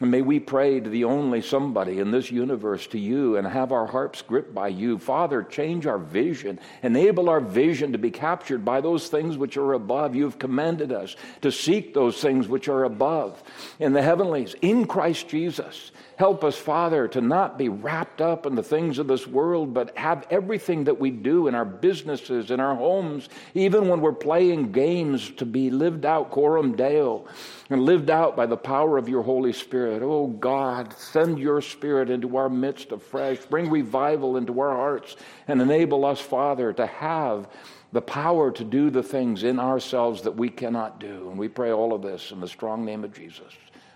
and 0.00 0.10
may 0.10 0.22
we 0.22 0.40
pray 0.40 0.80
to 0.80 0.88
the 0.88 1.04
only 1.04 1.42
somebody 1.42 1.98
in 1.98 2.10
this 2.10 2.30
universe, 2.30 2.86
to 2.88 2.98
you, 2.98 3.36
and 3.36 3.46
have 3.46 3.70
our 3.70 3.86
hearts 3.86 4.22
gripped 4.22 4.54
by 4.54 4.68
you. 4.68 4.98
Father, 4.98 5.42
change 5.42 5.86
our 5.86 5.98
vision. 5.98 6.58
Enable 6.82 7.28
our 7.28 7.40
vision 7.40 7.92
to 7.92 7.98
be 7.98 8.10
captured 8.10 8.64
by 8.64 8.80
those 8.80 9.08
things 9.08 9.36
which 9.36 9.56
are 9.56 9.74
above. 9.74 10.14
You 10.14 10.24
have 10.24 10.38
commanded 10.38 10.90
us 10.90 11.16
to 11.42 11.52
seek 11.52 11.92
those 11.92 12.20
things 12.20 12.48
which 12.48 12.68
are 12.68 12.84
above 12.84 13.42
in 13.78 13.92
the 13.92 14.02
heavenlies, 14.02 14.54
in 14.62 14.86
Christ 14.86 15.28
Jesus. 15.28 15.92
Help 16.20 16.44
us, 16.44 16.58
Father, 16.58 17.08
to 17.08 17.22
not 17.22 17.56
be 17.56 17.70
wrapped 17.70 18.20
up 18.20 18.44
in 18.44 18.54
the 18.54 18.62
things 18.62 18.98
of 18.98 19.06
this 19.06 19.26
world, 19.26 19.72
but 19.72 19.96
have 19.96 20.26
everything 20.28 20.84
that 20.84 21.00
we 21.00 21.10
do 21.10 21.48
in 21.48 21.54
our 21.54 21.64
businesses, 21.64 22.50
in 22.50 22.60
our 22.60 22.74
homes, 22.74 23.30
even 23.54 23.88
when 23.88 24.02
we're 24.02 24.12
playing 24.12 24.70
games, 24.70 25.30
to 25.30 25.46
be 25.46 25.70
lived 25.70 26.04
out 26.04 26.30
coram 26.30 26.76
deo 26.76 27.24
and 27.70 27.86
lived 27.86 28.10
out 28.10 28.36
by 28.36 28.44
the 28.44 28.54
power 28.54 28.98
of 28.98 29.08
your 29.08 29.22
Holy 29.22 29.54
Spirit. 29.54 30.02
Oh 30.02 30.26
God, 30.26 30.92
send 30.92 31.38
your 31.38 31.62
Spirit 31.62 32.10
into 32.10 32.36
our 32.36 32.50
midst 32.50 32.92
afresh. 32.92 33.38
Bring 33.46 33.70
revival 33.70 34.36
into 34.36 34.60
our 34.60 34.76
hearts 34.76 35.16
and 35.48 35.62
enable 35.62 36.04
us, 36.04 36.20
Father, 36.20 36.74
to 36.74 36.84
have 36.84 37.48
the 37.92 38.02
power 38.02 38.50
to 38.52 38.62
do 38.62 38.90
the 38.90 39.02
things 39.02 39.42
in 39.42 39.58
ourselves 39.58 40.20
that 40.20 40.36
we 40.36 40.50
cannot 40.50 41.00
do. 41.00 41.30
And 41.30 41.38
we 41.38 41.48
pray 41.48 41.72
all 41.72 41.94
of 41.94 42.02
this 42.02 42.30
in 42.30 42.40
the 42.40 42.46
strong 42.46 42.84
name 42.84 43.04
of 43.04 43.14
Jesus. 43.14 43.54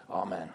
Amen. 0.08 0.48